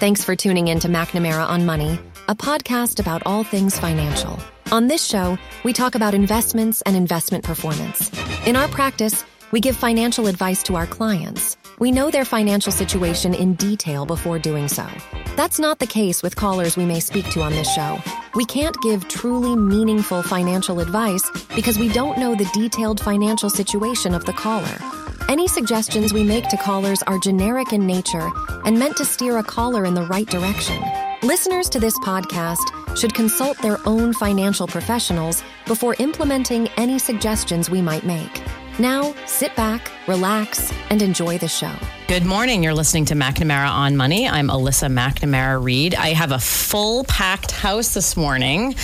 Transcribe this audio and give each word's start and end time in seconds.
Thanks 0.00 0.24
for 0.24 0.34
tuning 0.34 0.68
in 0.68 0.80
to 0.80 0.88
McNamara 0.88 1.46
on 1.46 1.66
Money, 1.66 2.00
a 2.26 2.34
podcast 2.34 3.00
about 3.00 3.22
all 3.26 3.44
things 3.44 3.78
financial. 3.78 4.38
On 4.72 4.86
this 4.86 5.04
show, 5.04 5.36
we 5.62 5.74
talk 5.74 5.94
about 5.94 6.14
investments 6.14 6.80
and 6.86 6.96
investment 6.96 7.44
performance. 7.44 8.10
In 8.46 8.56
our 8.56 8.66
practice, 8.68 9.26
we 9.50 9.60
give 9.60 9.76
financial 9.76 10.26
advice 10.26 10.62
to 10.62 10.74
our 10.74 10.86
clients. 10.86 11.58
We 11.78 11.92
know 11.92 12.10
their 12.10 12.24
financial 12.24 12.72
situation 12.72 13.34
in 13.34 13.56
detail 13.56 14.06
before 14.06 14.38
doing 14.38 14.68
so. 14.68 14.86
That's 15.36 15.58
not 15.58 15.80
the 15.80 15.86
case 15.86 16.22
with 16.22 16.34
callers 16.34 16.78
we 16.78 16.86
may 16.86 17.00
speak 17.00 17.28
to 17.32 17.42
on 17.42 17.52
this 17.52 17.70
show. 17.74 17.98
We 18.34 18.46
can't 18.46 18.76
give 18.82 19.06
truly 19.08 19.54
meaningful 19.54 20.22
financial 20.22 20.80
advice 20.80 21.28
because 21.54 21.78
we 21.78 21.90
don't 21.90 22.16
know 22.16 22.34
the 22.34 22.48
detailed 22.54 23.00
financial 23.00 23.50
situation 23.50 24.14
of 24.14 24.24
the 24.24 24.32
caller. 24.32 24.78
Any 25.30 25.46
suggestions 25.46 26.12
we 26.12 26.24
make 26.24 26.48
to 26.48 26.56
callers 26.56 27.04
are 27.04 27.16
generic 27.16 27.72
in 27.72 27.86
nature 27.86 28.32
and 28.64 28.76
meant 28.76 28.96
to 28.96 29.04
steer 29.04 29.38
a 29.38 29.44
caller 29.44 29.84
in 29.84 29.94
the 29.94 30.02
right 30.06 30.26
direction. 30.26 30.82
Listeners 31.22 31.68
to 31.68 31.78
this 31.78 31.96
podcast 32.00 32.98
should 32.98 33.14
consult 33.14 33.56
their 33.58 33.78
own 33.86 34.12
financial 34.12 34.66
professionals 34.66 35.44
before 35.68 35.94
implementing 36.00 36.66
any 36.76 36.98
suggestions 36.98 37.70
we 37.70 37.80
might 37.80 38.02
make. 38.02 38.42
Now, 38.80 39.14
sit 39.24 39.54
back, 39.54 39.92
relax, 40.08 40.72
and 40.90 41.00
enjoy 41.00 41.38
the 41.38 41.46
show. 41.46 41.76
Good 42.10 42.26
morning. 42.26 42.64
You're 42.64 42.74
listening 42.74 43.04
to 43.04 43.14
McNamara 43.14 43.70
on 43.70 43.96
Money. 43.96 44.28
I'm 44.28 44.48
Alyssa 44.48 44.92
McNamara 44.92 45.62
Reed. 45.62 45.94
I 45.94 46.08
have 46.08 46.32
a 46.32 46.40
full 46.40 47.04
packed 47.04 47.52
house 47.52 47.94
this 47.94 48.16
morning, 48.16 48.74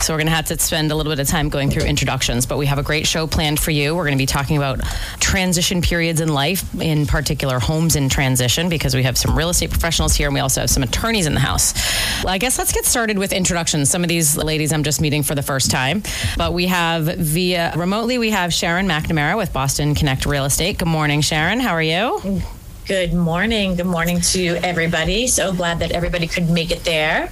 so 0.00 0.14
we're 0.14 0.18
going 0.18 0.28
to 0.28 0.32
have 0.32 0.44
to 0.44 0.58
spend 0.60 0.92
a 0.92 0.94
little 0.94 1.10
bit 1.10 1.18
of 1.18 1.26
time 1.26 1.48
going 1.48 1.68
through 1.68 1.82
introductions, 1.82 2.46
but 2.46 2.58
we 2.58 2.66
have 2.66 2.78
a 2.78 2.84
great 2.84 3.04
show 3.04 3.26
planned 3.26 3.58
for 3.58 3.72
you. 3.72 3.96
We're 3.96 4.04
going 4.04 4.16
to 4.16 4.22
be 4.22 4.24
talking 4.24 4.56
about 4.56 4.82
transition 5.18 5.82
periods 5.82 6.20
in 6.20 6.28
life, 6.28 6.80
in 6.80 7.06
particular 7.06 7.58
homes 7.58 7.96
in 7.96 8.08
transition, 8.08 8.68
because 8.68 8.94
we 8.94 9.02
have 9.02 9.18
some 9.18 9.36
real 9.36 9.48
estate 9.48 9.70
professionals 9.70 10.14
here 10.14 10.28
and 10.28 10.34
we 10.34 10.40
also 10.40 10.60
have 10.60 10.70
some 10.70 10.84
attorneys 10.84 11.26
in 11.26 11.34
the 11.34 11.40
house. 11.40 11.74
Well, 12.22 12.32
I 12.32 12.38
guess 12.38 12.56
let's 12.56 12.72
get 12.72 12.84
started 12.84 13.18
with 13.18 13.32
introductions. 13.32 13.90
Some 13.90 14.04
of 14.04 14.08
these 14.08 14.36
ladies 14.36 14.72
I'm 14.72 14.84
just 14.84 15.00
meeting 15.00 15.24
for 15.24 15.34
the 15.34 15.42
first 15.42 15.72
time, 15.72 16.04
but 16.36 16.52
we 16.52 16.66
have 16.68 17.06
via 17.06 17.72
remotely, 17.76 18.18
we 18.18 18.30
have 18.30 18.54
Sharon 18.54 18.86
McNamara 18.86 19.36
with 19.36 19.52
Boston 19.52 19.96
Connect 19.96 20.24
Real 20.24 20.44
Estate. 20.44 20.78
Good 20.78 20.86
morning, 20.86 21.20
Sharon. 21.20 21.58
How 21.58 21.72
are 21.72 21.82
you? 21.82 22.42
Good 22.86 23.12
morning. 23.12 23.74
Good 23.74 23.86
morning 23.86 24.20
to 24.20 24.58
everybody. 24.62 25.26
So 25.26 25.52
glad 25.52 25.80
that 25.80 25.90
everybody 25.90 26.28
could 26.28 26.48
make 26.48 26.70
it 26.70 26.84
there. 26.84 27.30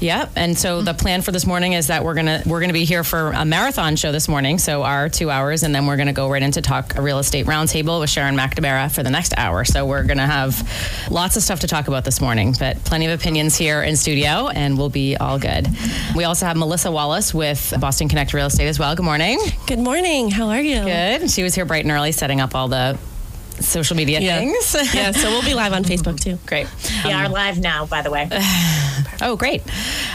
Yep. 0.00 0.32
And 0.36 0.58
so 0.58 0.82
the 0.82 0.92
plan 0.92 1.22
for 1.22 1.32
this 1.32 1.46
morning 1.46 1.72
is 1.72 1.86
that 1.86 2.04
we're 2.04 2.12
gonna 2.12 2.42
we're 2.44 2.60
gonna 2.60 2.74
be 2.74 2.84
here 2.84 3.02
for 3.02 3.30
a 3.30 3.46
marathon 3.46 3.96
show 3.96 4.12
this 4.12 4.28
morning. 4.28 4.58
So 4.58 4.82
our 4.82 5.08
two 5.08 5.30
hours, 5.30 5.62
and 5.62 5.74
then 5.74 5.86
we're 5.86 5.96
gonna 5.96 6.12
go 6.12 6.28
right 6.28 6.42
into 6.42 6.60
talk 6.60 6.96
a 6.96 7.00
real 7.00 7.18
estate 7.18 7.46
roundtable 7.46 8.00
with 8.00 8.10
Sharon 8.10 8.36
McNamara 8.36 8.94
for 8.94 9.02
the 9.02 9.08
next 9.08 9.32
hour. 9.38 9.64
So 9.64 9.86
we're 9.86 10.04
gonna 10.04 10.26
have 10.26 11.08
lots 11.10 11.38
of 11.38 11.42
stuff 11.42 11.60
to 11.60 11.66
talk 11.66 11.88
about 11.88 12.04
this 12.04 12.20
morning, 12.20 12.54
but 12.58 12.76
plenty 12.84 13.06
of 13.06 13.18
opinions 13.18 13.56
here 13.56 13.82
in 13.82 13.96
studio, 13.96 14.48
and 14.48 14.76
we'll 14.76 14.90
be 14.90 15.16
all 15.16 15.38
good. 15.38 15.68
We 16.14 16.24
also 16.24 16.44
have 16.44 16.58
Melissa 16.58 16.90
Wallace 16.90 17.32
with 17.32 17.72
Boston 17.80 18.10
Connect 18.10 18.34
Real 18.34 18.48
Estate 18.48 18.68
as 18.68 18.78
well. 18.78 18.94
Good 18.94 19.06
morning. 19.06 19.38
Good 19.66 19.78
morning. 19.78 20.30
How 20.30 20.48
are 20.48 20.60
you? 20.60 20.82
Good. 20.82 21.30
She 21.30 21.42
was 21.42 21.54
here 21.54 21.64
bright 21.64 21.86
and 21.86 21.92
early 21.92 22.12
setting 22.12 22.42
up 22.42 22.54
all 22.54 22.68
the 22.68 22.98
social 23.62 23.96
media 23.96 24.20
Yeah. 24.20 24.38
things. 24.38 24.76
Yeah, 24.94 25.12
so 25.12 25.30
we'll 25.30 25.42
be 25.42 25.54
live 25.54 25.72
on 25.72 25.84
Facebook 25.84 26.20
too. 26.20 26.38
Great. 26.46 26.66
We 27.04 27.12
um, 27.12 27.24
are 27.24 27.28
live 27.28 27.58
now, 27.58 27.86
by 27.86 28.02
the 28.02 28.10
way. 28.10 28.28
Oh, 29.24 29.36
great. 29.36 29.62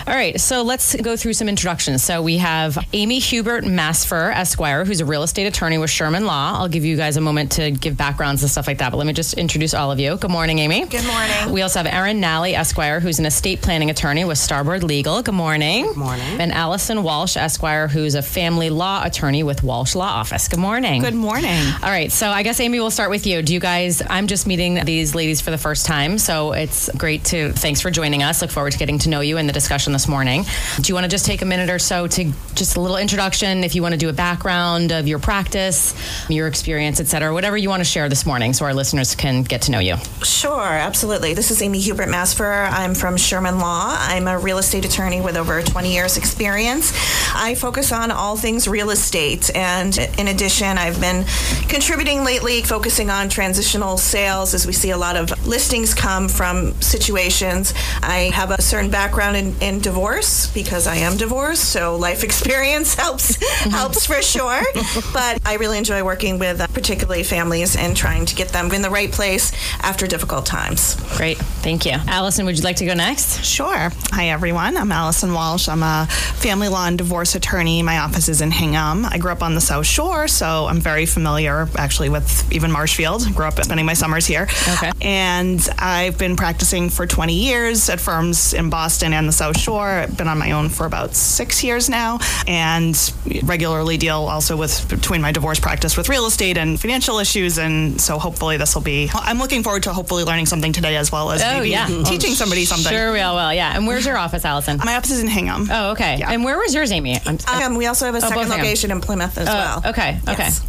All 0.08 0.14
right. 0.14 0.40
So 0.40 0.62
let's 0.62 0.96
go 0.96 1.18
through 1.18 1.34
some 1.34 1.50
introductions. 1.50 2.02
So 2.02 2.22
we 2.22 2.38
have 2.38 2.78
Amy 2.94 3.20
Hubert 3.20 3.66
Masferrer, 3.66 4.34
Esquire, 4.34 4.86
who's 4.86 5.02
a 5.02 5.06
real 5.06 5.22
estate 5.22 5.48
attorney 5.48 5.78
with 5.78 5.90
Sherman 5.90 6.26
Law. 6.26 6.54
I'll 6.58 6.70
give 6.70 6.86
you 6.86 6.96
guys 6.96 7.18
a 7.18 7.22
moment 7.22 7.52
to 7.54 7.72
give 7.72 7.98
backgrounds 7.98 8.42
and 8.42 8.50
stuff 8.50 8.68
like 8.68 8.78
that, 8.78 8.92
but 8.92 8.98
let 8.98 9.06
me 9.06 9.12
just 9.12 9.34
introduce 9.34 9.74
all 9.74 9.92
of 9.92 10.00
you. 10.00 10.16
Good 10.16 10.32
morning, 10.32 10.60
Amy. 10.60 10.86
Good 10.86 11.06
morning. 11.06 11.52
We 11.52 11.62
also 11.62 11.80
have 11.80 11.94
Erin 11.94 12.22
Nally, 12.22 12.56
Esquire, 12.56 13.02
who's 13.02 13.20
an 13.20 13.26
estate 13.26 13.62
planning 13.62 13.90
attorney 13.90 14.24
with 14.24 14.38
Starboard 14.38 14.82
Legal. 14.82 15.22
Good 15.22 15.34
morning. 15.34 15.88
Good 15.88 15.98
morning. 15.98 16.40
And 16.40 16.54
Allison 16.54 17.04
Walsh, 17.04 17.36
Esquire, 17.36 17.90
who's 17.90 18.16
a 18.16 18.22
family 18.22 18.70
law 18.70 19.04
attorney 19.04 19.44
with 19.44 19.62
Walsh 19.62 19.94
Law 19.94 20.08
Office. 20.08 20.48
Good 20.48 20.60
morning. 20.60 21.02
Good 21.02 21.16
morning. 21.16 21.68
All 21.84 21.90
right, 21.90 22.14
so 22.14 22.30
I 22.30 22.44
guess 22.44 22.62
Amy, 22.62 22.80
we'll 22.80 22.92
start 22.92 23.10
with 23.10 23.28
you. 23.28 23.42
Do 23.42 23.54
you 23.54 23.60
guys? 23.60 24.02
I'm 24.10 24.28
just 24.28 24.48
meeting 24.48 24.86
these 24.86 25.16
ladies 25.16 25.42
for 25.42 25.52
the 25.52 25.58
first 25.58 25.86
time, 25.86 26.18
so 26.18 26.54
it's 26.54 26.90
great 26.96 27.26
to. 27.26 27.52
Thanks 27.52 27.82
for 27.82 27.92
joining 27.92 28.24
us. 28.24 28.42
Look 28.42 28.52
forward 28.52 28.72
to 28.72 28.78
getting 28.78 29.00
to 29.00 29.10
know 29.10 29.20
you 29.20 29.38
in 29.38 29.48
the 29.48 29.54
discussion 29.54 29.97
this 29.98 30.08
morning. 30.08 30.46
Do 30.80 30.90
you 30.90 30.94
want 30.94 31.06
to 31.06 31.10
just 31.10 31.26
take 31.26 31.42
a 31.42 31.46
minute 31.46 31.72
or 31.72 31.80
so 31.80 32.06
to 32.06 32.32
just 32.54 32.78
a 32.78 32.80
little 32.80 32.98
introduction? 32.98 33.64
If 33.64 33.74
you 33.74 33.82
want 33.82 33.94
to 33.94 33.98
do 33.98 34.10
a 34.10 34.14
background 34.14 34.92
of 34.92 35.08
your 35.08 35.18
practice, 35.18 35.96
your 36.30 36.46
experience, 36.46 37.00
et 37.00 37.08
cetera, 37.08 37.34
whatever 37.34 37.58
you 37.58 37.68
want 37.68 37.80
to 37.80 37.84
share 37.84 38.08
this 38.08 38.24
morning, 38.24 38.54
so 38.54 38.66
our 38.66 38.76
listeners 38.76 39.16
can 39.16 39.42
get 39.42 39.64
to 39.64 39.72
know 39.72 39.80
you. 39.80 39.96
Sure, 40.22 40.62
absolutely. 40.62 41.34
This 41.34 41.50
is 41.50 41.64
Amy 41.64 41.80
Hubert 41.80 42.10
Masferrer. 42.10 42.70
I'm 42.70 42.94
from 42.94 43.18
Sherman 43.18 43.58
Law. 43.58 43.96
I'm 43.98 44.28
a 44.28 44.38
real 44.38 44.60
estate 44.60 44.86
attorney 44.86 45.20
with 45.20 45.36
over 45.36 45.64
20 45.64 45.92
years 45.92 46.16
experience. 46.16 46.94
I 47.34 47.56
focus 47.56 47.92
on 47.92 48.12
all 48.12 48.38
things 48.38 48.68
real 48.68 48.92
estate 48.92 49.50
and 49.56 49.98
in 50.20 50.28
addition, 50.28 50.78
I've 50.78 51.02
been 51.02 51.26
contributing 51.70 52.24
lately 52.24 52.62
focusing 52.62 53.10
on 53.10 53.30
transitional 53.30 53.98
sales 53.98 54.54
as 54.54 54.68
we 54.68 54.74
see 54.74 54.92
a 54.92 54.98
lot 54.98 55.16
of 55.16 55.48
listings 55.48 55.96
come 55.96 56.30
from 56.30 56.80
situations. 56.82 57.74
I 58.04 58.30
have 58.36 58.52
a 58.52 58.62
certain 58.62 58.92
background 58.92 59.38
in, 59.38 59.56
in 59.60 59.82
divorce 59.88 60.48
because 60.48 60.86
I 60.86 60.98
am 60.98 61.16
divorced, 61.16 61.64
so 61.64 61.96
life 61.96 62.22
experience 62.30 62.94
helps 62.94 63.38
helps 63.72 64.06
for 64.06 64.22
sure. 64.22 64.62
But 65.14 65.40
I 65.46 65.56
really 65.56 65.78
enjoy 65.78 66.04
working 66.04 66.38
with 66.40 66.60
uh, 66.60 66.68
particularly 66.68 67.24
families 67.24 67.76
and 67.76 67.96
trying 67.96 68.26
to 68.26 68.36
get 68.36 68.50
them 68.50 68.72
in 68.74 68.82
the 68.82 68.90
right 68.90 69.12
place 69.12 69.52
after 69.82 70.06
difficult 70.06 70.46
times. 70.46 70.96
Great, 71.16 71.38
thank 71.64 71.86
you. 71.86 71.96
Allison, 72.08 72.46
would 72.46 72.58
you 72.58 72.64
like 72.64 72.76
to 72.78 72.86
go 72.86 72.94
next? 72.94 73.44
Sure. 73.46 73.92
Hi, 74.12 74.30
everyone. 74.30 74.76
I'm 74.76 74.92
Allison 74.92 75.32
Walsh. 75.34 75.70
I'm 75.70 75.84
a 75.84 76.08
family 76.36 76.68
law 76.68 76.86
and 76.86 76.98
divorce 76.98 77.36
attorney. 77.36 77.82
My 77.82 78.00
office 78.00 78.28
is 78.28 78.42
in 78.42 78.52
Hingham. 78.52 79.06
I 79.06 79.18
grew 79.18 79.32
up 79.32 79.42
on 79.42 79.56
the 79.56 79.62
South 79.62 79.86
Shore, 79.86 80.28
so 80.28 80.68
I'm 80.70 80.82
very 80.82 81.06
familiar 81.06 81.70
actually 81.78 82.10
with 82.10 82.30
even 82.52 82.72
Marshfield. 82.72 83.34
Grew 83.34 83.46
up 83.46 83.64
spending 83.64 83.86
my 83.86 83.94
summers 83.96 84.26
here. 84.26 84.48
Okay. 84.74 84.92
And 85.02 85.62
I've 85.80 86.18
been 86.18 86.36
practicing 86.36 86.90
for 86.90 87.08
20 87.08 87.34
years 87.34 87.90
at 87.90 88.00
firms 88.02 88.54
in 88.54 88.70
Boston 88.70 89.14
and 89.14 89.28
the 89.28 89.38
South 89.44 89.58
Shore. 89.58 89.77
I've 89.86 90.18
been 90.18 90.28
on 90.28 90.38
my 90.38 90.52
own 90.54 90.70
for 90.70 90.86
about 90.86 91.16
six 91.16 91.64
years 91.64 91.90
now 91.90 92.20
and 92.48 92.96
regularly 93.44 93.98
deal 93.98 94.18
also 94.28 94.56
with 94.58 94.88
between 94.90 95.22
my 95.22 95.32
divorce 95.32 95.60
practice 95.60 95.96
with 95.98 96.10
real 96.10 96.26
estate 96.26 96.58
and 96.58 96.80
financial 96.80 97.20
issues. 97.20 97.58
And 97.58 98.00
so 98.00 98.18
hopefully 98.20 98.58
this 98.58 98.74
will 98.76 98.82
be, 98.82 99.10
I'm 99.14 99.38
looking 99.38 99.64
forward 99.64 99.84
to 99.84 99.94
hopefully 99.94 100.24
learning 100.24 100.46
something 100.48 100.74
today 100.74 100.96
as 100.98 101.12
well 101.12 101.32
as 101.32 101.42
Oh, 101.42 101.58
maybe 101.58 101.70
yeah. 101.70 101.88
teaching 102.06 102.34
somebody 102.34 102.66
something. 102.66 102.92
Sure, 102.92 103.12
we 103.12 103.20
all 103.22 103.36
will. 103.36 103.54
Yeah. 103.54 103.76
And 103.76 103.88
where's 103.88 104.06
your 104.06 104.18
office, 104.18 104.44
Allison? 104.46 104.78
My 104.84 104.96
office 104.96 105.12
is 105.12 105.22
in 105.22 105.28
Hingham. 105.28 105.68
Oh, 105.72 105.92
okay. 105.92 106.18
Yeah. 106.20 106.32
And 106.32 106.44
where 106.44 106.58
was 106.58 106.74
yours, 106.74 106.92
Amy? 106.92 107.18
I'm- 107.26 107.38
Um, 107.48 107.76
we 107.76 107.86
also 107.88 108.06
have 108.06 108.16
a 108.16 108.20
both 108.20 108.30
second 108.30 108.44
of 108.44 108.50
them. 108.50 108.60
location 108.60 108.92
in 108.92 109.02
Plymouth 109.02 109.38
as 109.38 109.48
Oh, 109.48 109.54
well. 109.54 109.84
okay, 109.88 110.20
okay. 110.28 110.44
Yes. 110.44 110.62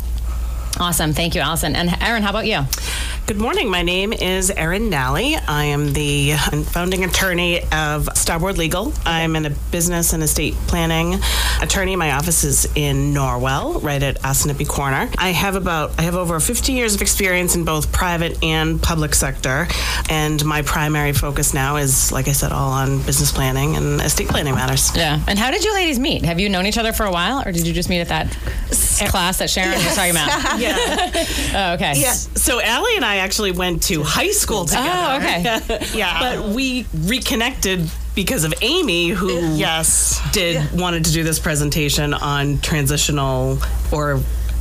Awesome. 0.80 1.12
Thank 1.12 1.34
you, 1.34 1.40
Allison. 1.40 1.74
And 1.74 1.90
Erin, 2.00 2.22
how 2.22 2.30
about 2.30 2.46
you? 2.46 2.60
Good 3.26 3.38
morning. 3.38 3.68
My 3.68 3.82
name 3.82 4.12
is 4.12 4.50
Erin 4.50 4.90
Nally. 4.90 5.36
I 5.36 5.64
am 5.64 5.92
the 5.92 6.34
founding 6.70 7.04
attorney 7.04 7.57
of 7.72 8.08
Starboard 8.14 8.58
Legal. 8.58 8.92
I'm 9.04 9.36
in 9.36 9.46
a 9.46 9.50
business 9.70 10.12
and 10.12 10.22
estate 10.22 10.54
planning 10.66 11.20
attorney. 11.60 11.96
My 11.96 12.12
office 12.12 12.44
is 12.44 12.66
in 12.74 13.12
Norwell, 13.12 13.82
right 13.82 14.02
at 14.02 14.20
Assinippi 14.22 14.66
Corner. 14.66 15.10
I 15.18 15.30
have 15.30 15.56
about 15.56 15.98
I 15.98 16.02
have 16.02 16.14
over 16.14 16.40
50 16.40 16.72
years 16.72 16.94
of 16.94 17.02
experience 17.02 17.54
in 17.54 17.64
both 17.64 17.92
private 17.92 18.42
and 18.42 18.82
public 18.82 19.14
sector, 19.14 19.68
and 20.08 20.44
my 20.44 20.62
primary 20.62 21.12
focus 21.12 21.54
now 21.54 21.76
is, 21.76 22.12
like 22.12 22.28
I 22.28 22.32
said, 22.32 22.52
all 22.52 22.70
on 22.70 23.02
business 23.02 23.32
planning 23.32 23.76
and 23.76 24.00
estate 24.00 24.28
planning 24.28 24.54
matters. 24.54 24.94
Yeah. 24.96 25.20
And 25.26 25.38
how 25.38 25.50
did 25.50 25.64
you 25.64 25.74
ladies 25.74 25.98
meet? 25.98 26.24
Have 26.24 26.40
you 26.40 26.48
known 26.48 26.66
each 26.66 26.78
other 26.78 26.92
for 26.92 27.04
a 27.04 27.10
while, 27.12 27.42
or 27.46 27.52
did 27.52 27.66
you 27.66 27.72
just 27.72 27.88
meet 27.88 28.00
at 28.00 28.08
that 28.08 28.30
class 29.10 29.38
that 29.38 29.50
Sharon 29.50 29.72
was 29.72 29.94
talking 29.94 30.12
about? 30.12 30.28
Yeah. 30.58 30.76
Oh, 31.54 31.72
okay. 31.74 31.94
Yeah. 31.96 32.12
So 32.12 32.60
Allie 32.60 32.96
and 32.96 33.04
I 33.04 33.16
actually 33.16 33.52
went 33.52 33.82
to 33.84 34.02
high 34.02 34.30
school 34.30 34.60
oh, 34.60 34.66
together. 34.66 34.88
Oh, 34.88 35.16
okay. 35.16 35.86
Yeah. 35.98 36.36
But 36.36 36.54
we 36.54 36.86
reconnected 36.94 37.57
because 38.14 38.44
of 38.44 38.52
Amy, 38.62 39.08
who 39.08 39.54
Yes. 39.54 40.20
did 40.32 40.72
wanted 40.72 41.04
to 41.06 41.12
do 41.12 41.22
this 41.24 41.38
presentation 41.38 42.14
on 42.14 42.58
transitional 42.60 43.58
or 43.92 44.20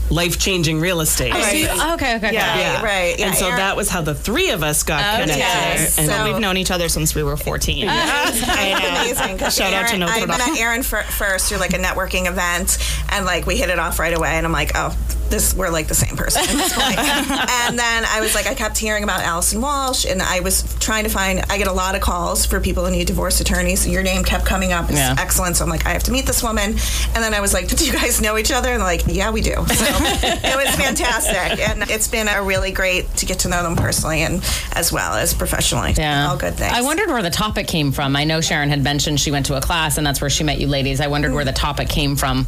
life 0.10 0.40
changing 0.40 0.80
real 0.80 1.02
estate. 1.02 1.34
So 1.34 1.52
you- 1.52 1.68
okay, 1.68 2.16
okay, 2.16 2.16
okay. 2.18 2.34
Yeah. 2.34 2.82
right. 2.84 3.18
Yeah, 3.20 3.28
and 3.28 3.36
so 3.36 3.48
Erin- 3.48 3.58
that 3.58 3.76
was 3.76 3.90
how 3.90 4.02
the 4.02 4.16
three 4.16 4.50
of 4.52 4.64
us 4.64 4.84
got 4.84 5.00
Okay. 5.02 5.22
connected. 5.24 5.40
Yes. 5.40 5.98
And 5.98 6.10
So- 6.10 6.24
We've 6.26 6.40
known 6.40 6.58
each 6.58 6.72
other 6.72 6.88
since 6.90 7.14
we 7.16 7.24
were 7.24 7.36
14. 7.38 7.90
amazing. 8.58 9.38
'cause 9.38 9.56
Shout 9.56 9.74
out 9.74 9.84
to 9.88 9.90
Erin- 9.90 10.00
Notre 10.02 10.14
I 10.14 10.26
met 10.26 10.40
Dame. 10.46 10.56
Erin 10.58 10.84
fir- 10.84 11.04
first 11.04 11.48
through 11.50 11.58
like 11.60 11.74
a 11.74 11.80
networking 11.80 12.28
event, 12.28 12.78
and 13.10 13.26
like 13.26 13.46
we 13.46 13.58
hit 13.58 13.70
it 13.70 13.80
off 13.80 14.00
right 14.00 14.16
away. 14.16 14.30
And 14.32 14.46
I'm 14.46 14.52
like, 14.52 14.72
oh, 14.76 14.96
this 15.30 15.54
we're 15.54 15.70
like 15.70 15.88
the 15.88 15.96
same 15.96 16.16
person 16.16 16.42
at 16.42 16.48
this 16.48 16.72
point. 16.74 16.98
and 17.00 17.78
then 17.78 18.06
I 18.06 18.22
was 18.22 18.34
like, 18.34 18.48
I 18.48 18.54
kept 18.54 18.78
hearing 18.78 19.04
about 19.04 19.22
Allison 19.22 19.60
Walsh, 19.62 20.06
and 20.06 20.22
I 20.22 20.40
was 20.40 20.64
trying 20.80 21.04
to 21.04 21.10
find. 21.10 21.44
I 21.50 21.58
get 21.58 21.68
a 21.68 21.72
lot 21.74 21.96
of 21.96 22.02
calls 22.02 22.46
for 22.46 22.60
people 22.62 22.86
who 22.86 22.92
need 22.92 23.08
divorce 23.08 23.40
attorneys. 23.42 23.88
Your 23.88 24.04
name 24.04 24.24
kept 24.24 24.46
coming 24.46 24.72
up. 24.72 24.86
It's 24.90 24.98
Yeah. 25.00 25.16
excellent. 25.18 25.58
So 25.58 25.64
I'm 25.66 25.70
like, 25.70 25.86
I 25.86 25.90
have 25.92 26.04
to 26.04 26.12
meet 26.12 26.26
this 26.26 26.42
woman. 26.44 26.72
And 27.14 27.24
then 27.24 27.34
I 27.34 27.40
was 27.42 27.54
like, 27.54 27.68
do 27.68 27.86
you 27.86 27.92
guys 27.94 28.22
know 28.22 28.38
each 28.38 28.52
other? 28.52 28.72
And 28.74 28.82
like, 28.82 29.04
yeah, 29.08 29.30
we 29.32 29.42
do. 29.42 29.54
So 29.74 29.97
it 30.44 30.56
was 30.66 30.76
fantastic, 30.76 31.60
and 31.68 31.90
it's 31.90 32.08
been 32.08 32.28
a 32.28 32.44
really 32.44 32.72
great 32.72 33.08
to 33.18 33.26
get 33.26 33.40
to 33.40 33.50
know 33.50 33.64
them 33.64 33.76
personally 33.76 34.22
and 34.22 34.44
as 34.74 34.92
well 34.92 35.14
as 35.14 35.34
professionally. 35.34 35.94
Yeah. 35.98 36.30
all 36.30 36.38
good 36.38 36.56
things. 36.56 36.74
I 36.74 36.82
wondered 36.82 37.10
where 37.10 37.22
the 37.22 37.30
topic 37.30 37.68
came 37.68 37.92
from. 37.92 38.16
I 38.16 38.24
know 38.24 38.42
Sharon 38.42 38.70
had 38.70 38.84
mentioned 38.84 39.20
she 39.20 39.32
went 39.32 39.46
to 39.48 39.56
a 39.58 39.62
class 39.62 39.98
and 39.98 40.06
that's 40.06 40.22
where 40.22 40.30
she 40.30 40.44
met 40.44 40.60
you 40.60 40.68
ladies. 40.68 41.02
I 41.02 41.08
wondered 41.08 41.34
where 41.34 41.46
the 41.46 41.52
topic 41.52 41.90
came 41.90 42.16
from. 42.16 42.46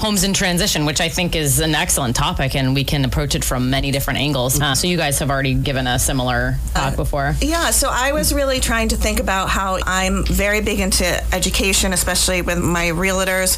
Homes 0.00 0.24
in 0.24 0.32
transition, 0.32 0.84
which 0.86 1.00
I 1.00 1.08
think 1.08 1.34
is 1.36 1.60
an 1.60 1.74
excellent 1.74 2.16
topic 2.16 2.54
and 2.54 2.74
we 2.74 2.84
can 2.84 3.04
approach 3.04 3.34
it 3.34 3.44
from 3.44 3.70
many 3.70 3.90
different 3.90 4.18
angles. 4.18 4.60
Uh, 4.60 4.74
so 4.74 4.86
you 4.86 4.96
guys 4.96 5.18
have 5.18 5.30
already 5.30 5.54
given 5.54 5.86
a 5.86 5.98
similar 5.98 6.56
talk 6.74 6.96
before. 6.96 7.34
Yeah, 7.40 7.70
so 7.70 7.88
I 7.90 8.12
was 8.12 8.32
really 8.34 8.60
trying 8.60 8.88
to 8.88 8.96
think 8.96 9.20
about 9.20 9.48
how 9.48 9.78
I'm 9.86 10.24
very 10.24 10.60
big 10.60 10.80
into 10.80 11.04
education, 11.34 11.92
especially 11.92 12.42
with 12.42 12.58
my 12.58 12.86
realtors. 12.86 13.56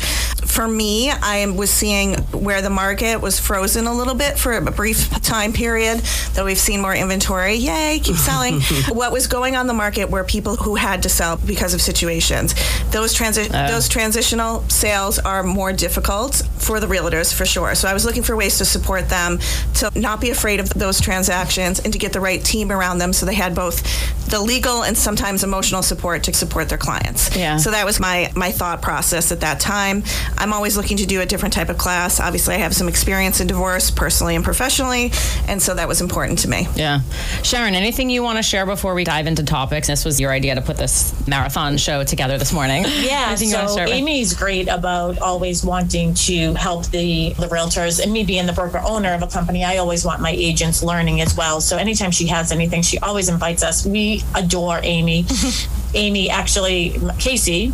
For 0.53 0.69
me, 0.69 1.11
I 1.11 1.47
was 1.47 1.71
seeing 1.71 2.15
where 2.31 2.61
the 2.61 2.69
market 2.69 3.23
was 3.23 3.41
frozen 3.41 3.87
a 3.87 3.95
little 3.95 4.15
bit 4.15 4.39
for 4.39 4.53
a 4.53 4.61
brief 4.71 5.09
time 5.23 5.55
period, 5.55 6.01
though 6.35 6.45
we've 6.45 6.59
seen 6.59 6.83
more 6.83 6.95
inventory. 6.95 7.55
Yay, 7.55 8.01
keep 8.03 8.17
selling. 8.17 8.61
what 8.91 9.13
was 9.13 9.27
going 9.27 9.57
on 9.57 9.67
the 9.67 9.73
market 9.73 10.11
were 10.11 10.25
people 10.25 10.57
who 10.57 10.75
had 10.75 11.05
to 11.05 11.09
sell 11.09 11.39
because 11.39 11.73
of 11.73 11.81
situations. 11.81 12.55
Those 12.91 13.15
transi- 13.15 13.49
oh. 13.49 13.73
those 13.73 13.89
transitional 13.89 14.69
sales 14.69 15.19
are 15.19 15.43
more 15.43 15.73
difficult 15.73 16.43
for 16.59 16.81
the 16.81 16.87
realtors 16.87 17.33
for 17.33 17.47
sure. 17.47 17.75
So 17.75 17.89
I 17.89 17.95
was 17.95 18.05
looking 18.05 18.23
for 18.23 18.37
ways 18.37 18.59
to 18.59 18.67
support 18.67 19.09
them 19.09 19.39
to 19.77 19.91
not 19.99 20.21
be 20.21 20.29
afraid 20.29 20.61
of 20.61 20.69
those 20.75 21.01
transactions 21.01 21.81
and 21.81 21.95
to 21.95 21.99
get 21.99 22.13
the 22.13 22.21
right 22.21 22.45
team 22.45 22.71
around 22.71 22.99
them 22.99 23.15
so 23.15 23.25
they 23.25 23.35
had 23.35 23.55
both 23.55 23.83
the 24.29 24.41
legal 24.41 24.83
and 24.83 24.97
sometimes 24.99 25.45
emotional 25.45 25.83
support 25.83 26.25
to 26.25 26.35
support 26.35 26.69
their 26.69 26.79
clients. 26.79 27.35
Yeah. 27.35 27.57
So 27.57 27.71
that 27.71 27.87
was 27.87 28.01
my 28.01 28.31
my 28.37 28.53
thought 28.53 28.83
process 28.83 29.33
at 29.33 29.41
that 29.41 29.61
time. 29.61 30.03
I'm 30.43 30.53
always 30.53 30.77
looking 30.77 30.97
to 30.97 31.07
do 31.07 31.21
a 31.21 31.27
different 31.27 31.55
type 31.55 31.69
of 31.69 31.79
class. 31.79 32.19
Obviously, 32.19 32.57
I 32.57 32.59
have 32.59 32.75
some 32.75 32.89
experience 32.89 33.41
in 33.41 33.47
divorce 33.47 33.93
personally 33.93 34.35
and 34.35 34.45
professionally, 34.45 35.13
and 35.47 35.63
so 35.63 35.73
that 35.75 35.87
was 35.87 36.01
important 36.01 36.41
to 36.41 36.49
me. 36.49 36.67
Yeah. 36.75 37.03
Sharon, 37.45 37.77
anything 37.77 38.11
you 38.11 38.25
want 38.25 38.39
to 38.39 38.43
share 38.43 38.67
before 38.67 38.95
we 38.95 39.05
dive 39.05 39.29
into 39.29 39.45
topics? 39.45 39.87
This 39.87 40.05
was 40.05 40.21
your 40.21 40.33
idea 40.33 40.57
to 40.57 40.61
put 40.61 40.79
this 40.79 41.15
marathon 41.29 41.77
show 41.77 42.03
together 42.03 42.39
this 42.39 42.53
morning. 42.53 42.85
Yeah, 43.03 43.29
Anything 43.29 43.49
you 43.51 43.57
wanna 43.57 43.69
so 43.69 43.81
Amy's 43.81 44.35
great 44.35 44.69
about 44.69 45.19
always 45.19 45.65
wanting 45.65 46.15
to 46.15 46.55
help 46.55 46.87
the, 46.87 47.31
the 47.35 47.47
realtors. 47.49 48.01
And 48.03 48.13
me 48.13 48.23
being 48.23 48.47
the 48.47 48.53
broker 48.53 48.81
owner 48.85 49.13
of 49.13 49.23
a 49.23 49.27
company, 49.27 49.65
I 49.65 49.79
always 49.79 50.05
want 50.05 50.21
my 50.21 50.31
agents 50.31 50.83
learning 50.83 51.21
as 51.21 51.37
well. 51.37 51.61
So 51.61 51.77
anytime 51.77 52.11
she 52.11 52.27
has 52.29 52.53
anything, 52.53 52.83
she 52.83 52.99
always 52.99 53.29
invites 53.29 53.63
us. 53.63 53.85
We 53.85 54.23
adore 54.35 54.81
Amy. 54.83 55.27
Amy 55.95 56.31
actually, 56.31 56.99
Casey, 57.19 57.73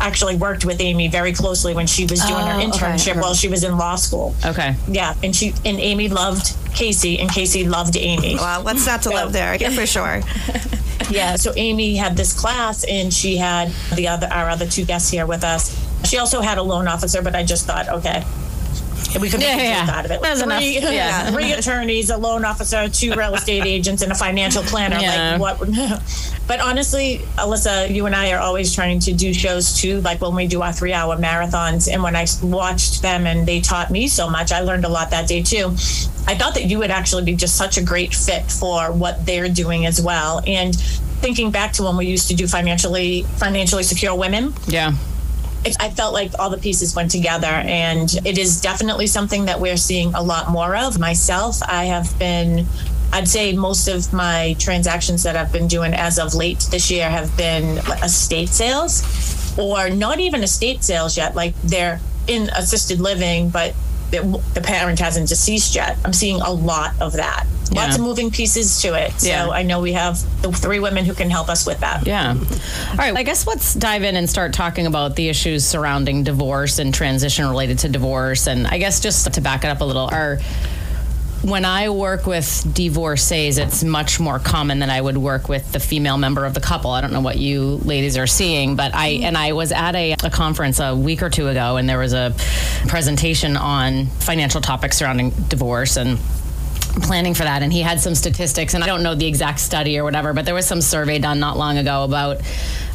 actually 0.00 0.36
worked 0.36 0.64
with 0.64 0.80
Amy 0.80 1.08
very 1.08 1.32
closely 1.32 1.74
when 1.74 1.86
she 1.86 2.04
was 2.06 2.20
doing 2.22 2.44
her 2.44 2.52
Oh, 2.52 2.56
okay. 2.58 2.66
internship 2.66 3.20
while 3.20 3.34
she 3.34 3.48
was 3.48 3.64
in 3.64 3.76
law 3.76 3.96
school. 3.96 4.34
Okay. 4.44 4.74
Yeah, 4.88 5.14
and 5.22 5.34
she 5.34 5.54
and 5.64 5.78
Amy 5.80 6.08
loved 6.08 6.54
Casey, 6.74 7.18
and 7.18 7.30
Casey 7.30 7.64
loved 7.68 7.96
Amy. 7.96 8.36
Well, 8.36 8.62
what's 8.64 8.86
not 8.86 9.02
to 9.02 9.10
love 9.10 9.32
there? 9.32 9.56
Yeah, 9.56 9.70
for 9.70 9.86
sure. 9.96 10.20
Yeah, 11.10 11.36
so 11.36 11.52
Amy 11.56 11.96
had 11.96 12.16
this 12.16 12.38
class, 12.38 12.84
and 12.84 13.12
she 13.12 13.36
had 13.36 13.72
the 13.94 14.08
other 14.08 14.28
our 14.30 14.50
other 14.50 14.66
two 14.66 14.84
guests 14.84 15.10
here 15.10 15.26
with 15.26 15.42
us. 15.44 15.74
She 16.04 16.18
also 16.18 16.40
had 16.40 16.58
a 16.58 16.62
loan 16.62 16.86
officer, 16.86 17.22
but 17.22 17.34
I 17.34 17.44
just 17.44 17.66
thought, 17.66 17.88
okay, 17.88 18.24
we 19.20 19.30
could 19.30 19.40
make 19.40 19.48
Yeah, 19.48 19.82
a 19.82 19.86
yeah. 19.86 19.90
out 19.98 20.04
of 20.04 20.10
it. 20.10 20.20
There's 20.22 20.42
three, 20.42 20.76
enough, 20.76 20.92
yeah. 20.92 21.30
three 21.30 21.52
attorneys, 21.58 22.10
a 22.10 22.16
loan 22.16 22.44
officer, 22.44 22.88
two 22.88 23.14
real 23.14 23.34
estate 23.34 23.64
agents, 23.76 24.02
and 24.02 24.12
a 24.12 24.14
financial 24.14 24.62
planner. 24.62 24.98
Yeah. 25.00 25.36
Like 25.40 25.58
what? 25.60 25.68
but 26.46 26.60
honestly, 26.60 27.18
Alyssa, 27.36 27.92
you 27.92 28.06
and 28.06 28.14
I 28.14 28.32
are 28.32 28.38
always 28.40 28.74
trying 28.74 29.00
to 29.00 29.12
do 29.12 29.32
shows 29.32 29.80
too. 29.80 30.00
Like 30.02 30.20
when 30.20 30.34
we 30.34 30.46
do 30.46 30.62
our 30.62 30.72
three-hour 30.72 31.16
marathons, 31.16 31.92
and 31.92 32.02
when 32.02 32.14
I 32.16 32.26
watched 32.42 33.02
them 33.02 33.26
and 33.26 33.46
they 33.46 33.60
taught 33.60 33.90
me 33.90 34.08
so 34.08 34.28
much, 34.28 34.52
I 34.52 34.60
learned 34.60 34.84
a 34.84 34.88
lot 34.88 35.10
that 35.10 35.28
day 35.28 35.42
too. 35.42 35.68
I 36.26 36.34
thought 36.34 36.54
that 36.54 36.64
you 36.66 36.78
would 36.78 36.90
actually 36.90 37.24
be 37.24 37.34
just 37.34 37.56
such 37.56 37.78
a 37.78 37.82
great 37.82 38.14
fit 38.14 38.50
for 38.50 38.92
what 38.92 39.24
they're 39.24 39.48
doing 39.48 39.86
as 39.86 40.00
well. 40.00 40.42
And 40.46 40.74
thinking 41.20 41.50
back 41.50 41.72
to 41.72 41.82
when 41.82 41.96
we 41.96 42.06
used 42.06 42.28
to 42.28 42.34
do 42.36 42.46
financially 42.46 43.22
financially 43.38 43.82
secure 43.82 44.14
women, 44.14 44.52
Yeah. 44.66 44.92
I 45.80 45.90
felt 45.90 46.14
like 46.14 46.32
all 46.38 46.50
the 46.50 46.58
pieces 46.58 46.94
went 46.94 47.10
together, 47.10 47.46
and 47.46 48.08
it 48.24 48.38
is 48.38 48.60
definitely 48.60 49.06
something 49.06 49.46
that 49.46 49.60
we're 49.60 49.76
seeing 49.76 50.14
a 50.14 50.22
lot 50.22 50.50
more 50.50 50.76
of. 50.76 50.98
Myself, 50.98 51.60
I 51.62 51.84
have 51.86 52.18
been. 52.18 52.66
I'd 53.12 53.28
say 53.28 53.54
most 53.54 53.88
of 53.88 54.12
my 54.12 54.54
transactions 54.58 55.22
that 55.22 55.34
I've 55.34 55.50
been 55.50 55.66
doing 55.66 55.94
as 55.94 56.18
of 56.18 56.34
late 56.34 56.66
this 56.70 56.90
year 56.90 57.08
have 57.08 57.34
been 57.36 57.78
estate 58.02 58.50
sales, 58.50 59.02
or 59.58 59.90
not 59.90 60.20
even 60.20 60.42
estate 60.42 60.84
sales 60.84 61.16
yet. 61.16 61.34
Like 61.34 61.54
they're 61.62 62.00
in 62.26 62.50
assisted 62.50 63.00
living, 63.00 63.48
but 63.50 63.74
the, 64.10 64.42
the 64.54 64.60
parent 64.60 64.98
hasn't 64.98 65.28
deceased 65.28 65.74
yet. 65.74 65.96
I'm 66.04 66.12
seeing 66.12 66.40
a 66.40 66.50
lot 66.50 66.94
of 67.00 67.12
that. 67.14 67.46
Lots 67.70 67.96
of 67.96 68.00
moving 68.00 68.30
pieces 68.30 68.80
to 68.80 68.94
it. 68.94 69.12
So 69.20 69.28
Yeah. 69.28 69.48
I 69.50 69.62
know 69.62 69.80
we 69.80 69.92
have 69.92 70.18
the 70.40 70.50
three 70.50 70.78
women 70.80 71.04
who 71.04 71.12
can 71.12 71.28
help 71.28 71.50
us 71.50 71.66
with 71.66 71.80
that. 71.80 72.06
Yeah. 72.06 72.34
All 72.90 72.96
right. 72.96 73.14
I 73.14 73.22
guess 73.22 73.46
let's 73.46 73.74
dive 73.74 74.04
in 74.04 74.16
and 74.16 74.28
start 74.28 74.54
talking 74.54 74.86
about 74.86 75.16
the 75.16 75.28
issues 75.28 75.66
surrounding 75.66 76.24
divorce 76.24 76.78
and 76.78 76.94
transition 76.94 77.46
related 77.46 77.78
to 77.80 77.90
divorce. 77.90 78.46
And 78.46 78.66
I 78.66 78.78
guess 78.78 79.00
just 79.00 79.32
to 79.34 79.40
back 79.42 79.64
it 79.64 79.68
up 79.68 79.82
a 79.82 79.84
little, 79.84 80.08
are 80.10 80.38
when 81.42 81.64
I 81.64 81.88
work 81.90 82.26
with 82.26 82.66
divorcees, 82.74 83.58
it's 83.58 83.84
much 83.84 84.18
more 84.18 84.38
common 84.38 84.80
than 84.80 84.90
I 84.90 85.00
would 85.00 85.16
work 85.16 85.48
with 85.48 85.70
the 85.70 85.78
female 85.78 86.18
member 86.18 86.44
of 86.44 86.54
the 86.54 86.60
couple. 86.60 86.90
I 86.90 87.00
don't 87.00 87.12
know 87.12 87.20
what 87.20 87.38
you 87.38 87.80
ladies 87.84 88.16
are 88.16 88.26
seeing, 88.26 88.74
but 88.74 88.94
I 88.94 89.14
mm-hmm. 89.14 89.24
and 89.24 89.38
I 89.38 89.52
was 89.52 89.70
at 89.70 89.94
a, 89.94 90.14
a 90.24 90.30
conference 90.30 90.80
a 90.80 90.96
week 90.96 91.22
or 91.22 91.30
two 91.30 91.48
ago, 91.48 91.76
and 91.76 91.88
there 91.88 91.98
was 91.98 92.12
a 92.12 92.34
presentation 92.88 93.56
on 93.56 94.06
financial 94.06 94.60
topics 94.60 94.98
surrounding 94.98 95.30
divorce 95.48 95.96
and 95.96 96.18
planning 97.02 97.34
for 97.34 97.44
that 97.44 97.62
and 97.62 97.72
he 97.72 97.80
had 97.80 98.00
some 98.00 98.14
statistics 98.14 98.74
and 98.74 98.82
I 98.82 98.86
don't 98.86 99.04
know 99.04 99.14
the 99.14 99.26
exact 99.26 99.60
study 99.60 99.98
or 99.98 100.04
whatever 100.04 100.32
but 100.32 100.44
there 100.44 100.54
was 100.54 100.66
some 100.66 100.80
survey 100.80 101.20
done 101.20 101.38
not 101.38 101.56
long 101.56 101.78
ago 101.78 102.02
about 102.02 102.40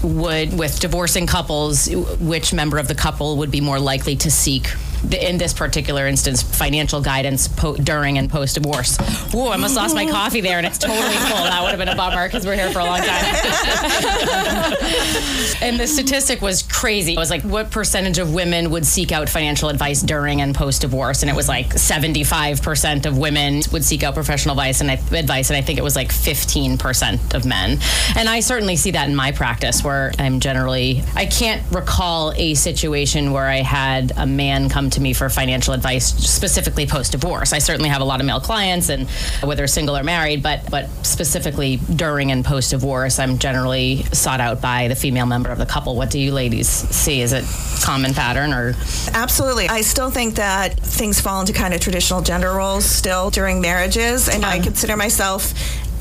would 0.03 0.57
with 0.57 0.79
divorcing 0.81 1.25
couples 1.25 1.87
which 2.19 2.53
member 2.53 2.79
of 2.79 2.89
the 2.89 2.95
couple 2.95 3.37
would 3.37 3.51
be 3.51 3.61
more 3.61 3.79
likely 3.79 4.17
to 4.17 4.31
seek 4.31 4.73
the- 5.03 5.29
in 5.29 5.37
this 5.37 5.53
particular 5.53 6.07
instance 6.07 6.41
financial 6.41 7.01
guidance 7.01 7.47
po- 7.47 7.75
during 7.75 8.17
and 8.17 8.29
post 8.29 8.55
divorce. 8.55 8.97
Whoa, 9.31 9.47
I 9.47 9.53
almost 9.53 9.75
lost 9.75 9.95
my 9.95 10.09
coffee 10.09 10.41
there 10.41 10.57
and 10.57 10.67
it's 10.67 10.77
totally 10.77 11.15
full. 11.15 11.43
That 11.43 11.61
would 11.61 11.69
have 11.69 11.79
been 11.79 11.89
a 11.89 11.95
bummer 11.95 12.27
because 12.27 12.45
we're 12.45 12.55
here 12.55 12.71
for 12.71 12.79
a 12.79 12.85
long 12.85 12.99
time. 12.99 13.09
and 15.61 15.79
the 15.79 15.87
statistic 15.87 16.41
was 16.41 16.63
crazy. 16.63 17.13
It 17.13 17.19
was 17.19 17.29
like 17.29 17.43
what 17.43 17.71
percentage 17.71 18.17
of 18.17 18.33
women 18.33 18.69
would 18.71 18.85
seek 18.85 19.11
out 19.11 19.29
financial 19.29 19.69
advice 19.69 20.01
during 20.01 20.41
and 20.41 20.53
post 20.55 20.81
divorce 20.81 21.21
and 21.23 21.29
it 21.29 21.35
was 21.35 21.47
like 21.47 21.69
75% 21.69 23.05
of 23.05 23.17
women 23.17 23.61
would 23.71 23.83
seek 23.83 24.03
out 24.03 24.13
professional 24.13 24.53
advice 24.53 24.81
and 24.81 24.91
I, 24.91 24.95
advice 25.17 25.49
and 25.49 25.57
I 25.57 25.61
think 25.61 25.79
it 25.79 25.83
was 25.83 25.95
like 25.95 26.09
15% 26.09 27.33
of 27.33 27.45
men. 27.45 27.79
And 28.15 28.29
I 28.29 28.39
certainly 28.39 28.75
see 28.75 28.91
that 28.91 29.09
in 29.09 29.15
my 29.15 29.31
practice 29.31 29.83
where 29.83 30.11
I'm 30.19 30.39
generally 30.39 31.03
I 31.15 31.25
can't 31.25 31.61
recall 31.71 32.33
a 32.35 32.53
situation 32.55 33.31
where 33.31 33.47
I 33.47 33.57
had 33.57 34.11
a 34.17 34.25
man 34.25 34.69
come 34.69 34.89
to 34.93 35.01
me 35.01 35.13
for 35.13 35.29
financial 35.29 35.73
advice 35.73 36.07
specifically 36.07 36.85
post 36.85 37.11
divorce. 37.11 37.53
I 37.53 37.59
certainly 37.59 37.89
have 37.89 38.01
a 38.01 38.05
lot 38.05 38.19
of 38.19 38.25
male 38.25 38.39
clients 38.39 38.89
and 38.89 39.09
whether 39.41 39.67
single 39.67 39.97
or 39.97 40.03
married, 40.03 40.41
but 40.41 40.69
but 40.69 40.89
specifically 41.05 41.77
during 41.95 42.31
and 42.31 42.43
post 42.43 42.71
divorce, 42.71 43.19
I'm 43.19 43.37
generally 43.37 44.03
sought 44.11 44.39
out 44.39 44.61
by 44.61 44.87
the 44.87 44.95
female 44.95 45.25
member 45.25 45.49
of 45.49 45.57
the 45.57 45.65
couple. 45.65 45.95
What 45.95 46.09
do 46.09 46.19
you 46.19 46.31
ladies 46.31 46.67
see? 46.69 47.21
Is 47.21 47.33
it 47.33 47.45
common 47.83 48.13
pattern 48.13 48.53
or 48.53 48.75
Absolutely. 49.13 49.67
I 49.67 49.81
still 49.81 50.09
think 50.09 50.35
that 50.35 50.79
things 50.79 51.19
fall 51.19 51.41
into 51.41 51.53
kind 51.53 51.73
of 51.73 51.81
traditional 51.81 52.21
gender 52.21 52.53
roles 52.53 52.85
still 52.85 53.29
during 53.29 53.61
marriages, 53.61 54.29
and 54.29 54.45
I 54.45 54.57
uh-huh. 54.57 54.63
consider 54.63 54.97
myself 54.97 55.53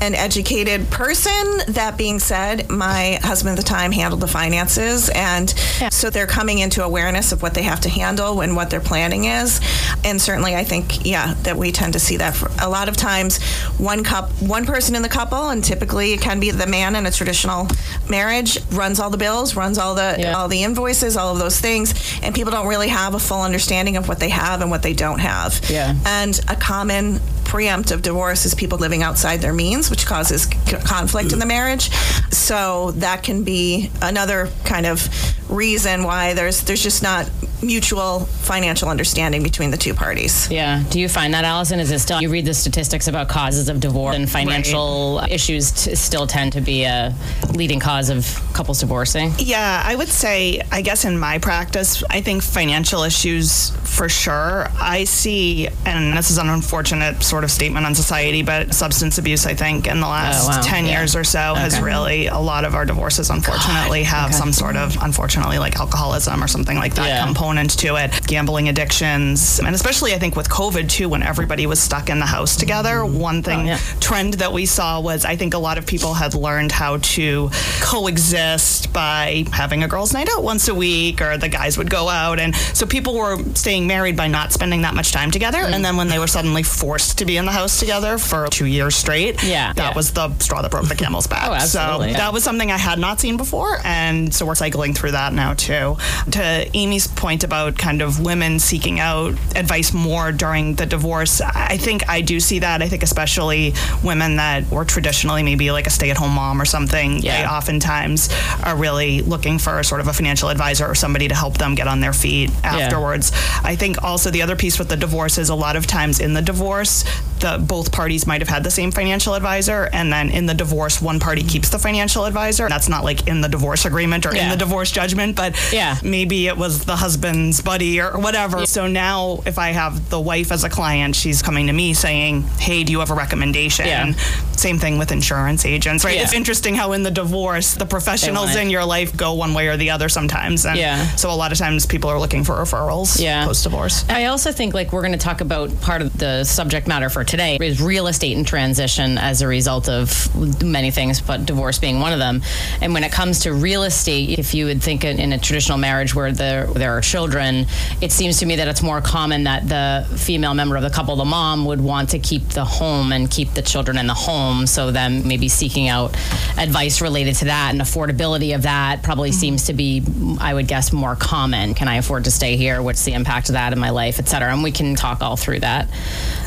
an 0.03 0.13
educated 0.15 0.89
person. 0.89 1.33
That 1.69 1.97
being 1.97 2.19
said, 2.19 2.69
my 2.69 3.19
husband 3.21 3.57
at 3.57 3.63
the 3.65 3.67
time 3.69 3.91
handled 3.91 4.21
the 4.21 4.27
finances, 4.27 5.09
and 5.09 5.49
so 5.91 6.09
they're 6.09 6.27
coming 6.27 6.59
into 6.59 6.83
awareness 6.83 7.31
of 7.31 7.41
what 7.41 7.53
they 7.53 7.63
have 7.63 7.79
to 7.81 7.89
handle 7.89 8.41
and 8.41 8.55
what 8.55 8.69
their 8.69 8.81
planning 8.81 9.25
is. 9.25 9.61
And 10.03 10.21
certainly, 10.21 10.55
I 10.55 10.63
think, 10.65 11.05
yeah, 11.05 11.33
that 11.43 11.55
we 11.57 11.71
tend 11.71 11.93
to 11.93 11.99
see 11.99 12.17
that 12.17 12.35
for 12.35 12.51
a 12.61 12.69
lot 12.69 12.89
of 12.89 12.97
times. 12.97 13.41
One 13.77 14.03
cup, 14.03 14.29
one 14.41 14.65
person 14.65 14.95
in 14.95 15.01
the 15.01 15.09
couple, 15.09 15.49
and 15.49 15.63
typically 15.63 16.11
it 16.13 16.21
can 16.21 16.39
be 16.39 16.51
the 16.51 16.67
man 16.67 16.95
in 16.95 17.05
a 17.05 17.11
traditional 17.11 17.67
marriage, 18.09 18.59
runs 18.71 18.99
all 18.99 19.09
the 19.09 19.17
bills, 19.17 19.55
runs 19.55 19.77
all 19.77 19.95
the 19.95 20.15
Yeah. 20.19 20.33
all 20.33 20.47
the 20.49 20.63
invoices, 20.63 21.15
all 21.17 21.31
of 21.31 21.39
those 21.39 21.59
things, 21.59 21.93
and 22.21 22.35
people 22.35 22.51
don't 22.51 22.67
really 22.67 22.89
have 22.89 23.13
a 23.15 23.19
full 23.19 23.41
understanding 23.41 23.95
of 23.97 24.07
what 24.09 24.19
they 24.19 24.29
have 24.29 24.61
and 24.61 24.69
what 24.69 24.83
they 24.83 24.93
don't 24.93 25.19
have. 25.19 25.61
Yeah. 25.69 25.95
And 26.05 26.39
a 26.49 26.55
common 26.55 27.21
preemptive 27.43 28.01
divorce 28.01 28.45
is 28.45 28.55
people 28.55 28.77
living 28.77 29.03
outside 29.03 29.41
their 29.41 29.53
means, 29.53 29.89
which 29.89 30.05
causes 30.05 30.45
conflict 30.85 31.33
in 31.33 31.39
the 31.39 31.45
marriage. 31.45 31.91
So 32.31 32.91
that 32.91 33.23
can 33.23 33.43
be 33.43 33.91
another 34.01 34.49
kind 34.65 34.85
of 34.85 35.07
reason 35.49 36.03
why 36.03 36.33
there's 36.33 36.61
there's 36.63 36.81
just 36.81 37.03
not 37.03 37.29
mutual 37.63 38.21
financial 38.21 38.89
understanding 38.89 39.43
between 39.43 39.71
the 39.71 39.77
two 39.77 39.93
parties. 39.93 40.49
Yeah. 40.51 40.83
Do 40.89 40.99
you 40.99 41.07
find 41.09 41.33
that, 41.33 41.45
Allison? 41.45 41.79
Is 41.79 41.91
it 41.91 41.99
still, 41.99 42.21
you 42.21 42.29
read 42.29 42.45
the 42.45 42.53
statistics 42.53 43.07
about 43.07 43.29
causes 43.29 43.69
of 43.69 43.79
divorce 43.79 44.15
and 44.15 44.29
financial 44.29 45.21
issues 45.29 45.71
t- 45.71 45.95
still 45.95 46.27
tend 46.27 46.53
to 46.53 46.61
be 46.61 46.83
a 46.83 47.15
leading 47.53 47.79
cause 47.79 48.09
of 48.09 48.25
couples 48.53 48.79
divorcing? 48.79 49.33
Yeah, 49.37 49.81
I 49.85 49.95
would 49.95 50.09
say, 50.09 50.61
I 50.71 50.81
guess 50.81 51.05
in 51.05 51.17
my 51.17 51.39
practice, 51.39 52.03
I 52.09 52.21
think 52.21 52.43
financial 52.43 53.03
issues 53.03 53.69
for 53.95 54.09
sure. 54.09 54.67
I 54.79 55.03
see, 55.05 55.67
and 55.85 56.17
this 56.17 56.31
is 56.31 56.37
an 56.37 56.49
unfortunate 56.49 57.23
sort 57.23 57.43
of 57.43 57.51
statement 57.51 57.85
on 57.85 57.95
society, 57.95 58.41
but 58.43 58.73
substance 58.73 59.17
abuse, 59.17 59.45
I 59.45 59.53
think, 59.53 59.87
in 59.87 59.99
the 59.99 60.05
oh, 60.07 60.09
last 60.09 60.45
Oh, 60.45 60.49
wow. 60.57 60.61
10 60.63 60.85
Yeah. 60.85 60.99
years 60.99 61.15
or 61.15 61.23
so 61.23 61.53
has 61.55 61.79
really, 61.79 62.27
a 62.27 62.37
lot 62.39 62.65
of 62.65 62.75
our 62.75 62.85
divorces, 62.85 63.29
unfortunately, 63.29 64.03
have 64.03 64.33
some 64.33 64.51
sort 64.51 64.75
of, 64.75 64.97
unfortunately, 65.01 65.59
like 65.59 65.79
alcoholism 65.79 66.43
or 66.43 66.47
something 66.47 66.77
like 66.77 66.95
that 66.95 67.07
Yeah. 67.07 67.25
component 67.25 67.52
to 67.57 67.95
it, 67.95 68.25
gambling 68.27 68.67
addictions. 68.69 69.59
And 69.59 69.73
especially, 69.75 70.13
I 70.13 70.19
think, 70.19 70.35
with 70.35 70.49
COVID 70.49 70.89
too, 70.89 71.07
when 71.09 71.23
everybody 71.23 71.65
was 71.67 71.79
stuck 71.79 72.09
in 72.09 72.19
the 72.19 72.25
house 72.25 72.55
together, 72.55 73.05
one 73.05 73.43
thing, 73.43 73.61
Oh, 73.61 73.63
yeah. 73.63 73.77
trend 73.99 74.35
that 74.35 74.51
we 74.51 74.65
saw 74.65 74.99
was 74.99 75.23
I 75.25 75.35
think 75.35 75.53
a 75.53 75.57
lot 75.59 75.77
of 75.77 75.85
people 75.85 76.13
had 76.15 76.33
learned 76.33 76.71
how 76.71 76.97
to 76.97 77.49
coexist 77.81 78.91
by 78.91 79.45
having 79.51 79.83
a 79.83 79.87
girls' 79.87 80.13
night 80.13 80.27
out 80.35 80.43
once 80.43 80.67
a 80.67 80.75
week, 80.75 81.21
or 81.21 81.37
the 81.37 81.49
guys 81.49 81.77
would 81.77 81.89
go 81.89 82.09
out. 82.09 82.39
And 82.39 82.55
so 82.55 82.85
people 82.85 83.15
were 83.15 83.37
staying 83.55 83.87
married 83.87 84.17
by 84.17 84.27
not 84.27 84.51
spending 84.51 84.81
that 84.81 84.93
much 84.95 85.11
time 85.11 85.31
together. 85.31 85.59
Mm. 85.59 85.73
And 85.73 85.85
then 85.85 85.95
when 85.97 86.07
they 86.07 86.19
were 86.19 86.27
suddenly 86.27 86.63
forced 86.63 87.17
to 87.19 87.25
be 87.25 87.37
in 87.37 87.45
the 87.45 87.51
house 87.51 87.79
together 87.79 88.17
for 88.17 88.47
two 88.47 88.65
years 88.65 88.95
straight, 88.95 89.43
Yeah, 89.43 89.73
that 89.73 89.89
yeah. 89.91 89.95
was 89.95 90.11
the 90.11 90.33
straw 90.39 90.61
that 90.61 90.71
broke 90.71 90.87
the 90.87 90.95
camel's 90.95 91.27
back. 91.27 91.43
Oh. 91.53 91.59
So 91.59 91.99
that 91.99 92.31
was 92.33 92.43
something 92.43 92.71
I 92.71 92.77
had 92.77 92.97
not 92.99 93.19
seen 93.19 93.35
before. 93.37 93.77
And 93.83 94.33
so 94.33 94.45
we're 94.45 94.55
cycling 94.55 94.93
through 94.93 95.11
that 95.11 95.33
now, 95.33 95.53
too. 95.53 95.97
To 96.31 96.69
Amy's 96.73 97.05
point 97.07 97.42
about 97.43 97.77
kind 97.77 98.01
of 98.01 98.19
women 98.19 98.59
seeking 98.59 98.99
out 98.99 99.33
advice 99.55 99.93
more 99.93 100.31
during 100.31 100.75
the 100.75 100.85
divorce, 100.85 101.41
I 101.41 101.77
think 101.77 102.07
I 102.09 102.21
do 102.21 102.39
see 102.39 102.59
that. 102.59 102.81
I 102.81 102.87
think 102.87 103.03
especially 103.03 103.73
women 104.03 104.37
that 104.37 104.69
were 104.69 104.85
traditionally 104.85 105.43
maybe 105.43 105.71
like 105.71 105.87
a 105.87 105.89
stay 105.89 106.09
at 106.09 106.17
home 106.17 106.33
mom 106.33 106.61
or 106.61 106.65
something, 106.65 107.19
yeah. 107.19 107.41
they 107.41 107.47
oftentimes 107.47 108.29
are 108.63 108.75
really 108.75 109.21
looking 109.21 109.59
for 109.59 109.81
sort 109.83 110.01
of 110.01 110.07
a 110.07 110.13
financial 110.13 110.49
advisor 110.49 110.85
or 110.85 110.95
somebody 110.95 111.27
to 111.27 111.35
help 111.35 111.57
them 111.57 111.75
get 111.75 111.87
on 111.87 111.99
their 111.99 112.13
feet 112.13 112.49
afterwards. 112.63 113.31
I 113.63 113.75
think 113.75 114.03
also 114.03 114.31
the 114.31 114.41
other 114.41 114.55
piece 114.55 114.79
with 114.79 114.89
the 114.89 114.97
divorce 114.97 115.37
is 115.37 115.49
a 115.49 115.55
lot 115.55 115.75
of 115.75 115.87
times 115.87 116.19
in 116.19 116.33
the 116.33 116.41
divorce, 116.41 117.03
the 117.43 117.57
both 117.59 117.91
parties 117.91 118.25
might 118.25 118.41
have 118.41 118.47
had 118.47 118.63
the 118.63 118.71
same 118.71 118.89
financial 118.89 119.35
advisor, 119.35 119.89
and 119.91 120.11
then 120.11 120.29
in 120.29 120.45
the 120.45 120.53
divorce, 120.53 121.01
one 121.01 121.19
party 121.19 121.41
mm-hmm. 121.41 121.49
keeps 121.49 121.69
the 121.69 121.77
financial 121.77 122.25
advisor. 122.25 122.69
That's 122.69 122.87
not 122.87 123.03
like 123.03 123.27
in 123.27 123.41
the 123.41 123.49
divorce 123.49 123.85
agreement 123.85 124.25
or 124.25 124.33
in 124.33 124.49
the 124.49 124.55
divorce 124.55 124.91
judgment, 124.91 125.35
but 125.35 125.53
Yeah. 125.71 125.97
maybe 126.01 126.47
it 126.47 126.57
was 126.57 126.85
the 126.85 126.95
husband's 126.95 127.61
buddy 127.61 127.99
or 127.99 128.17
whatever. 128.17 128.65
So 128.65 128.87
now, 128.87 129.43
if 129.45 129.59
I 129.59 129.69
have 129.69 130.09
the 130.09 130.19
wife 130.19 130.51
as 130.51 130.63
a 130.63 130.69
client, 130.69 131.15
she's 131.15 131.41
coming 131.41 131.67
to 131.67 131.73
me 131.73 131.93
saying, 131.93 132.43
"Hey, 132.59 132.83
do 132.85 132.91
you 132.93 132.99
have 132.99 133.11
a 133.11 133.13
recommendation?" 133.13 133.85
Yeah. 133.85 134.13
Same 134.55 134.79
thing 134.79 134.97
with 134.97 135.11
insurance 135.11 135.65
agents, 135.65 136.05
right? 136.05 136.15
Yeah. 136.15 136.23
It's 136.23 136.33
interesting 136.33 136.75
how 136.75 136.93
in 136.93 137.03
the 137.03 137.11
divorce, 137.11 137.73
the 137.73 137.85
professionals 137.85 138.55
in 138.55 138.69
your 138.69 138.85
life 138.85 139.15
go 139.17 139.33
one 139.33 139.53
way 139.53 139.67
or 139.67 139.75
the 139.77 139.89
other 139.89 140.07
sometimes. 140.07 140.65
And 140.65 140.77
Yeah. 140.77 141.05
so 141.17 141.29
a 141.29 141.35
lot 141.35 141.51
of 141.51 141.57
times 141.57 141.85
people 141.85 142.09
are 142.09 142.19
looking 142.19 142.43
for 142.45 142.55
referrals 142.55 143.19
Yeah. 143.19 143.45
post 143.45 143.63
divorce. 143.63 144.05
I 144.07 144.25
also 144.25 144.51
think 144.53 144.73
like 144.73 144.93
we're 144.93 145.01
going 145.01 145.11
to 145.11 145.17
talk 145.17 145.41
about 145.41 145.69
part 145.81 146.01
of 146.01 146.17
the 146.17 146.43
subject 146.45 146.87
matter 146.87 147.09
for 147.09 147.23
today 147.33 147.57
is 147.59 147.81
real 147.81 148.05
estate 148.05 148.37
in 148.37 148.45
transition 148.45 149.17
as 149.17 149.41
a 149.41 149.47
result 149.47 149.89
of 149.89 150.63
many 150.63 150.91
things, 150.91 151.19
but 151.19 151.47
divorce 151.47 151.79
being 151.79 151.99
one 151.99 152.13
of 152.13 152.19
them. 152.19 152.43
And 152.79 152.93
when 152.93 153.03
it 153.03 153.11
comes 153.11 153.39
to 153.39 153.53
real 153.53 153.81
estate, 153.81 154.37
if 154.37 154.53
you 154.53 154.65
would 154.67 154.83
think 154.83 155.03
in, 155.03 155.33
a 155.33 155.39
traditional 155.39 155.79
marriage 155.79 156.13
where 156.13 156.31
there 156.31 156.67
there 156.67 156.95
are 156.95 157.01
children, 157.01 157.65
it 158.01 158.11
seems 158.11 158.37
to 158.41 158.45
me 158.45 158.57
that 158.57 158.67
it's 158.67 158.83
more 158.83 159.01
common 159.01 159.45
that 159.45 159.67
the 159.67 160.05
female 160.15 160.53
member 160.53 160.75
of 160.75 160.83
the 160.83 160.91
couple, 160.91 161.15
the 161.15 161.25
mom, 161.25 161.65
would 161.65 161.81
want 161.81 162.09
to 162.09 162.19
keep 162.19 162.49
the 162.49 162.65
home 162.65 163.11
and 163.11 163.31
keep 163.31 163.55
the 163.55 163.63
children 163.63 163.97
in 163.97 164.05
the 164.05 164.13
home. 164.13 164.67
So 164.67 164.91
then 164.91 165.27
maybe 165.27 165.47
seeking 165.47 165.87
out 165.87 166.15
advice 166.59 167.01
related 167.01 167.33
to 167.37 167.45
that 167.45 167.71
and 167.71 167.81
affordability 167.81 168.53
of 168.53 168.61
that 168.61 169.01
probably 169.01 169.31
seems 169.31 169.65
to 169.65 169.73
be, 169.73 170.03
I 170.39 170.53
would 170.53 170.67
guess, 170.67 170.93
more 170.93 171.15
common. 171.15 171.73
Can 171.73 171.87
I 171.87 171.95
afford 171.95 172.25
to 172.25 172.31
stay 172.31 172.57
here? 172.57 172.83
What's 172.83 173.05
the 173.05 173.13
impact 173.13 173.49
of 173.49 173.53
that 173.53 173.73
in 173.73 173.79
my 173.79 173.89
life, 173.89 174.19
et 174.19 174.27
cetera? 174.27 174.53
And 174.53 174.61
we 174.61 174.71
can 174.71 174.93
talk 174.95 175.23
all 175.23 175.35
through 175.35 175.61
that. 175.61 175.89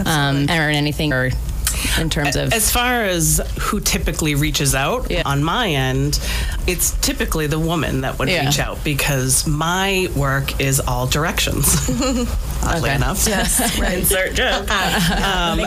Um, 0.04 0.48
Erin, 0.48 0.75
anything. 0.76 1.12
Or 1.12 1.30
in 1.98 2.10
terms 2.10 2.36
of 2.36 2.52
As 2.52 2.70
far 2.70 3.02
as 3.04 3.40
who 3.60 3.80
typically 3.80 4.34
reaches 4.34 4.74
out 4.74 5.10
Yeah. 5.10 5.22
on 5.24 5.42
my 5.44 5.68
end, 5.68 6.18
it's 6.66 6.90
typically 7.00 7.46
the 7.46 7.58
woman 7.58 8.00
that 8.02 8.18
would 8.18 8.28
Yeah. 8.28 8.46
reach 8.46 8.58
out 8.58 8.82
because 8.84 9.46
my 9.46 10.08
work 10.16 10.60
is 10.60 10.80
all 10.80 11.06
directions. 11.06 11.88
Oddly 12.62 12.80
Okay. 12.90 12.94
enough. 12.94 13.26
Yes. 13.26 13.60
Insert 13.92 14.34
joke. 14.34 14.70
Um, 14.70 15.58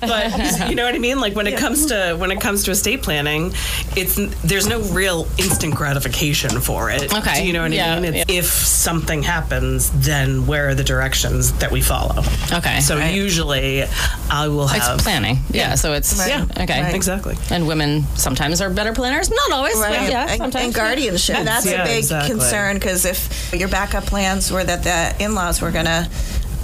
but 0.00 0.68
you 0.68 0.74
know 0.74 0.84
what 0.84 0.94
I 0.94 0.98
mean? 0.98 1.20
Like 1.20 1.34
when 1.34 1.46
it 1.46 1.56
comes 1.58 1.86
to 1.86 2.14
when 2.18 2.30
it 2.30 2.40
comes 2.40 2.64
to 2.64 2.70
estate 2.70 3.02
planning, 3.02 3.52
it's 3.96 4.16
there's 4.42 4.66
no 4.66 4.80
real 4.92 5.26
instant 5.38 5.74
gratification 5.74 6.60
for 6.60 6.90
it. 6.90 7.12
Okay. 7.14 7.40
Do 7.40 7.46
you 7.46 7.52
know 7.52 7.62
what 7.62 7.72
I 7.72 8.00
mean? 8.00 8.24
If 8.28 8.46
something 8.46 9.22
happens, 9.22 9.90
then 9.94 10.46
where 10.46 10.68
are 10.68 10.74
the 10.74 10.84
directions 10.84 11.52
that 11.54 11.70
we 11.70 11.80
follow? 11.80 12.22
Okay. 12.52 12.80
So 12.80 12.94
Right. 12.98 13.14
usually 13.14 13.84
I 14.30 14.48
will 14.48 14.66
have 14.66 14.94
it's 14.96 15.02
planning. 15.02 15.38
Yeah. 15.50 15.74
So 15.76 15.92
it's 15.92 16.18
Right. 16.18 16.28
yeah. 16.28 16.62
Okay. 16.64 16.82
Right. 16.82 16.94
Exactly. 16.94 17.36
And 17.50 17.66
women 17.66 18.04
sometimes 18.16 18.60
are 18.60 18.70
better 18.70 18.92
planners. 18.92 19.30
Not 19.30 19.52
always. 19.52 19.74
But 19.76 19.90
Right. 19.90 20.10
yeah. 20.10 20.28
and, 20.28 20.38
sometimes. 20.38 20.64
and 20.64 20.74
guardianship. 20.74 21.44
That's 21.44 21.66
Yeah, 21.66 21.82
a 21.82 21.86
big 21.86 21.98
exactly. 21.98 22.30
concern 22.30 22.76
because 22.76 23.04
if 23.04 23.52
your 23.54 23.68
backup 23.68 24.04
plans 24.06 24.50
were 24.50 24.64
that 24.64 24.82
the 24.82 25.22
in-laws 25.24 25.60
were 25.60 25.70
going 25.70 25.86
to 25.86 26.08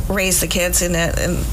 raise 0.09 0.41
the 0.41 0.49
kids 0.49 0.83
and 0.83 0.97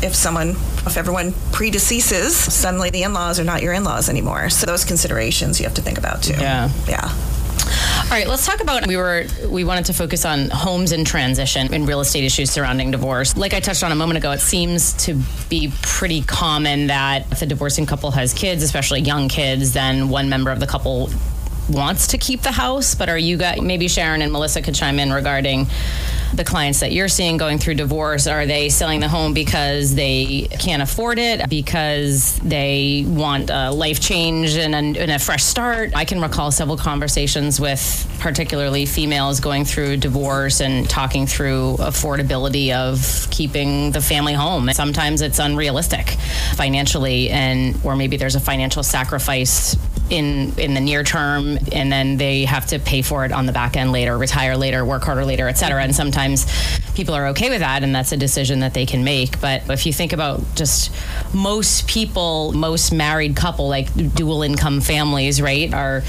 if 0.03 0.15
someone 0.15 0.55
if 0.87 0.97
everyone 0.97 1.31
predeceases 1.51 2.31
suddenly 2.31 2.89
the 2.89 3.03
in-laws 3.03 3.39
are 3.39 3.43
not 3.43 3.61
your 3.61 3.71
in-laws 3.71 4.09
anymore 4.09 4.49
so 4.49 4.65
those 4.65 4.83
considerations 4.83 5.59
you 5.59 5.63
have 5.65 5.75
to 5.75 5.81
think 5.83 5.99
about 5.99 6.23
too 6.23 6.33
Yeah. 6.39 6.69
yeah 6.87 7.11
All 8.07 8.13
right, 8.13 8.25
let's 8.25 8.45
talk 8.45 8.61
about 8.61 8.87
we 8.87 8.95
were 8.95 9.25
we 9.49 9.65
wanted 9.65 9.83
to 9.87 9.93
focus 9.93 10.23
on 10.23 10.49
homes 10.49 10.93
in 10.93 11.03
transition 11.03 11.73
and 11.73 11.85
real 11.85 11.99
estate 11.99 12.23
issues 12.23 12.49
surrounding 12.49 12.89
divorce. 12.89 13.35
Like 13.35 13.53
I 13.53 13.59
touched 13.59 13.83
on 13.83 13.91
a 13.91 13.95
moment 13.95 14.17
ago, 14.17 14.31
it 14.31 14.39
seems 14.39 14.93
to 15.05 15.21
be 15.49 15.73
pretty 15.81 16.21
common 16.21 16.87
that 16.87 17.29
if 17.33 17.41
a 17.41 17.45
divorcing 17.45 17.85
couple 17.85 18.11
has 18.11 18.33
kids, 18.33 18.63
especially 18.63 19.01
young 19.01 19.27
kids, 19.27 19.73
then 19.73 20.07
one 20.07 20.29
member 20.29 20.51
of 20.51 20.61
the 20.61 20.67
couple 20.67 21.09
wants 21.69 22.07
to 22.07 22.17
keep 22.17 22.43
the 22.43 22.51
house. 22.53 22.95
But 22.95 23.09
are 23.09 23.17
you 23.17 23.35
guys 23.35 23.59
maybe 23.59 23.89
Sharon 23.89 24.21
and 24.21 24.31
Melissa 24.31 24.61
could 24.61 24.73
chime 24.73 24.99
in 24.99 25.11
regarding 25.11 25.67
the 26.33 26.43
clients 26.43 26.79
that 26.81 26.91
you're 26.91 27.07
seeing 27.07 27.37
going 27.37 27.57
through 27.57 27.75
divorce? 27.75 28.27
Are 28.27 28.45
they 28.45 28.69
selling 28.69 28.99
the 28.99 29.07
home 29.07 29.33
because 29.33 29.95
they 29.95 30.47
can't 30.59 30.81
afford 30.81 31.19
it, 31.19 31.49
because 31.49 32.37
they 32.39 33.05
want 33.07 33.49
a 33.49 33.71
life 33.71 33.99
change 33.99 34.55
and 34.55 34.73
a, 34.75 35.01
and 35.01 35.11
a 35.11 35.19
fresh 35.19 35.43
start? 35.43 35.91
I 35.95 36.05
can 36.05 36.21
recall 36.21 36.51
several 36.51 36.77
conversations 36.77 37.59
with 37.59 38.05
particularly 38.19 38.85
females 38.85 39.39
going 39.39 39.65
through 39.65 39.97
divorce 39.97 40.61
and 40.61 40.89
talking 40.89 41.27
through 41.27 41.77
affordability 41.79 42.73
of 42.73 43.27
keeping 43.31 43.91
the 43.91 44.01
family 44.01 44.33
home. 44.33 44.69
Sometimes 44.73 45.21
it's 45.21 45.39
unrealistic 45.39 46.09
financially, 46.55 47.29
and 47.29 47.75
or 47.83 47.95
maybe 47.95 48.17
there's 48.17 48.35
a 48.35 48.39
financial 48.39 48.83
sacrifice 48.83 49.75
in 50.09 50.53
in 50.57 50.73
the 50.73 50.79
near 50.79 51.03
term 51.03 51.57
and 51.71 51.91
then 51.91 52.17
they 52.17 52.45
have 52.45 52.65
to 52.67 52.79
pay 52.79 53.01
for 53.01 53.25
it 53.25 53.31
on 53.31 53.45
the 53.45 53.51
back 53.51 53.75
end 53.75 53.91
later 53.91 54.17
retire 54.17 54.55
later 54.55 54.85
work 54.85 55.03
harder 55.03 55.25
later 55.25 55.47
et 55.47 55.57
cetera. 55.57 55.83
And 55.83 55.95
sometimes 55.95 56.45
people 56.95 57.13
are 57.13 57.27
okay 57.27 57.49
with 57.49 57.59
that 57.59 57.83
and 57.83 57.93
that's 57.93 58.11
a 58.11 58.17
decision 58.17 58.59
that 58.59 58.73
they 58.73 58.85
can 58.85 59.03
make. 59.03 59.39
But 59.41 59.69
if 59.69 59.85
you 59.85 59.93
think 59.93 60.13
about 60.13 60.41
just 60.55 60.91
most 61.33 61.87
people 61.87 62.53
most 62.53 62.91
married 62.91 63.35
couple 63.35 63.67
like 63.67 63.93
dual 64.15 64.43
income 64.43 64.81
families 64.81 65.41
right 65.41 65.73
are 65.73 66.03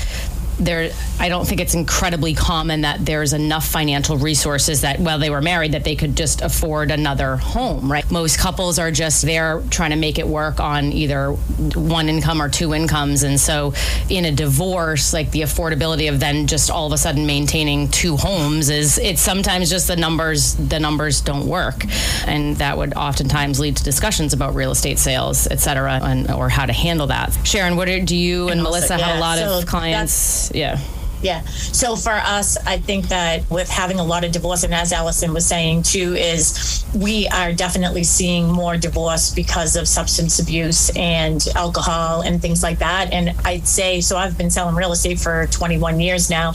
there 0.58 0.90
i 1.18 1.28
don't 1.28 1.46
think 1.46 1.60
it's 1.60 1.74
incredibly 1.74 2.34
common 2.34 2.82
that 2.82 3.04
there's 3.04 3.32
enough 3.32 3.66
financial 3.66 4.16
resources 4.16 4.80
that 4.82 4.98
while 5.00 5.18
they 5.18 5.30
were 5.30 5.42
married 5.42 5.72
that 5.72 5.84
they 5.84 5.96
could 5.96 6.16
just 6.16 6.40
afford 6.42 6.90
another 6.90 7.36
home 7.36 7.90
right? 7.90 8.10
Most 8.10 8.38
couples 8.38 8.78
are 8.78 8.90
just 8.90 9.22
there 9.22 9.62
trying 9.70 9.90
to 9.90 9.96
make 9.96 10.18
it 10.18 10.26
work 10.26 10.60
on 10.60 10.92
either 10.92 11.32
one 11.32 12.08
income 12.08 12.40
or 12.40 12.48
two 12.48 12.74
incomes. 12.74 13.22
And 13.22 13.38
so 13.38 13.72
in 14.08 14.24
a 14.24 14.32
divorce 14.32 15.12
like 15.12 15.30
the 15.30 15.42
affordability 15.42 16.08
of 16.12 16.20
then 16.20 16.46
just 16.46 16.70
all 16.70 16.86
of 16.86 16.92
a 16.92 16.98
sudden 16.98 17.26
maintaining 17.26 17.88
two 17.88 18.16
homes 18.16 18.70
is 18.70 18.98
it's 18.98 19.20
sometimes 19.20 19.70
just 19.70 19.88
the 19.88 19.96
numbers 19.96 20.54
the 20.54 20.80
numbers 20.80 21.20
don't 21.20 21.46
work. 21.46 21.84
And 22.26 22.56
that 22.56 22.76
would 22.76 22.94
oftentimes 22.94 23.60
lead 23.60 23.76
to 23.76 23.84
discussions 23.84 24.32
about 24.32 24.54
real 24.54 24.70
estate 24.70 24.98
sales 24.98 25.46
et 25.50 25.60
cetera 25.60 26.00
and 26.02 26.30
or 26.30 26.48
how 26.48 26.66
to 26.66 26.72
handle 26.72 27.06
that. 27.08 27.36
Sharon 27.44 27.76
what 27.76 27.88
are, 27.88 28.00
do 28.00 28.16
you 28.16 28.48
and 28.48 28.62
melissa 28.62 28.98
have 28.98 29.16
a 29.16 29.20
lot 29.20 29.38
So 29.38 29.58
of 29.60 29.66
clients 29.66 30.47
yeah 30.54 30.78
Yeah. 31.20 31.42
So 31.46 31.96
for 31.96 32.12
us, 32.12 32.56
I 32.66 32.78
think 32.78 33.08
that 33.08 33.48
with 33.50 33.68
having 33.68 33.98
a 33.98 34.04
lot 34.04 34.24
of 34.24 34.32
divorce, 34.32 34.62
and 34.62 34.72
as 34.72 34.92
Allison 34.92 35.34
was 35.34 35.44
saying 35.44 35.82
too, 35.82 36.14
is 36.14 36.84
we 36.94 37.26
are 37.28 37.52
definitely 37.52 38.04
seeing 38.04 38.50
more 38.50 38.76
divorce 38.76 39.34
because 39.34 39.74
of 39.76 39.88
substance 39.88 40.38
abuse 40.38 40.90
and 40.96 41.44
alcohol 41.56 42.20
and 42.22 42.40
things 42.40 42.62
like 42.62 42.78
that. 42.78 43.12
And 43.12 43.34
I'd 43.44 43.66
say, 43.66 44.00
so 44.00 44.16
I've 44.16 44.38
been 44.38 44.50
selling 44.50 44.76
real 44.76 44.92
estate 44.92 45.18
for 45.18 45.46
21 45.48 45.98
years 46.00 46.30
now, 46.30 46.52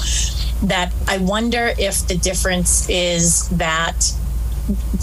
that 0.63 0.93
I 1.07 1.17
wonder 1.17 1.73
if 1.77 2.07
the 2.07 2.17
difference 2.17 2.89
is 2.89 3.49
that 3.49 4.13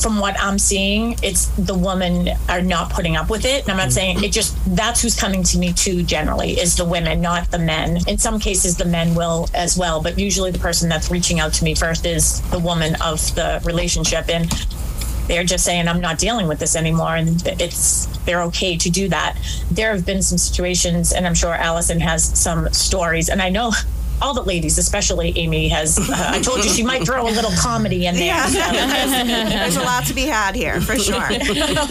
from 0.00 0.18
what 0.18 0.38
I'm 0.40 0.58
seeing, 0.58 1.16
it's 1.22 1.46
the 1.56 1.76
women 1.76 2.30
are 2.48 2.62
not 2.62 2.90
putting 2.90 3.16
up 3.16 3.28
with 3.28 3.44
it. 3.44 3.62
And 3.62 3.70
I'm 3.70 3.76
not 3.76 3.88
mm-hmm. 3.88 3.92
saying 3.92 4.24
it 4.24 4.32
just 4.32 4.56
that's 4.74 5.02
who's 5.02 5.18
coming 5.18 5.42
to 5.44 5.58
me 5.58 5.72
too 5.72 6.02
generally 6.02 6.52
is 6.52 6.76
the 6.76 6.84
women, 6.84 7.20
not 7.20 7.50
the 7.50 7.58
men. 7.58 7.98
In 8.08 8.18
some 8.18 8.38
cases 8.38 8.76
the 8.76 8.84
men 8.84 9.14
will 9.14 9.48
as 9.54 9.76
well, 9.76 10.02
but 10.02 10.18
usually 10.18 10.50
the 10.50 10.58
person 10.58 10.88
that's 10.88 11.10
reaching 11.10 11.40
out 11.40 11.52
to 11.54 11.64
me 11.64 11.74
first 11.74 12.06
is 12.06 12.40
the 12.50 12.58
woman 12.58 12.96
of 13.02 13.20
the 13.34 13.60
relationship 13.64 14.28
and 14.28 14.50
they're 15.26 15.44
just 15.44 15.64
saying 15.64 15.86
I'm 15.86 16.00
not 16.00 16.18
dealing 16.18 16.48
with 16.48 16.58
this 16.58 16.74
anymore 16.74 17.14
and 17.14 17.40
it's 17.46 18.06
they're 18.24 18.42
okay 18.44 18.76
to 18.78 18.90
do 18.90 19.08
that. 19.08 19.36
There 19.70 19.92
have 19.92 20.04
been 20.04 20.22
some 20.22 20.38
situations 20.38 21.12
and 21.12 21.26
I'm 21.26 21.34
sure 21.34 21.54
Allison 21.54 22.00
has 22.00 22.24
some 22.38 22.68
stories 22.72 23.28
and 23.28 23.40
I 23.40 23.50
know 23.50 23.72
all 24.20 24.34
the 24.34 24.42
ladies, 24.42 24.78
especially 24.78 25.32
Amy, 25.36 25.68
has. 25.68 25.98
Uh, 25.98 26.30
I 26.30 26.40
told 26.40 26.64
you 26.64 26.70
she 26.70 26.82
might 26.82 27.04
throw 27.04 27.22
a 27.22 27.30
little 27.30 27.52
comedy 27.58 28.06
in 28.06 28.14
there. 28.14 28.26
Yeah. 28.26 28.48
There's 29.48 29.76
a 29.76 29.82
lot 29.82 30.06
to 30.06 30.14
be 30.14 30.22
had 30.22 30.54
here 30.54 30.80
for 30.80 30.96
sure. 30.96 31.20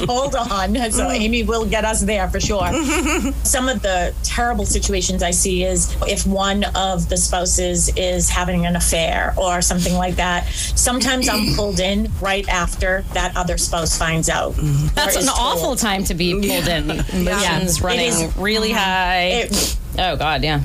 Hold 0.08 0.36
on. 0.36 0.76
So 0.92 1.06
mm. 1.06 1.20
Amy 1.20 1.44
will 1.44 1.66
get 1.66 1.86
us 1.86 2.02
there 2.02 2.30
for 2.30 2.40
sure. 2.40 2.72
Some 3.44 3.68
of 3.70 3.82
the 3.82 4.14
terrible 4.24 4.66
situations 4.66 5.24
I 5.24 5.32
see 5.32 5.64
is 5.64 5.96
if 6.04 6.26
one 6.26 6.64
of 6.76 7.10
the 7.10 7.18
spouses 7.18 7.90
is 7.96 8.30
having 8.30 8.66
an 8.66 8.76
affair 8.76 9.34
or 9.38 9.62
something 9.62 9.94
like 9.94 10.16
that. 10.16 10.48
Sometimes 10.48 11.30
I'm 11.30 11.56
pulled 11.56 11.80
in 11.80 12.10
right 12.22 12.48
after 12.50 13.04
that 13.14 13.36
other 13.36 13.58
spouse 13.58 13.98
finds 13.98 14.30
out. 14.30 14.54
Mm. 14.54 14.94
That's 14.94 15.16
an 15.16 15.24
is 15.24 15.30
awful 15.30 15.76
time 15.76 16.04
to 16.06 16.14
be 16.14 16.34
pulled 16.34 16.68
in. 16.68 16.92
Emotions 16.92 17.78
It 17.78 17.84
running 17.84 18.08
is. 18.08 18.38
really 18.38 18.70
mm-hmm. 18.70 18.78
high. 18.78 19.24
It- 19.44 19.78
oh 19.98 20.16
God, 20.16 20.44
yeah. 20.44 20.62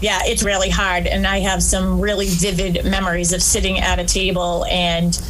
Yeah, 0.00 0.20
it's 0.24 0.42
really 0.42 0.70
hard. 0.70 1.06
And 1.06 1.26
I 1.26 1.40
have 1.40 1.62
some 1.62 2.00
really 2.00 2.26
vivid 2.26 2.84
memories 2.84 3.32
of 3.32 3.42
sitting 3.42 3.78
at 3.78 3.98
a 3.98 4.04
table 4.04 4.64
and 4.66 5.20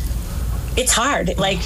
it's 0.76 0.92
hard. 0.92 1.36
Like 1.38 1.60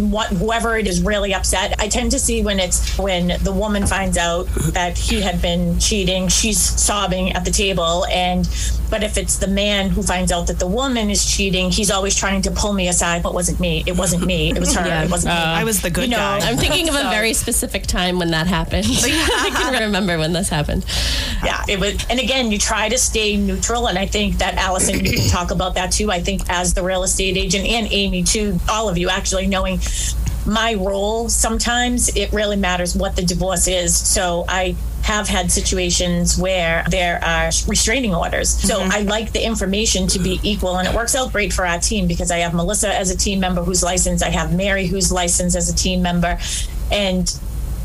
what 0.00 0.28
whoever 0.28 0.76
it 0.78 0.86
is 0.86 1.02
really 1.02 1.34
upset. 1.34 1.74
I 1.78 1.88
tend 1.88 2.10
to 2.12 2.18
see 2.18 2.42
when 2.42 2.58
it's 2.58 2.96
when 2.98 3.28
the 3.42 3.52
woman 3.52 3.86
finds 3.86 4.16
out 4.16 4.46
that 4.72 4.96
he 4.96 5.20
had 5.20 5.42
been 5.42 5.78
cheating, 5.78 6.28
she's 6.28 6.58
sobbing 6.58 7.32
at 7.32 7.44
the 7.44 7.50
table 7.50 8.06
and 8.06 8.48
but 8.90 9.04
if 9.04 9.16
it's 9.16 9.36
the 9.38 9.46
man 9.46 9.88
who 9.90 10.02
finds 10.02 10.32
out 10.32 10.48
that 10.48 10.58
the 10.58 10.66
woman 10.66 11.10
is 11.10 11.24
cheating, 11.24 11.70
he's 11.70 11.92
always 11.92 12.16
trying 12.16 12.42
to 12.42 12.50
pull 12.50 12.72
me 12.72 12.88
aside. 12.88 13.24
It 13.24 13.32
wasn't 13.32 13.60
me. 13.60 13.84
It 13.86 13.96
wasn't 13.96 14.26
me. 14.26 14.50
It 14.50 14.58
was 14.58 14.74
her. 14.74 14.84
Yeah. 14.84 15.04
It 15.04 15.10
wasn't 15.10 15.34
me. 15.34 15.40
Uh, 15.40 15.44
I 15.60 15.62
was 15.64 15.80
the 15.80 15.90
good 15.90 16.04
You 16.04 16.10
know, 16.10 16.16
guy. 16.16 16.40
I'm 16.40 16.56
thinking 16.56 16.88
of 16.88 16.94
a 16.96 16.98
So- 17.02 17.10
very 17.10 17.32
specific 17.34 17.84
time 17.86 18.18
when 18.18 18.32
that 18.32 18.48
happened. 18.48 18.86
I 18.90 19.50
can 19.54 19.80
remember 19.84 20.18
when 20.18 20.32
this 20.32 20.48
happened. 20.48 20.84
yeah 21.44 21.64
it 21.68 21.78
was 21.78 22.04
and 22.10 22.18
again 22.20 22.50
you 22.50 22.58
try 22.58 22.88
to 22.88 22.98
stay 22.98 23.36
neutral 23.36 23.86
and 23.88 23.98
i 23.98 24.04
think 24.06 24.36
that 24.38 24.54
allison 24.56 25.02
you 25.04 25.12
can 25.12 25.28
talk 25.28 25.50
about 25.50 25.74
that 25.74 25.90
too 25.90 26.10
i 26.10 26.20
think 26.20 26.42
as 26.50 26.74
the 26.74 26.82
real 26.82 27.02
estate 27.02 27.36
agent 27.36 27.64
and 27.66 27.86
amy 27.92 28.22
too 28.22 28.58
all 28.68 28.88
of 28.88 28.98
you 28.98 29.08
actually 29.08 29.46
knowing 29.46 29.78
my 30.46 30.74
role 30.74 31.28
sometimes 31.28 32.16
it 32.16 32.32
really 32.32 32.56
matters 32.56 32.96
what 32.96 33.16
the 33.16 33.22
divorce 33.22 33.68
is. 33.68 33.96
So 33.96 34.44
i 34.48 34.74
have 35.02 35.28
had 35.28 35.50
situations 35.50 36.38
where 36.38 36.84
there 36.88 37.22
are 37.24 37.50
restraining 37.66 38.14
orders. 38.14 38.50
So 38.50 38.78
mm-hmm. 38.78 38.92
I 38.92 39.00
like 39.00 39.32
the 39.32 39.44
information 39.44 40.06
to 40.08 40.18
be 40.18 40.38
equal, 40.42 40.76
and 40.76 40.86
it 40.86 40.94
works 40.94 41.14
out 41.14 41.32
great 41.32 41.52
for 41.52 41.66
our 41.66 41.78
team 41.78 42.06
because 42.06 42.30
I 42.30 42.38
have 42.38 42.54
Melissa 42.54 42.94
as 42.94 43.10
a 43.10 43.16
team 43.16 43.40
member 43.40 43.62
who's 43.62 43.82
licensed, 43.82 44.22
I 44.22 44.28
have 44.28 44.54
Mary 44.54 44.86
who's 44.86 45.10
licensed 45.10 45.56
as 45.56 45.68
a 45.68 45.74
team 45.74 46.02
member, 46.02 46.38
and 46.92 47.34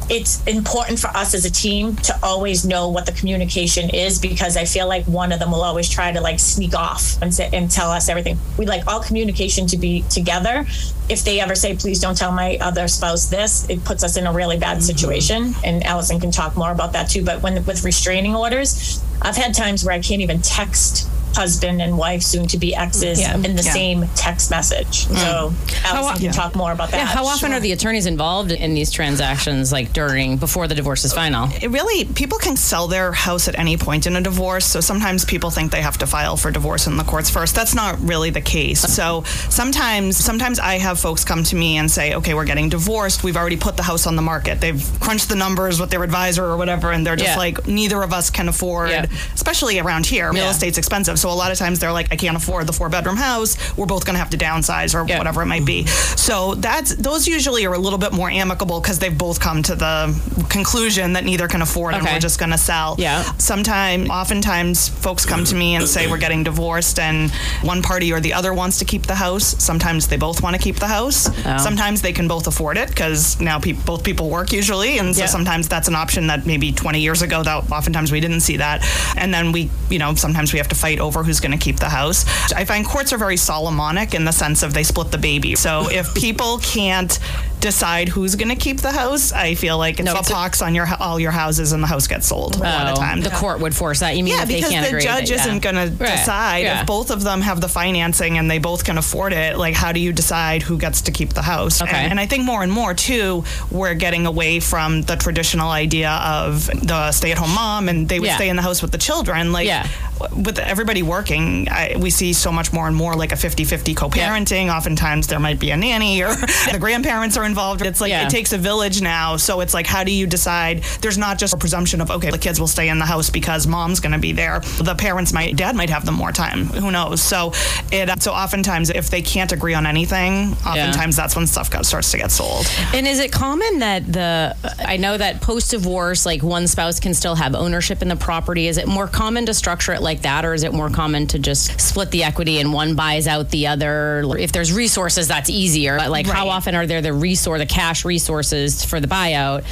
it's 0.10 0.46
important 0.46 1.00
for 1.00 1.08
us 1.08 1.34
as 1.34 1.46
a 1.46 1.52
team 1.52 1.96
to 1.98 2.18
always 2.22 2.66
know 2.66 2.90
what 2.90 3.06
the 3.06 3.12
communication 3.12 3.90
is 3.90 4.20
because 4.20 4.56
I 4.58 4.66
feel 4.66 4.88
like 4.88 5.06
one 5.06 5.32
of 5.32 5.40
them 5.40 5.52
will 5.52 5.64
always 5.64 5.90
try 5.90 6.12
to 6.12 6.22
like 6.22 6.40
sneak 6.40 6.76
off 6.76 7.22
and 7.22 7.34
say, 7.34 7.50
and 7.54 7.70
tell 7.70 7.92
us 7.92 8.08
everything. 8.10 8.38
We 8.58 8.66
like 8.66 8.88
all 8.88 9.02
communication 9.02 9.68
to 9.68 9.78
be 9.78 10.04
together. 10.10 10.66
If 11.10 11.24
they 11.24 11.40
ever 11.40 11.56
say, 11.56 11.76
please 11.76 12.00
don't 12.00 12.18
tell 12.18 12.32
my 12.32 12.58
other 12.62 12.88
spouse 12.88 13.28
this, 13.28 13.68
it 13.70 13.84
puts 13.84 14.04
us 14.04 14.18
in 14.18 14.28
a 14.28 14.34
really 14.34 14.58
bad 14.58 14.78
mm-hmm. 14.78 14.86
situation. 14.86 15.54
And 15.64 15.84
Allison 15.84 16.20
can 16.20 16.32
talk 16.32 16.56
more 16.56 16.72
about 16.72 16.94
that 16.94 17.10
too. 17.10 17.24
But 17.24 17.42
when 17.42 17.64
with 17.66 17.84
restraining 17.84 18.36
orders, 18.36 19.04
I've 19.22 19.38
had 19.38 19.54
times 19.54 19.84
where 19.84 19.94
I 19.94 20.00
can't 20.00 20.22
even 20.22 20.42
text 20.42 21.10
husband 21.36 21.82
and 21.82 21.98
wife, 21.98 22.22
soon 22.24 22.48
to 22.48 22.58
be 22.58 22.76
exes, 22.76 23.20
Yeah. 23.20 23.36
in 23.36 23.56
the 23.56 23.64
Yeah. 23.64 23.74
same 23.74 24.10
text 24.16 24.50
message. 24.52 25.06
Mm. 25.08 25.18
So 25.18 25.54
Allison 25.86 26.22
can 26.24 26.34
talk 26.34 26.56
more 26.56 26.72
about 26.72 26.92
that. 26.92 26.98
Yeah, 26.98 27.06
how 27.06 27.26
often 27.26 27.54
are 27.54 27.60
the 27.60 27.72
attorneys 27.72 28.06
involved 28.06 28.52
in 28.52 28.74
these 28.74 28.92
transactions, 28.92 29.72
like 29.72 29.94
during, 29.94 30.38
before 30.38 30.68
the 30.68 30.76
divorce 30.76 31.04
is 31.06 31.14
final? 31.14 31.50
it 31.62 31.70
really 31.72 32.06
people 32.06 32.38
can 32.38 32.56
sell 32.56 32.88
their 32.88 33.12
house 33.12 33.48
at 33.48 33.58
any 33.58 33.76
point 33.78 34.06
in 34.08 34.16
a 34.16 34.22
divorce 34.22 34.66
so 34.66 34.80
sometimes 34.82 35.26
people 35.26 35.50
think 35.50 35.72
they 35.72 35.82
have 35.82 35.98
to 35.98 36.06
file 36.08 36.38
for 36.38 36.52
divorce 36.52 36.88
in 36.88 36.98
the 36.98 37.04
courts 37.04 37.30
first 37.30 37.54
that's 37.56 37.74
not 37.76 38.00
really 38.02 38.30
the 38.30 38.42
case 38.42 38.82
so 38.82 39.24
sometimes 39.50 40.18
sometimes 40.18 40.60
i 40.60 40.78
have 40.78 41.00
folks 41.00 41.24
come 41.24 41.44
to 41.44 41.56
me 41.56 41.78
and 41.78 41.90
say 41.90 42.14
okay 42.14 42.34
we're 42.34 42.46
getting 42.46 42.68
divorced 42.70 43.24
we've 43.24 43.38
already 43.38 43.56
put 43.58 43.78
the 43.78 43.84
house 43.84 44.06
on 44.06 44.16
the 44.16 44.22
market 44.22 44.60
they've 44.62 44.84
crunched 45.00 45.30
the 45.30 45.36
numbers 45.36 45.80
with 45.80 45.90
their 45.90 46.04
advisor 46.04 46.44
or 46.46 46.58
whatever 46.58 46.92
and 46.92 47.06
they're 47.06 47.16
just 47.16 47.32
Yeah. 47.32 47.38
like 47.38 47.68
neither 47.68 48.02
of 48.04 48.12
us 48.14 48.30
can 48.30 48.50
afford 48.50 48.90
Yeah. 48.90 49.06
especially 49.34 49.80
around 49.80 50.06
here 50.06 50.32
real 50.32 50.44
Yeah. 50.44 50.50
estate's 50.52 50.78
expensive 50.78 51.18
so 51.20 51.25
a 51.30 51.36
lot 51.36 51.52
of 51.52 51.58
times 51.58 51.80
they're 51.80 51.92
like 51.92 52.12
i 52.12 52.16
can't 52.16 52.38
afford 52.38 52.68
the 52.68 52.74
four 52.74 52.90
bedroom 52.90 53.18
house 53.18 53.58
we're 53.78 53.86
both 53.86 54.06
going 54.06 54.14
to 54.16 54.20
have 54.20 54.30
to 54.30 54.38
downsize 54.38 54.94
or 54.96 55.06
Yeah. 55.08 55.18
whatever 55.18 55.42
it 55.42 55.46
might 55.48 55.66
be 55.66 55.86
so 55.86 56.56
that's 56.56 56.96
those 56.96 57.28
usually 57.28 57.66
are 57.66 57.74
a 57.74 57.80
little 57.80 58.00
bit 58.00 58.14
more 58.14 58.30
amicable 58.30 58.80
because 58.82 59.00
they've 59.00 59.18
both 59.18 59.40
come 59.40 59.62
to 59.64 59.76
the 59.76 60.46
conclusion 60.50 61.14
that 61.14 61.24
neither 61.26 61.48
can 61.48 61.62
afford 61.62 61.94
and 61.94 62.04
Okay. 62.04 62.14
we're 62.16 62.20
just 62.20 62.40
going 62.40 62.52
to 62.52 62.58
sell. 62.58 62.96
Yeah. 62.98 63.24
Sometimes, 63.38 64.10
oftentimes, 64.10 64.90
folks 64.90 65.26
come 65.26 65.44
to 65.46 65.56
me 65.56 65.76
and 65.76 65.88
say 65.88 66.08
we're 66.08 66.18
getting 66.18 66.44
divorced, 66.44 67.00
and 67.00 67.32
one 67.62 67.82
party 67.82 68.12
or 68.14 68.20
the 68.20 68.34
other 68.34 68.54
wants 68.54 68.80
to 68.80 68.86
keep 68.86 69.04
the 69.06 69.16
house. 69.16 69.56
Sometimes 69.64 70.08
they 70.08 70.18
both 70.18 70.42
want 70.42 70.56
to 70.56 70.62
keep 70.62 70.78
the 70.78 70.88
house. 70.88 71.28
Oh. 71.46 71.58
Sometimes 71.58 72.02
they 72.02 72.14
can 72.14 72.28
both 72.28 72.48
afford 72.48 72.78
it 72.78 72.90
because 72.90 73.40
now 73.40 73.60
pe- 73.60 73.74
both 73.74 74.04
people 74.04 74.30
work 74.30 74.52
usually, 74.52 74.98
and 74.98 75.16
so 75.16 75.22
Yeah. 75.24 75.28
sometimes 75.28 75.68
that's 75.68 75.88
an 75.88 75.96
option 75.96 76.28
that 76.28 76.46
maybe 76.46 76.72
20 76.72 77.00
years 77.02 77.22
ago 77.22 77.44
that 77.44 77.72
oftentimes 77.72 78.12
we 78.12 78.20
didn't 78.20 78.42
see 78.42 78.58
that. 78.58 78.86
And 79.18 79.34
then 79.34 79.52
we, 79.52 79.70
you 79.90 80.00
know, 80.00 80.16
sometimes 80.16 80.54
we 80.54 80.60
have 80.60 80.68
to 80.70 80.76
fight 80.76 81.00
over 81.00 81.15
who's 81.24 81.40
going 81.40 81.52
to 81.52 81.58
keep 81.58 81.78
the 81.80 81.90
house. 81.90 82.26
I 82.54 82.66
find 82.66 82.86
courts 82.86 83.14
are 83.14 83.18
very 83.18 83.38
Solomonic 83.38 84.14
in 84.14 84.26
the 84.26 84.32
sense 84.32 84.64
of 84.64 84.74
they 84.74 84.84
split 84.84 85.12
the 85.12 85.18
baby. 85.18 85.56
So 85.56 85.90
if 85.90 86.14
people 86.16 86.58
can't 86.60 87.18
decide 87.62 88.10
who's 88.10 88.36
going 88.36 88.50
to 88.50 88.56
keep 88.56 88.78
the 88.82 88.92
house, 88.92 89.32
I 89.32 89.56
feel 89.56 89.78
like 89.78 90.00
it's 90.00 90.06
No, 90.06 90.16
a 90.16 90.20
it's 90.20 90.30
a- 90.30 90.34
pox 90.34 90.62
on 90.62 90.76
your 90.76 90.88
all 91.00 91.20
your 91.20 91.32
houses 91.32 91.72
and 91.72 91.82
the 91.82 91.88
house 91.88 92.06
gets 92.06 92.28
sold 92.28 92.60
one 92.60 92.68
at 92.68 92.88
a 92.88 92.92
Oh, 92.92 92.96
time. 92.96 93.22
The 93.22 93.32
court 93.32 93.60
would 93.60 93.76
force 93.76 94.02
that. 94.02 94.16
You 94.16 94.24
mean 94.24 94.36
yeah, 94.36 94.46
because 94.46 94.70
can't 94.70 94.84
the 94.84 94.90
agree? 94.90 95.02
judge 95.02 95.30
that- 95.30 95.36
yeah. 95.38 95.42
isn't 95.48 95.60
going 95.64 95.76
to 95.76 96.04
Right. 96.04 96.12
decide 96.18 96.60
Yeah. 96.64 96.82
if 96.82 96.86
both 96.86 97.10
of 97.10 97.24
them 97.24 97.42
have 97.42 97.62
the 97.62 97.70
financing 97.70 98.38
and 98.38 98.52
they 98.52 98.60
both 98.60 98.84
can 98.84 98.98
afford 98.98 99.34
it. 99.34 99.58
Like, 99.58 99.74
how 99.74 99.92
do 99.94 100.00
you 100.00 100.14
decide 100.14 100.62
who 100.64 100.78
gets 100.78 101.02
to 101.02 101.12
keep 101.12 101.34
the 101.34 101.42
house? 101.42 101.82
Okay. 101.82 101.96
And, 101.96 102.12
and 102.12 102.20
I 102.20 102.28
think 102.28 102.44
more 102.44 102.62
and 102.62 102.72
more 102.72 102.94
too, 102.94 103.44
we're 103.72 103.96
getting 103.96 104.26
away 104.28 104.60
from 104.60 105.02
the 105.04 105.16
traditional 105.16 105.70
idea 105.72 106.12
of 106.12 106.68
the 106.86 107.12
stay-at-home 107.12 107.54
mom 107.56 107.90
and 107.90 108.08
they 108.08 108.20
would 108.20 108.28
Yeah. 108.28 108.36
stay 108.36 108.50
in 108.50 108.58
the 108.58 108.62
house 108.62 108.82
with 108.84 108.92
the 108.92 108.98
children. 109.00 109.52
Like, 109.52 109.66
Yeah. 109.68 109.88
With 110.36 110.60
everybody 110.60 111.04
working, 111.04 111.68
I, 111.70 111.96
we 112.00 112.10
see 112.10 112.34
so 112.34 112.52
much 112.52 112.72
more 112.74 112.88
and 112.88 112.96
more 112.96 113.16
like 113.16 113.32
a 113.32 113.36
50-50 113.36 113.96
co-parenting. 113.96 114.74
Oftentimes 114.76 115.28
there 115.28 115.40
might 115.40 115.60
be 115.60 115.72
a 115.72 115.78
nanny 115.78 116.22
or 116.24 116.30
the 116.72 116.78
grandparents 116.80 117.38
are 117.38 117.44
involved. 117.44 117.82
It's 117.82 118.02
like 118.02 118.10
Yeah. 118.12 118.26
it 118.26 118.30
takes 118.30 118.54
a 118.54 118.58
village 118.58 119.02
now. 119.02 119.38
So 119.38 119.60
it's 119.62 119.74
like, 119.74 119.88
how 119.88 120.04
do 120.04 120.12
you 120.12 120.28
decide? 120.28 120.84
There's 121.02 121.18
not 121.18 121.38
just 121.38 121.54
a 121.54 121.58
presumption 121.58 122.02
of 122.02 122.12
okay, 122.12 122.30
the 122.32 122.38
kids 122.38 122.60
will 122.60 122.68
stay 122.68 122.90
in 122.90 123.00
the 123.00 123.06
house 123.06 123.30
because 123.30 123.68
mom's 123.68 124.00
going 124.00 124.14
to 124.14 124.20
be 124.20 124.32
there. 124.32 124.60
The 124.82 124.96
parents 124.96 125.34
might, 125.34 125.56
dad 125.56 125.76
might 125.76 125.90
have 125.90 126.06
them 126.06 126.16
more 126.16 126.32
time. 126.32 126.66
Who 126.68 126.92
knows? 126.92 127.22
So 127.22 127.52
it. 127.92 128.22
So 128.22 128.32
oftentimes, 128.32 128.90
if 128.90 129.10
they 129.10 129.22
can't 129.22 129.52
agree 129.52 129.74
on 129.74 129.86
anything, 129.86 130.54
oftentimes 130.66 131.16
that's 131.16 131.36
when 131.36 131.48
stuff 131.48 131.70
got, 131.70 131.86
starts 131.86 132.12
to 132.12 132.18
get 132.18 132.32
sold. 132.32 132.66
And 132.94 133.06
is 133.08 133.20
it 133.20 133.32
common 133.32 133.80
that 133.80 134.12
the 134.12 134.56
I 134.80 134.98
know 134.98 135.18
that 135.18 135.42
post 135.42 135.72
divorce, 135.72 136.26
like 136.26 136.42
one 136.44 136.68
spouse 136.68 137.00
can 137.00 137.14
still 137.14 137.36
have 137.36 137.56
ownership 137.56 138.02
in 138.02 138.08
the 138.08 138.16
property. 138.16 138.68
Is 138.68 138.78
it 138.78 138.88
more 138.88 139.08
common 139.08 139.46
to 139.48 139.54
structure 139.54 139.94
it 139.94 140.02
like 140.06 140.22
that, 140.22 140.46
or 140.46 140.54
is 140.54 140.64
it 140.64 140.72
more 140.74 140.90
common 140.90 141.28
to 141.28 141.40
just 141.40 141.82
split 141.82 142.12
the 142.12 142.24
equity 142.24 142.60
and 142.62 142.72
one 142.72 142.96
buys 142.96 143.28
out 143.28 143.50
the 143.50 143.68
other? 143.68 144.24
If 144.40 144.54
there's 144.54 144.72
resources, 144.72 145.28
that's 145.28 145.50
easier. 145.50 145.98
But 145.98 146.10
like, 146.12 146.26
how 146.28 146.48
often 146.48 146.76
are 146.76 146.88
there 146.88 147.02
the 147.02 147.12
resource, 147.12 147.60
the 147.60 147.66
cash 147.66 148.06
resources 148.06 148.86
for 148.86 149.02
the 149.02 149.08
buyout? 149.08 149.66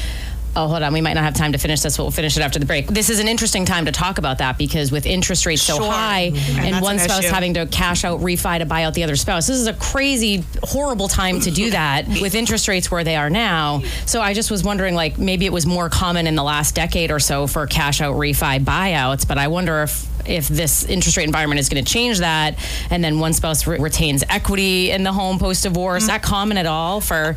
Oh, 0.56 0.67
hold 0.67 0.84
on. 0.84 0.93
We 0.93 1.02
might 1.02 1.13
not 1.13 1.24
have 1.24 1.34
time 1.34 1.54
to 1.54 1.58
finish 1.58 1.82
this, 1.82 1.98
but 1.98 2.04
we'll 2.04 2.12
finish 2.12 2.38
it 2.38 2.41
after 2.43 2.60
the 2.60 2.67
break. 2.67 2.86
This 2.86 3.10
is 3.10 3.19
an 3.19 3.28
interesting 3.28 3.65
time 3.65 3.86
to 3.86 3.91
talk 3.91 4.19
about 4.19 4.38
that 4.38 4.56
because 4.60 4.91
with 4.91 5.08
interest 5.08 5.48
rates 5.48 5.63
so 5.63 5.78
Sure. 5.78 5.91
high 5.91 6.30
Mhm. 6.32 6.58
And 6.60 6.76
and, 6.76 6.82
one 6.84 7.00
an 7.00 7.00
spouse 7.00 7.22
issue. 7.24 7.34
having 7.34 7.56
to 7.56 7.65
cash 7.65 8.04
out, 8.06 8.22
refi 8.22 8.60
to 8.60 8.65
buy 8.65 8.84
out 8.84 8.93
the 8.93 9.04
other 9.04 9.15
spouse, 9.15 9.48
this 9.48 9.58
is 9.58 9.65
a 9.65 9.74
crazy, 9.74 10.43
horrible 10.62 11.08
time 11.08 11.39
to 11.41 11.50
do 11.50 11.72
that 11.72 12.08
with 12.22 12.36
interest 12.36 12.67
rates 12.67 12.91
where 12.91 13.04
they 13.04 13.15
are 13.15 13.32
now. 13.32 13.82
So 14.06 14.22
I 14.22 14.36
just 14.36 14.52
was 14.52 14.63
wondering, 14.63 14.93
like, 14.93 15.17
maybe 15.17 15.48
it 15.48 15.52
was 15.52 15.65
more 15.65 15.89
common 15.89 16.28
in 16.28 16.36
the 16.36 16.43
last 16.43 16.76
decade 16.76 17.10
or 17.10 17.19
so 17.19 17.48
for 17.48 17.65
cash 17.65 18.00
out, 18.00 18.15
refi 18.15 18.63
buyouts, 18.63 19.28
but 19.28 19.39
I 19.39 19.48
wonder 19.48 19.82
if 19.82 20.06
if 20.26 20.48
this 20.48 20.86
interest 20.86 21.18
rate 21.18 21.24
environment 21.26 21.60
is 21.60 21.70
going 21.70 21.84
to 21.84 21.92
change 21.92 22.20
that, 22.20 22.56
and 22.90 23.04
then 23.04 23.20
one 23.20 23.34
spouse 23.34 23.66
re- 23.68 23.78
retains 23.80 24.24
equity 24.30 24.92
in 24.92 25.04
the 25.04 25.12
home 25.12 25.40
post 25.40 25.64
divorce. 25.64 26.04
Is 26.04 26.08
that 26.08 26.22
common 26.24 26.58
at 26.58 26.66
all 26.66 27.02
for 27.02 27.36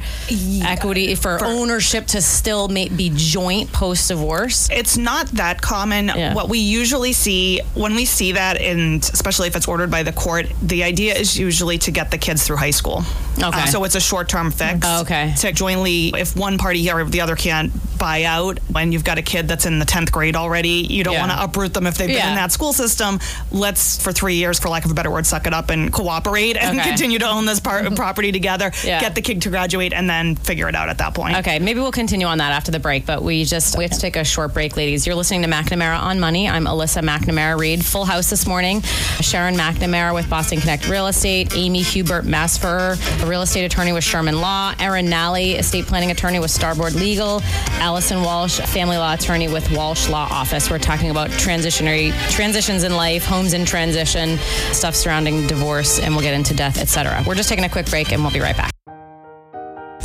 equity 0.63 1.15
for, 1.15 1.43
ownership 1.45 2.07
to 2.09 2.21
still 2.23 2.69
may, 2.69 2.89
be 2.89 3.11
joint 3.15 3.73
post 3.73 4.09
divorce? 4.09 4.69
It's 4.71 4.97
not 4.97 5.27
that 5.33 5.61
common. 5.63 6.07
Yeah. 6.07 6.35
What 6.35 6.49
we 6.49 6.59
usually 6.59 7.13
see 7.13 7.61
when 7.75 7.95
we 7.95 8.05
see 8.05 8.33
that, 8.33 8.61
and 8.61 9.03
especially 9.03 9.49
if 9.49 9.57
it's 9.57 9.69
ordered 9.69 9.91
by 9.91 10.03
the 10.03 10.13
court, 10.13 10.47
the 10.63 10.83
idea 10.85 11.15
is 11.15 11.39
usually 11.39 11.79
to 11.79 11.91
get 11.91 12.11
the 12.11 12.19
kids 12.19 12.47
through 12.47 12.57
high 12.57 12.71
school. 12.71 13.03
Uh, 13.43 13.47
Okay. 13.47 13.67
so 13.67 13.85
it's 13.85 13.95
a 13.95 14.01
short 14.01 14.29
term 14.29 14.51
fix. 14.51 14.81
Oh, 14.83 15.03
okay. 15.03 15.33
To 15.39 15.53
jointly, 15.53 16.09
if 16.17 16.35
one 16.37 16.59
party 16.59 16.91
or 16.91 17.05
the 17.05 17.21
other 17.21 17.37
can't 17.37 17.71
buy 17.99 18.25
out, 18.25 18.59
when 18.71 18.93
you've 18.93 19.05
got 19.05 19.19
a 19.19 19.23
kid 19.23 19.47
that's 19.49 19.67
in 19.67 19.79
the 19.79 19.85
10th 19.85 20.11
grade 20.11 20.37
already, 20.37 20.87
you 20.89 21.05
don't 21.05 21.15
Yeah. 21.15 21.21
want 21.27 21.33
to 21.33 21.43
uproot 21.45 21.73
them 21.75 21.87
if 21.87 21.97
they've 21.97 22.09
been 22.09 22.29
in 22.29 22.35
that 22.35 22.53
school 22.53 22.73
system. 22.77 23.19
Let's, 23.51 24.01
for 24.03 24.13
three 24.13 24.35
years, 24.35 24.59
for 24.59 24.69
lack 24.69 24.85
of 24.85 24.91
a 24.91 24.95
better 24.95 25.11
word, 25.11 25.27
suck 25.27 25.47
it 25.47 25.55
up 25.55 25.71
and 25.71 25.93
cooperate 25.93 26.57
and 26.57 26.79
Okay. 26.79 26.89
continue 26.89 27.19
to 27.19 27.27
own 27.29 27.47
this 27.47 27.61
par- 27.61 27.89
property 27.97 28.33
together, 28.33 28.71
Yeah. 28.85 29.01
get 29.01 29.15
the 29.15 29.23
kid 29.23 29.43
to 29.43 29.51
graduate, 29.51 29.93
and 29.93 30.09
then 30.09 30.37
figure 30.37 30.69
it 30.69 30.75
out 30.75 30.89
at 30.89 30.99
that 30.99 31.15
point. 31.15 31.37
Okay, 31.39 31.59
maybe 31.59 31.81
we'll 31.81 31.93
continue 31.93 32.27
on 32.27 32.39
that 32.39 32.53
after 32.53 32.71
the 32.71 32.79
break, 32.79 33.07
but 33.07 33.23
we 33.23 33.45
just 33.45 33.77
we 33.79 33.85
have 33.85 33.93
to 33.93 33.99
take 34.01 34.17
a 34.17 34.25
short 34.25 34.53
break, 34.55 34.77
ladies. 34.77 35.07
You're 35.07 35.17
listening 35.17 35.43
to 35.43 35.49
McNamara 35.49 35.99
on 36.01 36.21
Money. 36.21 36.49
I'm 36.49 36.65
Alyssa 36.67 37.03
McNamara 37.03 37.59
Reed. 37.59 37.85
Full 37.85 38.05
house 38.05 38.29
this 38.31 38.47
morning. 38.47 38.83
Sharon 39.21 39.55
McNamara 39.57 40.13
with 40.15 40.29
Boston 40.29 40.61
Connect 40.61 40.89
Real 40.89 41.07
Estate, 41.07 41.55
Amy 41.57 41.83
Hubert 41.83 42.25
Masferrer, 42.25 42.97
a 43.23 43.27
real 43.27 43.43
estate 43.43 43.65
attorney 43.65 43.93
with 43.93 44.05
Sherman 44.05 44.41
Law, 44.41 44.75
Erin 44.79 45.09
Nally, 45.09 45.53
estate 45.55 45.87
planning 45.87 46.11
attorney 46.11 46.39
with 46.39 46.51
Starboard 46.51 46.95
Legal, 46.95 47.41
Allison 47.79 48.23
Walsh, 48.23 48.61
family 48.61 48.97
law 48.97 49.15
attorney 49.15 49.49
with 49.49 49.71
Walsh 49.73 50.09
Law 50.09 50.27
Office. 50.31 50.71
We're 50.71 50.79
talking 50.79 51.11
about 51.11 51.31
transitionary 51.31 52.11
transitionary 52.31 52.66
transitions 52.67 52.91
in 52.91 52.97
life, 52.97 53.25
homes 53.25 53.53
in 53.53 53.65
transition, 53.65 54.39
stuff 54.73 54.97
surrounding 54.97 55.47
divorce, 55.47 56.01
and 56.01 56.13
we'll 56.15 56.23
get 56.23 56.35
into 56.35 56.53
death, 56.53 56.79
etc. 56.79 57.23
We're 57.25 57.37
just 57.37 57.49
taking 57.49 57.65
a 57.65 57.69
quick 57.69 57.89
break, 57.89 58.11
and 58.11 58.23
we'll 58.23 58.33
be 58.33 58.41
right 58.41 58.57
back. 58.57 58.76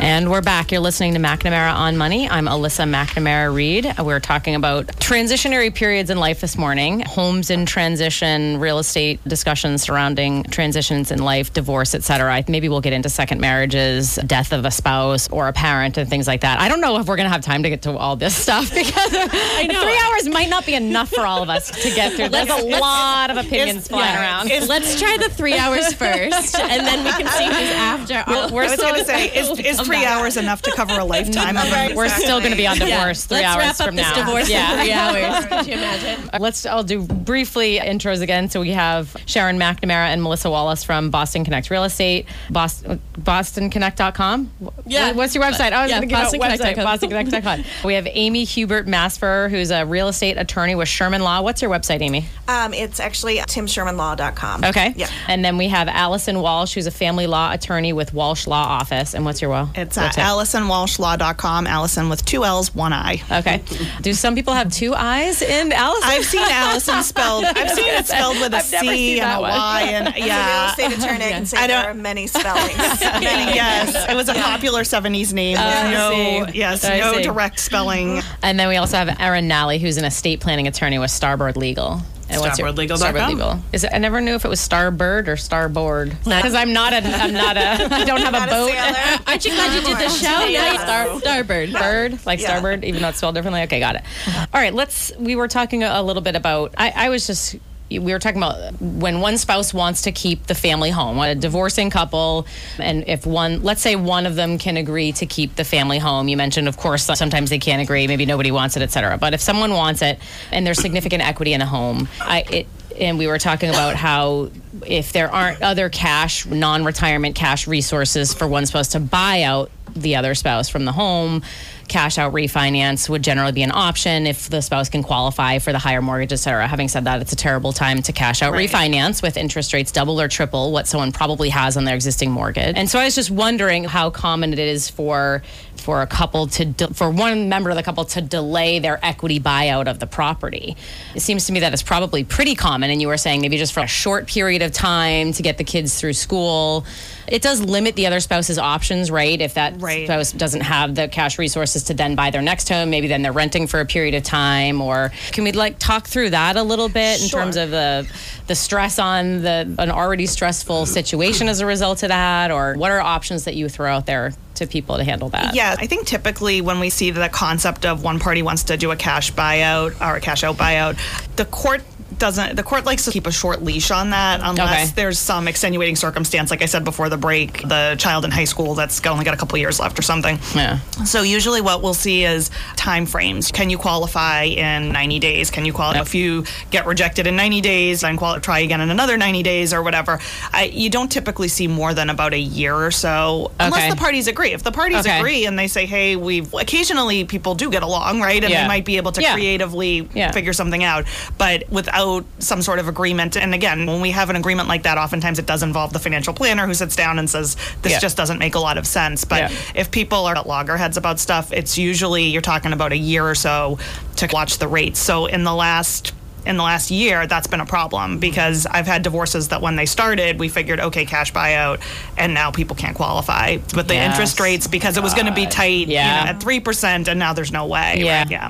And 0.00 0.30
we're 0.30 0.42
back. 0.42 0.70
You're 0.70 0.80
listening 0.80 1.14
to 1.14 1.20
McNamara 1.20 1.74
on 1.74 1.96
Money. 1.96 2.28
I'm 2.28 2.46
Alyssa 2.46 2.88
McNamara 2.88 3.52
Reed. 3.52 3.92
We're 3.98 4.20
talking 4.20 4.54
about 4.54 4.86
transitionary 4.86 5.74
periods 5.74 6.08
in 6.08 6.18
life 6.18 6.40
this 6.40 6.56
morning, 6.56 7.00
homes 7.00 7.50
in 7.50 7.66
transition, 7.66 8.58
real 8.60 8.78
estate 8.78 9.20
discussions 9.26 9.82
surrounding 9.82 10.44
transitions 10.44 11.10
in 11.10 11.18
life, 11.18 11.52
divorce, 11.52 11.96
etc. 11.96 12.44
Maybe 12.46 12.68
we'll 12.68 12.80
get 12.80 12.92
into 12.92 13.08
second 13.08 13.40
marriages, 13.40 14.20
death 14.24 14.52
of 14.52 14.64
a 14.64 14.70
spouse 14.70 15.28
or 15.30 15.48
a 15.48 15.52
parent, 15.52 15.98
and 15.98 16.08
things 16.08 16.28
like 16.28 16.42
that. 16.42 16.60
I 16.60 16.68
don't 16.68 16.80
know 16.80 16.98
if 17.00 17.08
we're 17.08 17.16
going 17.16 17.26
to 17.28 17.32
have 17.32 17.42
time 17.42 17.64
to 17.64 17.68
get 17.68 17.82
to 17.82 17.96
all 17.96 18.14
this 18.14 18.36
stuff 18.36 18.72
because 18.74 19.10
three 19.10 20.00
hours 20.04 20.28
might 20.28 20.48
not 20.48 20.64
be 20.64 20.74
enough 20.74 21.10
for 21.10 21.26
all 21.26 21.42
of 21.42 21.50
us 21.50 21.70
to 21.82 21.90
get 21.90 22.12
through. 22.12 22.28
There's 22.28 22.48
a 22.48 22.78
lot 22.78 23.30
of 23.30 23.36
opinions 23.36 23.88
flying 23.88 24.16
around. 24.16 24.48
Let's 24.68 24.98
try 24.98 25.16
the 25.20 25.28
three 25.28 25.58
hours 25.58 25.92
first, 25.92 26.56
and 26.56 26.86
then 26.86 27.04
we 27.04 27.10
can 27.10 27.26
see 27.26 27.46
who's 27.46 27.74
after. 27.74 28.24
Well, 28.28 28.52
we're 28.52 28.62
I 28.62 28.70
was 28.70 28.76
going 28.76 28.94
to 28.94 29.04
say, 29.04 29.26
is, 29.26 29.58
is 29.58 29.87
three 29.88 30.04
hours 30.04 30.36
enough 30.36 30.62
to 30.62 30.72
cover 30.72 30.98
a 30.98 31.04
lifetime 31.16 31.56
of 31.56 31.64
it? 31.66 31.96
We're 31.96 32.08
still 32.08 32.38
going 32.40 32.52
to 32.52 32.56
be 32.56 32.66
on 32.66 32.78
divorce 32.78 33.24
three 33.26 33.38
Let's 33.38 33.46
hours 33.46 33.58
wrap 33.58 33.80
up 33.80 33.86
from 33.86 33.96
this 33.96 34.06
now. 34.06 34.24
divorce 34.24 34.48
yeah. 34.50 34.72
in 34.74 34.80
three 34.82 34.92
hours. 34.92 35.44
Could 35.46 35.66
you 35.66 35.72
imagine? 35.74 36.30
Let's. 36.40 36.66
I'll 36.66 36.82
do 36.84 37.02
briefly 37.04 37.78
intros 37.78 38.20
again. 38.22 38.48
So 38.48 38.60
we 38.60 38.70
have 38.70 39.16
Sharon 39.26 39.58
McNamara 39.58 40.08
and 40.12 40.22
Melissa 40.22 40.50
Wallace 40.50 40.84
from 40.84 41.10
Boston 41.10 41.44
Connect 41.44 41.70
Real 41.70 41.84
Estate. 41.84 42.26
Boston, 42.50 43.00
BostonConnect.com. 43.20 44.50
Yeah. 44.86 45.12
What's 45.12 45.34
your 45.34 45.44
website? 45.44 45.72
I 45.72 45.82
was 45.82 45.90
Yeah, 45.90 45.98
going 45.98 46.08
to 46.08 46.14
give 46.14 46.18
out 46.18 46.32
website. 46.32 46.74
BostonConnect.com. 46.76 47.10
BostonConnect.com. 47.10 47.64
we 47.84 47.94
have 47.94 48.06
Amy 48.10 48.44
Hubert 48.44 48.86
Masferrer, 48.86 49.50
who's 49.50 49.70
a 49.70 49.84
real 49.86 50.08
estate 50.08 50.36
attorney 50.36 50.74
with 50.74 50.88
Sherman 50.88 51.22
Law. 51.22 51.42
What's 51.42 51.62
your 51.62 51.70
website, 51.70 52.00
Amy? 52.02 52.26
Um, 52.46 52.74
it's 52.74 53.00
actually 53.00 53.36
timshermanlaw.com. 53.38 54.64
Okay. 54.64 54.94
Yeah. 54.96 55.08
And 55.26 55.44
then 55.44 55.56
we 55.58 55.68
have 55.68 55.88
Allison 55.88 56.40
Walsh, 56.40 56.74
who's 56.74 56.86
a 56.86 56.90
family 56.90 57.26
law 57.26 57.52
attorney 57.52 57.92
with 57.92 58.12
Walsh 58.14 58.46
Law 58.46 58.64
Office. 58.64 59.14
And 59.14 59.24
what's 59.24 59.40
your 59.40 59.50
well? 59.50 59.70
It's 59.78 59.96
uh, 59.96 60.08
website? 60.08 60.22
AllisonWalshLaw.com. 60.22 61.66
Allison 61.66 62.08
with 62.08 62.24
two 62.24 62.44
L's, 62.44 62.74
one 62.74 62.92
I. 62.92 63.22
Okay. 63.30 63.62
Do 64.02 64.12
some 64.14 64.34
people 64.34 64.54
have 64.54 64.72
two 64.72 64.94
eyes 64.94 65.42
in 65.42 65.72
Allison? 65.72 66.08
I've 66.10 66.24
seen 66.24 66.42
Allison 66.48 67.02
spelled. 67.02 67.44
I've 67.46 67.70
seen 67.70 67.86
it 67.88 68.06
spelled 68.06 68.38
with 68.40 68.52
a 68.54 68.60
C 68.60 69.20
and 69.20 69.38
a 69.38 69.40
one. 69.40 69.50
Y, 69.50 69.80
and 69.92 70.08
As 70.08 70.14
a 70.14 70.16
real 70.18 70.26
yeah. 70.26 70.70
estate 70.70 70.92
attorney, 70.98 71.24
I 71.24 71.30
can 71.30 71.46
say 71.46 71.58
I 71.58 71.66
there 71.66 71.82
don't- 71.82 71.90
are 71.90 71.94
many 71.94 72.26
spellings. 72.26 72.76
Many, 73.28 73.54
yes, 73.54 74.08
it 74.10 74.14
was 74.14 74.28
a 74.28 74.34
popular 74.34 74.82
'70s 74.82 75.32
name. 75.32 75.56
I 75.58 75.90
no, 75.92 76.46
yes, 76.52 76.84
I 76.84 76.98
no 77.00 77.14
see. 77.14 77.22
direct 77.22 77.58
spelling. 77.58 78.20
And 78.42 78.58
then 78.58 78.68
we 78.68 78.76
also 78.76 78.96
have 78.96 79.20
Erin 79.20 79.48
Nally, 79.48 79.78
who's 79.78 79.96
an 79.96 80.04
estate 80.04 80.40
planning 80.40 80.66
attorney 80.66 80.98
with 80.98 81.10
Starboard 81.10 81.56
Legal. 81.56 82.00
And 82.30 82.40
what's 82.40 82.58
your- 82.58 82.68
StarboardLegal.com. 82.68 82.96
Starboard 82.98 83.28
Legal. 83.28 83.62
Is 83.72 83.84
it, 83.84 83.90
I 83.92 83.98
never 83.98 84.20
knew 84.20 84.34
if 84.34 84.44
it 84.44 84.48
was 84.48 84.60
Starbird 84.60 85.28
or 85.28 85.36
Starboard 85.36 86.10
because 86.24 86.54
I'm 86.54 86.72
not 86.72 86.92
a 86.92 86.96
I'm 86.98 87.32
not 87.32 87.56
a 87.56 87.60
I 87.94 88.04
don't 88.04 88.20
have 88.20 88.34
a 88.34 88.46
boat. 88.50 88.70
sailor. 88.70 89.18
Aren't 89.26 89.44
you 89.44 89.50
glad 89.52 89.74
you 89.74 89.80
did 89.86 89.96
the 89.98 90.08
show? 90.10 90.44
You 90.44 90.58
star, 90.78 91.06
Starbird. 91.20 91.72
Bird, 91.72 92.26
like 92.26 92.40
Yeah. 92.40 92.48
starboard, 92.48 92.84
even 92.84 93.00
though 93.02 93.08
it's 93.08 93.18
spelled 93.18 93.34
differently. 93.34 93.62
Okay, 93.62 93.80
got 93.80 93.96
it. 93.96 94.02
All 94.54 94.60
right, 94.60 94.74
let's. 94.74 95.12
We 95.18 95.36
were 95.36 95.48
talking 95.48 95.82
a, 95.84 95.88
a 95.94 96.02
little 96.02 96.22
bit 96.22 96.36
about. 96.36 96.74
I, 96.76 96.92
I 96.94 97.08
was 97.08 97.26
just. 97.26 97.56
We 97.90 97.98
were 97.98 98.18
talking 98.18 98.38
about 98.38 98.80
when 98.80 99.20
one 99.20 99.38
spouse 99.38 99.72
wants 99.72 100.02
to 100.02 100.12
keep 100.12 100.46
the 100.46 100.54
family 100.54 100.90
home, 100.90 101.18
a 101.18 101.34
divorcing 101.34 101.90
couple, 101.90 102.46
and 102.78 103.04
if 103.06 103.26
one, 103.26 103.62
let's 103.62 103.80
say 103.80 103.96
one 103.96 104.26
of 104.26 104.34
them 104.34 104.58
can 104.58 104.76
agree 104.76 105.12
to 105.12 105.26
keep 105.26 105.56
the 105.56 105.64
family 105.64 105.98
home. 105.98 106.28
You 106.28 106.36
mentioned, 106.36 106.68
of 106.68 106.76
course, 106.76 107.04
sometimes 107.04 107.50
they 107.50 107.58
can't 107.58 107.80
agree, 107.80 108.06
maybe 108.06 108.26
nobody 108.26 108.50
wants 108.50 108.76
it, 108.76 108.82
et 108.82 108.90
cetera. 108.90 109.16
But 109.16 109.34
if 109.34 109.40
someone 109.40 109.72
wants 109.72 110.02
it 110.02 110.18
and 110.52 110.66
there's 110.66 110.80
significant 110.80 111.26
equity 111.26 111.54
in 111.54 111.62
a 111.62 111.66
home, 111.66 112.08
I, 112.20 112.44
it, 112.50 112.66
and 112.98 113.18
we 113.18 113.26
were 113.26 113.38
talking 113.38 113.70
about 113.70 113.96
how 113.96 114.50
if 114.86 115.12
there 115.12 115.30
aren't 115.30 115.62
other 115.62 115.88
cash, 115.88 116.46
non 116.46 116.84
retirement 116.84 117.34
cash 117.34 117.66
resources 117.66 118.34
for 118.34 118.46
one 118.46 118.66
spouse 118.66 118.88
to 118.88 119.00
buy 119.00 119.42
out 119.42 119.70
the 120.02 120.16
other 120.16 120.34
spouse 120.34 120.68
from 120.68 120.84
the 120.84 120.92
home, 120.92 121.42
cash 121.88 122.18
out 122.18 122.32
refinance 122.32 123.08
would 123.08 123.22
generally 123.22 123.52
be 123.52 123.62
an 123.62 123.72
option 123.72 124.26
if 124.26 124.48
the 124.50 124.60
spouse 124.60 124.88
can 124.88 125.02
qualify 125.02 125.58
for 125.58 125.72
the 125.72 125.78
higher 125.78 126.02
mortgage, 126.02 126.32
et 126.32 126.36
cetera. 126.36 126.66
Having 126.66 126.88
said 126.88 127.04
that, 127.04 127.20
it's 127.22 127.32
a 127.32 127.36
terrible 127.36 127.72
time 127.72 128.02
to 128.02 128.12
cash 128.12 128.42
out 128.42 128.52
refinance 128.52 129.22
with 129.22 129.36
interest 129.36 129.72
rates 129.72 129.90
double 129.90 130.20
or 130.20 130.28
triple 130.28 130.70
what 130.72 130.86
someone 130.86 131.12
probably 131.12 131.48
has 131.48 131.76
on 131.76 131.84
their 131.84 131.94
existing 131.94 132.30
mortgage. 132.30 132.76
And 132.76 132.90
so 132.90 132.98
I 132.98 133.04
was 133.04 133.14
just 133.14 133.30
wondering 133.30 133.84
how 133.84 134.10
common 134.10 134.52
it 134.52 134.58
is 134.58 134.90
for 134.90 135.42
for 135.88 136.02
a 136.02 136.06
couple 136.06 136.46
to 136.46 136.66
de- 136.66 136.92
for 136.92 137.08
one 137.10 137.48
member 137.48 137.70
of 137.70 137.76
the 137.76 137.82
couple 137.82 138.04
to 138.04 138.20
delay 138.20 138.78
their 138.78 139.02
equity 139.02 139.40
buyout 139.40 139.86
of 139.88 139.98
the 140.00 140.06
property. 140.06 140.76
It 141.14 141.20
seems 141.20 141.46
to 141.46 141.52
me 141.54 141.60
that 141.60 141.72
it's 141.72 141.82
probably 141.82 142.24
pretty 142.24 142.54
common 142.54 142.90
and 142.90 143.00
you 143.00 143.08
were 143.08 143.16
saying 143.16 143.40
maybe 143.40 143.56
just 143.56 143.72
for 143.72 143.80
a 143.80 143.86
short 143.86 144.26
period 144.26 144.60
of 144.60 144.70
time 144.70 145.32
to 145.32 145.42
get 145.42 145.56
the 145.56 145.64
kids 145.64 145.98
through 145.98 146.12
school. 146.12 146.84
It 147.26 147.40
does 147.40 147.62
limit 147.62 147.96
the 147.96 148.06
other 148.06 148.20
spouse's 148.20 148.58
options, 148.58 149.10
right? 149.10 149.40
If 149.40 149.54
that 149.54 149.80
Right. 149.80 150.04
spouse 150.06 150.30
doesn't 150.32 150.60
have 150.60 150.94
the 150.94 151.08
cash 151.08 151.38
resources 151.38 151.84
to 151.84 151.94
then 151.94 152.14
buy 152.14 152.28
their 152.28 152.42
next 152.42 152.68
home, 152.68 152.90
maybe 152.90 153.08
then 153.08 153.22
they're 153.22 153.32
renting 153.32 153.66
for 153.66 153.80
a 153.80 153.86
period 153.86 154.14
of 154.14 154.24
time 154.24 154.82
or 154.82 155.10
can 155.32 155.42
we 155.44 155.52
like 155.52 155.78
talk 155.78 156.06
through 156.06 156.28
that 156.30 156.56
a 156.56 156.62
little 156.62 156.90
bit 156.90 157.22
in 157.22 157.28
Sure. 157.28 157.40
terms 157.40 157.56
of 157.56 157.70
the 157.70 158.06
the 158.46 158.54
stress 158.54 158.98
on 158.98 159.40
the 159.42 159.74
an 159.78 159.90
already 159.90 160.26
stressful 160.26 160.84
situation 160.84 161.48
as 161.48 161.60
a 161.60 161.66
result 161.66 162.02
of 162.02 162.10
that 162.10 162.50
or 162.50 162.74
what 162.74 162.90
are 162.90 163.00
options 163.00 163.44
that 163.44 163.54
you 163.56 163.70
throw 163.70 163.90
out 163.90 164.04
there 164.04 164.32
to 164.58 164.66
people 164.66 164.96
to 164.96 165.04
handle 165.04 165.28
that? 165.30 165.54
Yeah, 165.54 165.74
I 165.78 165.86
think 165.86 166.06
typically 166.06 166.60
when 166.60 166.80
we 166.80 166.90
see 166.90 167.10
the 167.10 167.28
concept 167.28 167.84
of 167.84 168.02
one 168.02 168.18
party 168.18 168.42
wants 168.42 168.64
to 168.64 168.76
do 168.76 168.90
a 168.90 168.96
cash 168.96 169.32
buyout 169.32 170.00
or 170.00 170.16
a 170.16 170.20
cash 170.20 170.44
out 170.44 170.56
buyout, 170.56 170.98
the 171.36 171.44
court 171.46 171.82
doesn't 172.18 172.56
the 172.56 172.62
court 172.62 172.84
likes 172.84 173.04
to 173.04 173.10
keep 173.10 173.26
a 173.26 173.32
short 173.32 173.62
leash 173.62 173.90
on 173.90 174.10
that 174.10 174.40
unless 174.42 174.88
Okay. 174.88 174.92
there's 174.96 175.18
some 175.18 175.48
extenuating 175.48 175.96
circumstance 175.96 176.50
like 176.50 176.62
i 176.62 176.66
said 176.66 176.84
before 176.84 177.08
the 177.08 177.16
break 177.16 177.62
the 177.68 177.96
child 177.98 178.24
in 178.24 178.30
high 178.30 178.44
school 178.44 178.74
that's 178.74 179.04
only 179.06 179.24
got 179.24 179.34
a 179.34 179.36
couple 179.36 179.56
years 179.58 179.78
left 179.80 179.98
or 179.98 180.02
something 180.02 180.38
Yeah. 180.54 180.78
so 181.04 181.22
usually 181.22 181.60
what 181.60 181.82
we'll 181.82 181.94
see 181.94 182.24
is 182.24 182.50
time 182.76 183.06
frames. 183.06 183.50
Can 183.52 183.70
you 183.70 183.78
qualify 183.78 184.44
in 184.44 184.92
90 184.92 185.18
days? 185.18 185.50
Can 185.50 185.64
you 185.64 185.72
qualify 185.72 186.00
if 186.00 186.14
you 186.14 186.44
get 186.70 186.86
rejected 186.86 187.26
in 187.26 187.36
90 187.36 187.60
days 187.60 188.04
and 188.04 188.16
quali- 188.18 188.40
try 188.40 188.60
again 188.60 188.80
in 188.80 188.90
another 188.90 189.16
90 189.16 189.42
days 189.42 189.72
or 189.74 189.82
whatever? 189.82 190.18
I, 190.52 190.64
you 190.64 190.90
don't 190.90 191.10
typically 191.10 191.48
see 191.48 191.66
more 191.68 191.94
than 191.94 192.10
about 192.10 192.32
a 192.34 192.38
year 192.38 192.74
or 192.74 192.90
so 192.90 193.50
unless 193.60 193.82
Okay. 193.82 193.90
the 193.90 193.96
parties 193.96 194.26
agree. 194.28 194.52
If 194.52 194.62
the 194.62 194.72
parties 194.72 195.00
Okay. 195.06 195.18
agree 195.18 195.46
and 195.46 195.58
they 195.58 195.68
say, 195.68 195.86
"Hey, 195.86 196.16
we've 196.16 196.52
occasionally 196.54 197.24
people 197.24 197.54
do 197.54 197.70
get 197.70 197.82
along, 197.82 198.20
right? 198.20 198.42
And 198.42 198.50
Yeah. 198.52 198.62
they 198.62 198.68
might 198.68 198.84
be 198.84 198.96
able 198.96 199.12
to 199.12 199.20
Yeah. 199.22 199.34
creatively 199.34 200.08
Yeah. 200.14 200.30
figure 200.32 200.52
something 200.52 200.82
out." 200.84 201.04
But 201.36 201.64
without 201.70 202.07
some 202.38 202.62
sort 202.62 202.78
of 202.78 202.88
agreement. 202.88 203.36
And 203.36 203.54
again, 203.54 203.86
when 203.86 204.00
we 204.00 204.10
have 204.12 204.30
an 204.30 204.36
agreement 204.36 204.68
like 204.68 204.82
that, 204.84 204.98
oftentimes 204.98 205.38
it 205.38 205.46
does 205.46 205.62
involve 205.62 205.92
the 205.92 205.98
financial 205.98 206.32
planner 206.34 206.66
who 206.66 206.74
sits 206.74 206.96
down 206.96 207.18
and 207.18 207.28
says, 207.28 207.56
this 207.82 207.92
Yeah. 207.92 207.98
just 208.00 208.16
doesn't 208.16 208.38
make 208.38 208.54
a 208.54 208.60
lot 208.60 208.78
of 208.78 208.86
sense. 208.86 209.24
But 209.24 209.50
Yeah. 209.50 209.56
if 209.74 209.90
people 209.90 210.26
are 210.26 210.36
at 210.36 210.46
loggerheads 210.46 210.96
about 210.96 211.18
stuff, 211.20 211.52
it's 211.52 211.76
usually 211.78 212.24
you're 212.24 212.42
talking 212.42 212.72
about 212.72 212.92
a 212.92 212.96
year 212.96 213.26
or 213.28 213.34
so 213.34 213.78
to 214.16 214.28
watch 214.32 214.58
the 214.58 214.68
rates. 214.68 214.98
So 215.00 215.26
in 215.26 215.44
the 215.44 215.54
last 215.54 216.12
in 216.46 216.56
the 216.56 216.62
last 216.62 216.90
year, 216.90 217.26
that's 217.26 217.46
been 217.48 217.60
a 217.60 217.66
problem 217.66 218.18
because 218.18 218.64
I've 218.64 218.86
had 218.86 219.02
divorces 219.02 219.48
that 219.48 219.60
when 219.60 219.76
they 219.76 219.84
started, 219.84 220.38
we 220.38 220.48
figured, 220.48 220.80
okay, 220.80 221.04
cash 221.04 221.30
buyout, 221.30 221.80
and 222.16 222.32
now 222.32 222.50
people 222.50 222.74
can't 222.74 222.96
qualify 222.96 223.58
with 223.74 223.86
the 223.88 223.94
Yes. 223.94 224.12
interest 224.12 224.40
rates 224.40 224.66
because 224.66 224.96
it 224.96 225.02
was 225.02 225.12
going 225.12 225.26
to 225.26 225.32
be 225.32 225.44
tight 225.46 225.88
you 225.88 225.96
know, 225.96 226.00
at 226.30 226.40
three 226.40 226.60
percent, 226.60 227.06
and 227.08 227.18
now 227.18 227.34
there's 227.34 227.52
no 227.52 227.66
way. 227.66 227.96
Yeah. 227.98 228.18
right? 228.20 228.30
yeah. 228.30 228.48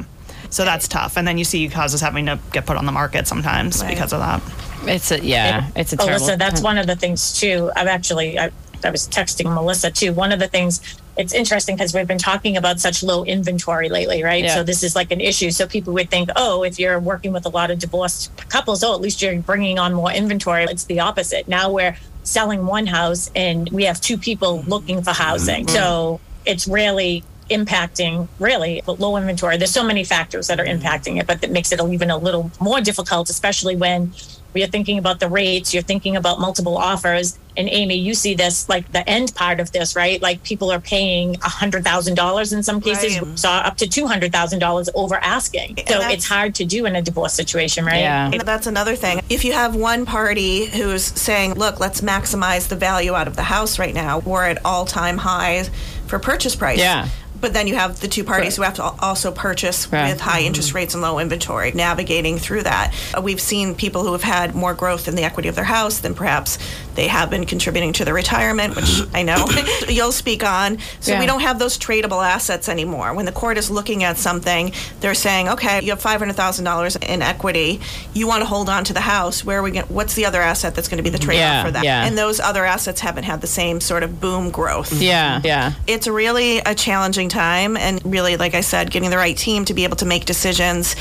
So 0.50 0.64
that's 0.64 0.88
tough, 0.88 1.16
and 1.16 1.26
then 1.28 1.38
you 1.38 1.44
see 1.44 1.68
houses 1.68 2.00
having 2.00 2.26
to 2.26 2.38
get 2.52 2.66
put 2.66 2.76
on 2.76 2.87
the 2.87 2.92
market 2.92 3.26
sometimes 3.26 3.82
Right. 3.82 3.90
because 3.90 4.12
of 4.12 4.20
that. 4.20 4.42
It's 4.87 5.11
a 5.11 5.20
yeah, 5.22 5.68
it's 5.76 5.92
a 5.92 5.96
terrible. 5.96 6.26
Alyssa, 6.26 6.38
that's 6.38 6.62
one 6.62 6.78
of 6.78 6.87
the 6.87 6.96
things 6.96 7.38
too. 7.38 7.70
I've 7.76 7.88
actually, 7.88 8.38
I, 8.38 8.50
I 8.84 8.90
was 8.90 9.08
texting 9.08 9.52
Melissa 9.52 9.90
too. 9.90 10.12
One 10.12 10.32
of 10.32 10.38
the 10.38 10.48
things, 10.48 10.80
it's 11.16 11.34
interesting 11.34 11.76
because 11.76 11.92
we've 11.92 12.06
been 12.06 12.16
talking 12.16 12.56
about 12.56 12.80
such 12.80 13.02
low 13.02 13.24
inventory 13.24 13.88
lately, 13.88 14.22
right? 14.22 14.44
Yeah. 14.44 14.54
So 14.54 14.62
this 14.62 14.82
is 14.82 14.94
like 14.94 15.11
an 15.11 15.20
issue. 15.20 15.50
So 15.50 15.66
people 15.66 15.92
would 15.94 16.11
think, 16.11 16.30
oh, 16.37 16.62
if 16.62 16.78
you're 16.78 17.00
working 17.00 17.32
with 17.32 17.44
a 17.44 17.48
lot 17.50 17.70
of 17.70 17.80
divorced 17.80 18.30
couples, 18.48 18.82
oh, 18.84 18.94
at 18.94 19.00
least 19.00 19.20
you're 19.20 19.38
bringing 19.40 19.78
on 19.78 19.92
more 19.94 20.12
inventory. 20.12 20.64
It's 20.64 20.84
the 20.84 21.00
opposite. 21.00 21.48
Now 21.48 21.72
we're 21.72 21.96
selling 22.22 22.64
one 22.66 22.87
house 22.87 23.30
and 23.34 23.68
we 23.70 23.84
have 23.84 24.00
two 24.00 24.16
people 24.16 24.62
looking 24.68 25.02
for 25.02 25.12
housing. 25.12 25.66
Mm-hmm. 25.66 25.74
So 25.74 26.20
it's 26.46 26.68
really 26.68 27.24
impacting 27.50 28.28
really 28.38 28.82
but 28.87 29.00
low 29.00 29.16
inventory 29.16 29.56
there's 29.56 29.70
so 29.70 29.84
many 29.84 30.04
factors 30.04 30.46
that 30.48 30.58
are 30.61 30.64
mm-hmm. 30.64 30.84
impacting 30.84 31.20
it 31.20 31.26
but 31.26 31.40
that 31.40 31.50
makes 31.50 31.72
it 31.72 31.80
even 31.80 32.11
a 32.11 32.16
little 32.16 32.50
more 32.61 32.80
difficult 32.80 33.28
especially 33.30 33.76
when 33.76 34.12
we 34.54 34.62
are 34.62 34.66
thinking 34.66 34.98
about 34.98 35.20
the 35.20 35.28
rates 35.28 35.72
you're 35.74 35.82
thinking 35.82 36.16
about 36.16 36.40
multiple 36.40 36.76
offers 36.76 37.38
and 37.56 37.68
amy 37.68 37.96
you 37.96 38.14
see 38.14 38.34
this 38.34 38.68
like 38.68 38.90
the 38.92 39.08
end 39.08 39.34
part 39.34 39.61
of 39.61 39.72
this 39.72 39.94
right 39.94 40.20
like 40.22 40.42
people 40.42 40.70
are 40.70 40.80
paying 40.80 41.37
a 41.37 41.48
hundred 41.48 41.84
thousand 41.84 42.14
dollars 42.14 42.52
in 42.52 42.62
some 42.62 42.80
cases 42.80 43.20
Right. 43.20 43.38
saw 43.38 43.58
up 43.58 43.76
to 43.78 43.88
two 43.88 44.06
hundred 44.06 44.32
thousand 44.32 44.58
dollars 44.58 44.88
over 44.94 45.16
asking 45.16 45.78
so 45.87 46.00
it's 46.00 46.26
hard 46.26 46.54
to 46.56 46.64
do 46.64 46.87
in 46.87 46.96
a 46.96 47.02
divorce 47.02 47.34
situation 47.34 47.84
right 47.84 48.00
Yeah. 48.00 48.30
And 48.32 48.40
that's 48.42 48.66
another 48.66 48.96
thing. 48.96 49.20
If 49.28 49.44
you 49.44 49.52
have 49.52 49.74
one 49.74 50.06
party 50.06 50.66
who's 50.66 51.04
saying, 51.04 51.54
look, 51.54 51.80
let's 51.80 52.00
maximize 52.00 52.68
the 52.68 52.76
value 52.76 53.14
out 53.14 53.26
of 53.26 53.37
the 53.37 53.42
house 53.42 53.78
right 53.78 53.94
now, 53.94 54.20
we're 54.20 54.44
at 54.44 54.64
all 54.64 54.84
time 54.84 55.18
highs 55.18 55.70
for 56.06 56.18
purchase 56.18 56.54
price. 56.56 56.78
Yeah. 56.78 57.08
But 57.40 57.53
then 57.53 57.66
you 57.66 57.74
have 57.77 58.01
the 58.01 58.09
two 58.09 58.24
parties 58.24 58.57
who 58.57 58.62
have 58.62 58.74
to 58.74 58.83
also 58.83 59.31
purchase 59.31 59.90
Right. 59.92 60.11
with 60.11 60.20
high 60.20 60.40
interest 60.42 60.74
rates 60.74 60.94
and 60.94 61.03
low 61.03 61.18
inventory, 61.18 61.72
navigating 61.72 62.38
through 62.38 62.62
that. 62.64 62.92
Uh, 63.16 63.20
We've 63.22 63.40
seen 63.40 63.74
people 63.74 64.03
who 64.05 64.12
have 64.12 64.22
had 64.22 64.55
more 64.55 64.74
growth 64.74 65.07
in 65.09 65.14
the 65.14 65.22
equity 65.24 65.48
of 65.48 65.55
their 65.55 65.64
house 65.64 65.98
than 65.98 66.14
perhaps 66.14 66.59
they 66.94 67.07
have 67.09 67.31
been 67.31 67.44
contributing 67.46 67.92
to 67.94 68.05
their 68.05 68.14
retirement, 68.14 68.74
which 68.74 69.03
I 69.14 69.22
know 69.22 69.46
you'll 69.88 70.12
speak 70.12 70.42
on. 70.44 70.79
So 71.01 71.12
Yeah. 71.12 71.20
we 71.20 71.27
don't 71.27 71.40
have 71.40 71.59
those 71.59 71.79
tradable 71.79 72.27
assets 72.27 72.68
anymore. 72.68 73.14
When 73.14 73.27
the 73.27 73.33
court 73.33 73.57
is 73.59 73.70
looking 73.70 74.03
at 74.05 74.16
something, 74.18 74.72
they're 75.01 75.14
saying, 75.14 75.48
okay, 75.51 75.81
you 75.83 75.90
have 75.90 76.01
five 76.01 76.18
hundred 76.20 76.35
thousand 76.37 76.64
dollars 76.64 76.96
in 76.96 77.22
equity. 77.22 77.81
You 78.14 78.27
want 78.27 78.40
to 78.42 78.46
hold 78.46 78.68
on 78.68 78.85
to 78.85 78.92
the 78.92 79.01
house. 79.01 79.44
Where 79.44 79.59
are 79.59 79.62
we? 79.62 79.70
Going, 79.72 79.87
what's 79.87 80.14
the 80.14 80.27
other 80.27 80.40
asset 80.40 80.74
that's 80.74 80.88
going 80.88 80.96
to 80.98 81.03
be 81.05 81.11
the 81.11 81.18
trade-off 81.18 81.38
Yeah, 81.40 81.64
for 81.64 81.70
that? 81.72 81.85
yeah. 81.85 82.05
And 82.07 82.16
those 82.18 82.40
other 82.40 82.64
assets 82.64 83.01
haven't 83.01 83.24
had 83.24 83.40
the 83.40 83.46
same 83.46 83.81
sort 83.81 84.03
of 84.03 84.20
boom 84.20 84.51
growth 84.51 84.92
yeah, 85.01 85.40
yeah. 85.44 85.72
it's 85.87 86.07
really 86.09 86.59
a 86.59 86.74
challenging 86.74 87.28
time 87.29 87.77
and 87.77 88.01
really 88.05 88.37
like 88.37 88.55
i 88.55 88.61
said 88.61 88.91
getting 88.91 89.11
the 89.11 89.17
right 89.17 89.37
team 89.37 89.64
to 89.64 89.75
be 89.75 89.85
able 89.85 89.97
to 89.97 90.07
make 90.07 90.25
decisions 90.25 90.97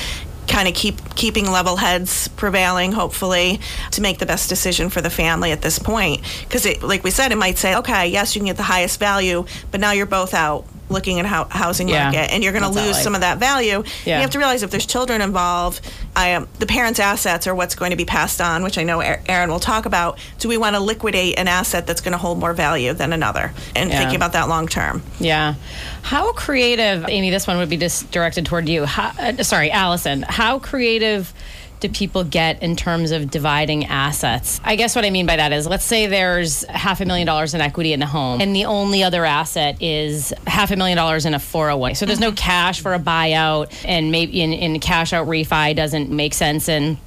kind 0.48 0.68
of 0.68 0.74
keep 0.74 1.16
keeping 1.16 1.50
level 1.52 1.76
heads 1.76 2.28
prevailing 2.30 2.92
hopefully 2.92 3.60
to 3.92 4.02
make 4.02 4.18
the 4.20 4.26
best 4.26 4.50
decision 4.50 4.90
for 4.90 5.02
the 5.02 5.10
family 5.10 5.52
at 5.52 5.62
this 5.62 5.78
point. 5.78 6.22
Because 6.44 6.66
it 6.66 6.82
like 6.82 7.04
we 7.04 7.12
said 7.12 7.32
it 7.32 7.38
might 7.38 7.58
say 7.58 7.76
okay 7.76 8.08
yes 8.08 8.36
you 8.36 8.40
can 8.40 8.48
get 8.48 8.58
the 8.58 8.64
highest 8.64 9.00
value 9.00 9.46
but 9.72 9.80
now 9.80 9.92
you're 9.92 10.06
both 10.06 10.34
out 10.34 10.66
looking 10.90 11.20
at 11.20 11.26
how 11.26 11.46
housing 11.46 11.88
Yeah. 11.90 12.06
market 12.06 12.32
and 12.32 12.44
you're 12.44 12.54
going 12.54 12.64
to 12.64 12.70
lose 12.70 12.94
like? 12.94 13.04
some 13.04 13.14
of 13.16 13.22
that 13.22 13.38
value 13.40 13.84
Yeah. 14.06 14.16
you 14.18 14.22
have 14.22 14.30
to 14.32 14.38
realize 14.38 14.64
if 14.64 14.72
there's 14.72 14.86
children 14.86 15.22
involved 15.22 15.82
I, 16.16 16.34
um, 16.34 16.48
the 16.60 16.66
parents 16.66 17.00
assets 17.00 17.46
are 17.48 17.54
what's 17.54 17.76
going 17.76 17.92
to 17.92 17.98
be 17.98 18.06
passed 18.06 18.40
on 18.42 18.64
which 18.64 18.78
i 18.78 18.84
know 18.84 19.00
Erin 19.02 19.50
will 19.50 19.60
talk 19.60 19.86
about 19.86 20.18
do 20.40 20.48
we 20.48 20.58
want 20.58 20.76
to 20.76 20.80
liquidate 20.80 21.38
an 21.38 21.48
asset 21.48 21.86
that's 21.88 22.02
going 22.02 22.14
to 22.14 22.18
hold 22.18 22.40
more 22.40 22.54
value 22.54 22.94
than 22.94 23.12
another 23.14 23.52
and 23.76 23.90
Yeah. 23.90 24.00
thinking 24.00 24.16
about 24.16 24.34
that 24.34 24.48
long 24.48 24.68
term 24.68 25.04
Yeah. 25.20 25.56
How 26.04 26.32
creative, 26.32 27.06
Amy, 27.10 27.32
this 27.32 27.48
one 27.48 27.58
would 27.58 27.70
be 27.70 27.76
just 27.76 28.10
directed 28.12 28.46
toward 28.46 28.70
you. 28.70 28.86
How, 28.86 29.12
uh, 29.20 29.44
sorry, 29.44 29.70
Allison. 29.72 30.24
How 30.28 30.58
creative 30.58 31.34
do 31.80 31.90
people 31.90 32.24
get 32.24 32.62
in 32.64 32.76
terms 32.76 33.12
of 33.12 33.30
dividing 33.30 33.86
assets? 33.86 34.60
I 34.64 34.76
guess 34.76 34.96
what 34.96 35.06
I 35.06 35.10
mean 35.10 35.26
by 35.26 35.36
that 35.36 35.54
is 35.54 35.68
let's 35.68 35.86
say 35.86 36.08
there's 36.08 36.64
half 36.66 37.02
a 37.02 37.06
million 37.06 37.28
dollars 37.28 37.54
in 37.54 37.62
equity 37.62 37.94
in 37.94 38.00
the 38.00 38.06
home, 38.06 38.42
and 38.42 38.56
the 38.56 38.66
only 38.66 39.04
other 39.04 39.26
asset 39.26 39.82
is 39.82 40.34
half 40.46 40.72
a 40.72 40.76
million 40.76 40.98
dollars 40.98 41.26
in 41.26 41.34
a 41.34 41.40
401. 41.40 41.96
So 41.96 42.06
there's 42.06 42.20
no 42.20 42.30
mm-hmm. 42.30 42.36
cash 42.36 42.82
for 42.82 42.94
a 42.94 43.00
buyout, 43.00 43.74
and 43.86 44.12
maybe 44.12 44.42
in, 44.42 44.54
in 44.54 44.80
cash 44.80 45.14
out 45.14 45.28
refi 45.28 45.76
doesn't 45.76 46.10
make 46.10 46.34
sense 46.34 46.68
in 46.68 46.98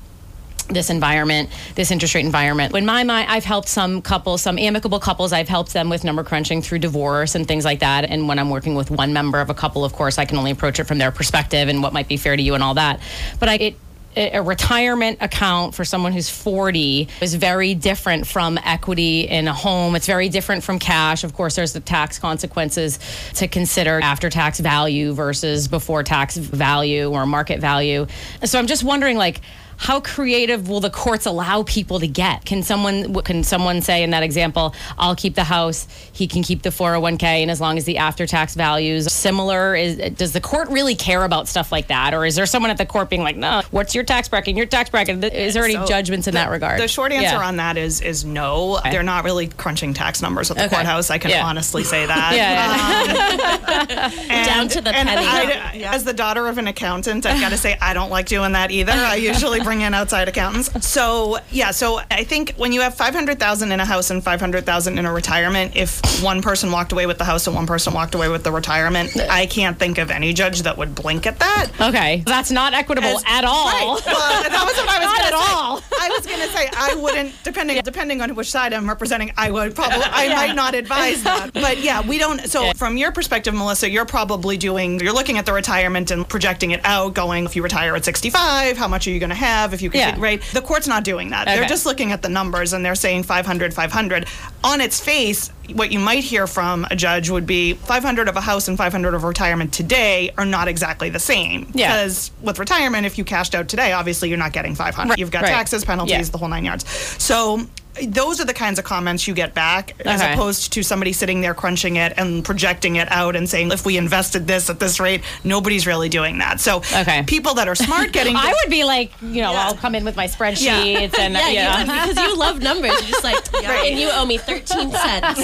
this 0.73 0.91
environment, 0.91 1.51
this 1.75 1.91
interest 1.91 2.15
rate 2.15 2.25
environment. 2.25 2.75
In 2.75 2.87
my 2.87 3.05
mind, 3.05 3.31
I've 3.31 3.45
helped 3.45 3.69
some 3.69 4.03
couples, 4.03 4.43
some 4.43 4.59
amicable 4.59 5.01
couples, 5.01 5.33
I've 5.33 5.49
helped 5.49 5.73
them 5.73 5.89
with 5.91 6.05
number 6.05 6.25
crunching 6.25 6.63
through 6.63 6.79
divorce 6.79 7.35
and 7.35 7.47
things 7.47 7.65
like 7.65 7.81
that. 7.81 8.05
And 8.05 8.29
when 8.29 8.39
I'm 8.39 8.51
working 8.51 8.75
with 8.75 8.91
one 8.91 9.13
member 9.13 9.41
of 9.41 9.51
a 9.51 9.55
couple, 9.55 9.85
of 9.85 9.93
course, 9.93 10.19
I 10.19 10.25
can 10.25 10.39
only 10.39 10.51
approach 10.51 10.79
it 10.79 10.85
from 10.85 10.99
their 10.99 11.11
perspective 11.11 11.69
and 11.69 11.83
what 11.83 11.93
might 11.93 12.09
be 12.09 12.17
fair 12.17 12.37
to 12.37 12.43
you 12.43 12.55
and 12.55 12.63
all 12.63 12.75
that. 12.75 13.01
But 13.39 13.49
I, 13.49 13.55
it, 13.55 13.77
a 14.17 14.43
retirement 14.43 15.19
account 15.21 15.75
for 15.75 15.85
someone 15.85 16.13
who's 16.13 16.29
40 16.29 17.09
is 17.21 17.35
very 17.35 17.75
different 17.75 18.27
from 18.27 18.59
equity 18.65 19.21
in 19.21 19.47
a 19.47 19.53
home. 19.53 19.95
It's 19.95 20.07
very 20.07 20.29
different 20.29 20.65
from 20.65 20.79
cash. 20.79 21.23
Of 21.23 21.35
course, 21.35 21.57
there's 21.57 21.73
the 21.73 21.81
tax 21.81 22.19
consequences 22.19 22.99
to 23.35 23.47
consider 23.47 24.01
after 24.03 24.29
tax 24.29 24.59
value 24.59 25.13
versus 25.13 25.69
before 25.69 26.03
tax 26.03 26.37
value 26.37 27.11
or 27.11 27.25
market 27.25 27.61
value. 27.61 28.07
So 28.45 28.59
I'm 28.59 28.67
just 28.67 28.83
wondering, 28.83 29.17
like, 29.17 29.41
how 29.83 29.99
creative 29.99 30.69
will 30.69 30.81
the 30.81 30.91
courts 30.91 31.25
allow 31.25 31.63
people 31.63 32.01
to 32.01 32.07
get? 32.07 32.45
Can 32.45 32.63
someone 32.63 33.15
can 33.23 33.43
someone 33.43 33.81
say 33.81 34.03
in 34.03 34.11
that 34.11 34.23
example, 34.23 34.75
"I'll 34.99 35.17
keep 35.17 35.35
the 35.37 35.45
house, 35.45 35.87
he 36.13 36.29
can 36.29 36.43
keep 36.43 36.61
the 36.61 36.69
401k, 36.69 37.23
and 37.41 37.51
as 37.51 37.63
long 37.63 37.79
as 37.79 37.85
the 37.87 37.97
after 37.97 38.27
tax 38.27 38.55
values 38.55 39.11
similar, 39.11 39.75
is 39.75 39.97
does 40.17 40.33
the 40.33 40.41
court 40.41 40.69
really 40.69 40.95
care 40.95 41.25
about 41.25 41.49
stuff 41.49 41.73
like 41.73 41.87
that, 41.89 42.13
or 42.13 42.27
is 42.27 42.37
there 42.37 42.45
someone 42.45 42.71
at 42.71 42.77
the 42.77 42.85
court 42.85 43.09
being 43.09 43.23
like, 43.23 43.37
"No, 43.37 43.63
what's 43.71 43.95
your 43.95 44.05
tax 44.05 44.29
bracket? 44.29 44.55
Your 44.55 44.67
tax 44.67 44.91
bracket." 44.91 45.25
Is 45.33 45.55
there 45.55 45.65
any 45.65 45.75
So 45.77 45.87
judgments 45.87 46.27
in 46.29 46.35
the- 46.35 46.41
that 46.41 46.51
regard? 46.51 46.79
The 46.79 46.87
short 46.87 47.11
answer 47.13 47.37
Yeah. 47.37 47.47
on 47.49 47.57
that 47.57 47.79
is 47.79 48.03
is 48.03 48.23
no. 48.23 48.81
They're 48.85 49.03
not 49.03 49.25
really 49.25 49.47
crunching 49.47 49.95
tax 49.95 50.21
numbers 50.21 50.51
at 50.51 50.59
the 50.59 50.65
Okay. 50.67 50.75
courthouse. 50.77 51.11
I 51.11 51.17
can 51.17 51.31
Yeah. 51.31 51.45
honestly 51.47 51.85
say 51.85 52.05
that. 52.05 52.35
Yeah, 52.41 54.11
um, 54.11 54.13
And- 54.31 54.47
Down 54.47 54.69
to 54.69 54.81
the 54.83 54.93
penny. 54.93 55.11
I- 55.27 55.89
As 55.95 56.05
the 56.05 56.13
daughter 56.13 56.49
of 56.49 56.59
an 56.59 56.69
accountant, 56.69 57.25
I've 57.25 57.41
got 57.41 57.49
to 57.51 57.57
say 57.57 57.77
I 57.81 57.95
don't 57.95 58.11
like 58.11 58.27
doing 58.27 58.53
that 58.53 58.71
either. 58.71 58.93
I 58.93 59.15
usually 59.17 59.61
bring 59.71 59.83
in 59.83 59.95
outside 59.95 60.27
accountants. 60.27 60.69
So 60.85 61.39
yeah, 61.53 61.71
so 61.71 62.01
I 62.11 62.25
think 62.25 62.55
when 62.57 62.73
you 62.73 62.81
have 62.81 62.97
five 62.97 63.15
hundred 63.15 63.39
thousand 63.39 63.71
in 63.71 63.79
a 63.79 63.85
house 63.85 64.11
and 64.11 64.21
five 64.21 64.41
hundred 64.41 64.67
thousand 64.67 64.99
in 64.99 65.07
a 65.07 65.13
retirement, 65.13 65.77
if 65.77 66.01
one 66.25 66.43
person 66.43 66.73
walked 66.73 66.91
away 66.91 67.07
with 67.07 67.19
the 67.19 67.25
house 67.25 67.47
and 67.47 67.55
one 67.55 67.69
person 67.69 67.95
walked 67.95 68.17
away 68.17 68.29
with 68.29 68.43
the 68.43 68.51
retirement, 68.51 69.17
I 69.31 69.47
can't 69.47 69.79
think 69.79 69.99
of 69.99 70.11
any 70.11 70.33
judge 70.33 70.63
that 70.63 70.77
would 70.77 70.97
blink 70.97 71.25
at 71.25 71.39
that. 71.39 71.71
okay, 71.81 72.25
that's 72.27 72.51
not 72.51 72.75
equitable 72.75 73.07
As- 73.19 73.25
at 73.29 73.45
all. 73.45 73.67
Right. 73.67 74.03
Well, 74.07 74.43
that 74.43 74.65
was 74.67 74.77
what 74.77 74.89
I 74.89 74.99
was 74.99 75.07
Not 75.11 75.21
at 75.21 75.29
say. 75.29 75.55
all. 75.55 75.83
I 76.01 76.09
was 76.09 76.27
going 76.27 76.41
to 76.41 76.49
say 76.49 76.69
I 76.77 76.95
wouldn't, 76.97 77.33
depending 77.45 77.81
depending 77.85 78.21
on 78.23 78.35
which 78.35 78.51
side 78.51 78.73
I'm 78.73 78.89
representing, 78.89 79.31
I 79.37 79.53
would 79.53 79.77
probably 79.77 80.01
I 80.03 80.35
might 80.35 80.57
not 80.57 80.75
advise 80.75 81.23
that. 81.23 81.53
But 81.61 81.79
yeah, 81.79 82.05
we 82.05 82.19
don't. 82.19 82.41
So 82.49 82.73
from 82.73 82.97
your 82.97 83.13
perspective, 83.13 83.55
Melissa, 83.55 83.89
you're 83.89 84.05
probably 84.05 84.57
doing. 84.57 84.99
You're 84.99 85.13
looking 85.13 85.39
at 85.39 85.47
the 85.47 85.53
retirement 85.53 86.11
and 86.11 86.29
projecting 86.29 86.73
it 86.73 86.81
out, 86.85 87.15
going 87.15 87.45
if 87.45 87.55
you 87.55 87.63
retire 87.63 87.95
at 87.95 88.05
65, 88.05 88.77
how 88.77 88.89
much 88.89 89.07
are 89.07 89.11
you 89.11 89.21
going 89.21 89.31
to 89.31 89.37
have? 89.37 89.60
If 89.73 89.83
you 89.83 89.91
can, 89.91 90.17
Yeah. 90.17 90.23
right? 90.23 90.43
The 90.53 90.61
court's 90.63 90.89
not 90.89 91.05
doing 91.05 91.31
that. 91.31 91.47
Okay. 91.47 91.57
They're 91.59 91.69
just 91.69 91.87
looking 91.87 92.13
at 92.13 92.23
the 92.23 92.29
numbers 92.29 92.73
and 92.73 92.85
they're 92.85 92.95
saying 92.95 93.23
500, 93.25 93.73
500. 93.75 94.27
On 94.65 94.81
its 94.81 94.99
face, 95.01 95.51
what 95.75 95.93
you 95.93 95.99
might 95.99 96.25
hear 96.25 96.47
from 96.47 96.87
a 96.91 96.97
judge 96.97 97.31
would 97.31 97.47
be 97.47 97.75
500 97.75 98.29
of 98.29 98.37
a 98.37 98.41
house 98.41 98.67
and 98.69 98.77
500 98.77 99.15
of 99.15 99.23
retirement 99.25 99.73
today 99.73 100.31
are 100.37 100.45
not 100.45 100.67
exactly 100.69 101.11
the 101.11 101.19
same. 101.21 101.71
Yeah. 101.75 101.89
Because 101.93 102.31
with 102.43 102.59
retirement, 102.59 103.07
if 103.07 103.19
you 103.19 103.25
cashed 103.25 103.55
out 103.55 103.69
today, 103.69 103.93
obviously 103.93 104.29
you're 104.29 104.39
not 104.39 104.53
getting 104.53 104.75
500. 104.75 105.11
Right, 105.11 105.19
You've 105.19 105.31
got 105.31 105.43
right. 105.43 105.51
taxes, 105.53 105.85
penalties, 105.85 106.13
Yeah. 106.13 106.23
the 106.33 106.39
whole 106.39 106.49
nine 106.49 106.65
yards. 106.65 106.85
So 107.23 107.67
those 108.07 108.41
are 108.41 108.45
the 108.45 108.55
kinds 108.55 108.79
of 108.79 108.85
comments 108.85 109.27
you 109.29 109.35
get 109.35 109.55
back 109.55 109.95
as 110.07 110.21
opposed 110.21 110.73
to 110.73 110.83
somebody 110.83 111.13
sitting 111.13 111.41
there 111.41 111.55
crunching 111.55 111.97
it 111.97 112.13
and 112.17 112.45
projecting 112.45 112.97
it 112.97 113.11
out 113.11 113.37
and 113.37 113.49
saying 113.49 113.71
if 113.73 113.85
we 113.87 113.97
invested 113.97 114.47
this 114.47 114.69
at 114.71 114.79
this 114.81 115.01
rate 115.01 115.23
nobody's 115.45 115.87
really 115.87 116.09
doing 116.09 116.39
that 116.39 116.61
so 116.61 116.79
Okay. 116.95 117.23
people 117.27 117.55
that 117.55 117.69
are 117.69 117.75
smart 117.75 118.13
getting 118.13 118.37
I 118.37 118.53
would 118.63 118.71
be 118.71 118.85
like, 118.85 119.13
you 119.23 119.43
know, 119.43 119.53
I'll 119.53 119.75
come 119.75 119.95
in 119.95 120.05
with 120.05 120.17
my 120.17 120.27
spreadsheets 120.27 121.19
and 121.19 121.35
Yeah, 121.35 121.49
yeah. 121.51 121.81
You, 121.81 121.87
because 122.13 122.17
you 122.27 122.37
love 122.37 122.61
numbers. 122.63 122.93
You're 122.93 123.11
just 123.11 123.25
like, 123.25 123.55
and 123.65 123.99
you 123.99 124.09
owe 124.13 124.25
me 124.27 124.39
13 124.39 124.91
cents. 124.91 125.39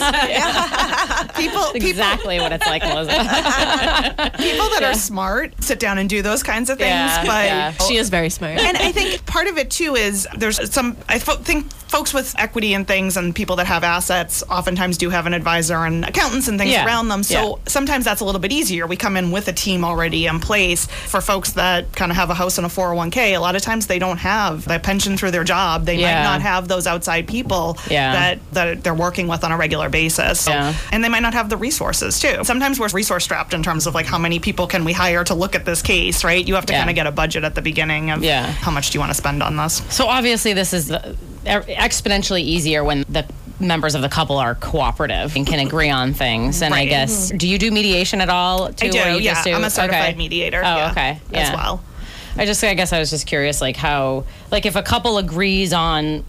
people 1.36 1.62
people 1.72 1.88
exactly 1.88 2.38
what 2.40 2.52
it's 2.52 2.66
like, 2.66 2.82
Melissa. 2.82 3.12
people 4.38 4.68
that 4.70 4.80
are 4.82 4.94
smart 4.94 5.54
sit 5.62 5.78
down 5.78 5.98
and 5.98 6.08
do 6.08 6.22
those 6.22 6.42
kinds 6.42 6.70
of 6.70 6.78
things 6.78 6.88
Yeah, 6.90 7.24
but 7.24 7.44
yeah. 7.46 7.72
She 7.86 7.96
is 7.96 8.08
very 8.08 8.30
smart. 8.30 8.58
and 8.58 8.76
I 8.76 8.92
think 8.92 9.24
part 9.26 9.46
of 9.46 9.58
it 9.58 9.70
too 9.70 9.94
is 9.94 10.26
there's 10.36 10.72
some. 10.72 10.96
I 11.08 11.18
fo- 11.18 11.36
think 11.36 11.70
folks 11.88 12.12
with 12.14 12.34
equity 12.46 12.74
and 12.74 12.86
things 12.86 13.16
and 13.16 13.34
people 13.34 13.56
that 13.56 13.66
have 13.66 13.82
assets 13.82 14.44
oftentimes 14.48 14.96
do 14.96 15.10
have 15.10 15.26
an 15.26 15.34
advisor 15.34 15.84
and 15.84 16.04
accountants 16.04 16.46
and 16.48 16.58
things 16.58 16.70
Yeah. 16.70 16.86
around 16.86 17.08
them. 17.08 17.22
So 17.24 17.40
Yeah. 17.40 17.54
sometimes 17.66 18.04
that's 18.04 18.20
a 18.20 18.24
little 18.24 18.40
bit 18.40 18.52
easier. 18.52 18.86
We 18.86 18.96
come 18.96 19.16
in 19.16 19.30
with 19.32 19.48
a 19.48 19.52
team 19.52 19.84
already 19.84 20.26
in 20.26 20.38
place. 20.40 20.86
For 21.12 21.20
folks 21.20 21.50
that 21.62 21.92
kind 21.96 22.10
of 22.12 22.16
have 22.16 22.30
a 22.30 22.34
house 22.34 22.56
and 22.58 22.66
a 22.66 22.70
401k, 22.70 23.34
a 23.34 23.40
lot 23.40 23.56
of 23.56 23.62
times 23.62 23.86
they 23.86 23.98
don't 23.98 24.18
have 24.18 24.64
that 24.66 24.82
pension 24.84 25.16
through 25.16 25.32
their 25.32 25.44
job. 25.44 25.86
They 25.86 25.96
Yeah. 25.96 26.14
might 26.14 26.22
not 26.30 26.40
have 26.42 26.68
those 26.68 26.86
outside 26.86 27.26
people 27.26 27.76
that 27.88 28.38
that 28.52 28.84
they're 28.84 28.94
working 28.94 29.26
with 29.28 29.42
on 29.44 29.50
a 29.52 29.56
regular 29.56 29.88
basis. 29.88 30.40
So-. 30.40 30.72
And 30.92 31.02
they 31.04 31.08
might 31.08 31.22
not 31.22 31.34
have 31.34 31.48
the 31.48 31.56
resources 31.56 32.18
too. 32.20 32.36
Sometimes 32.44 32.78
we're 32.78 32.86
resource 32.94 33.24
strapped 33.24 33.52
in 33.52 33.62
terms 33.64 33.86
of 33.88 33.94
like 33.94 34.06
how 34.06 34.16
many 34.16 34.38
people 34.38 34.66
can 34.68 34.84
we 34.84 34.92
hire 34.92 35.24
to 35.24 35.34
look 35.34 35.54
at 35.56 35.64
this 35.64 35.82
case, 35.82 36.22
right? 36.22 36.46
You 36.46 36.54
have 36.54 36.64
to 36.66 36.72
kind 36.72 36.88
of 36.88 36.94
get 36.94 37.06
a 37.06 37.10
budget 37.10 37.42
at 37.44 37.54
the 37.56 37.62
beginning 37.62 38.10
of 38.12 38.24
how 38.64 38.70
much 38.70 38.90
do 38.90 38.96
you 38.96 39.00
want 39.00 39.10
to 39.10 39.14
spend 39.16 39.42
on 39.42 39.56
this? 39.56 39.82
So 39.90 40.06
obviously, 40.06 40.52
this 40.52 40.72
is 40.72 40.90
uh, 40.92 41.14
exponentially 41.46 42.40
easier 42.42 42.84
when 42.84 43.04
the 43.08 43.24
members 43.58 43.94
of 43.94 44.02
the 44.02 44.08
couple 44.08 44.36
are 44.36 44.54
cooperative 44.54 45.34
and 45.34 45.46
can 45.46 45.66
agree 45.66 45.88
on 45.88 46.12
things. 46.12 46.60
And 46.62 46.74
I 46.74 46.84
guess, 46.84 47.30
do 47.30 47.48
you 47.48 47.58
do 47.58 47.70
mediation 47.70 48.20
at 48.20 48.28
all? 48.28 48.72
Too, 48.72 48.88
I 48.88 48.90
do, 48.90 48.98
yeah. 48.98 49.32
just 49.34 49.44
do- 49.44 49.54
I'm 49.54 49.64
a 49.64 49.70
certified 49.70 50.10
okay. 50.10 50.18
mediator. 50.18 50.58
Oh, 50.58 50.76
yeah, 50.76 50.90
okay. 50.90 51.10
As 51.32 51.48
Yeah. 51.48 51.54
well. 51.54 51.82
I 52.36 52.44
just, 52.44 52.62
I 52.62 52.74
guess 52.74 52.92
I 52.92 52.98
was 52.98 53.08
just 53.08 53.26
curious, 53.26 53.62
like 53.62 53.76
how, 53.76 54.24
like 54.50 54.66
if 54.66 54.76
a 54.76 54.82
couple 54.82 55.16
agrees 55.16 55.72
on 55.72 56.22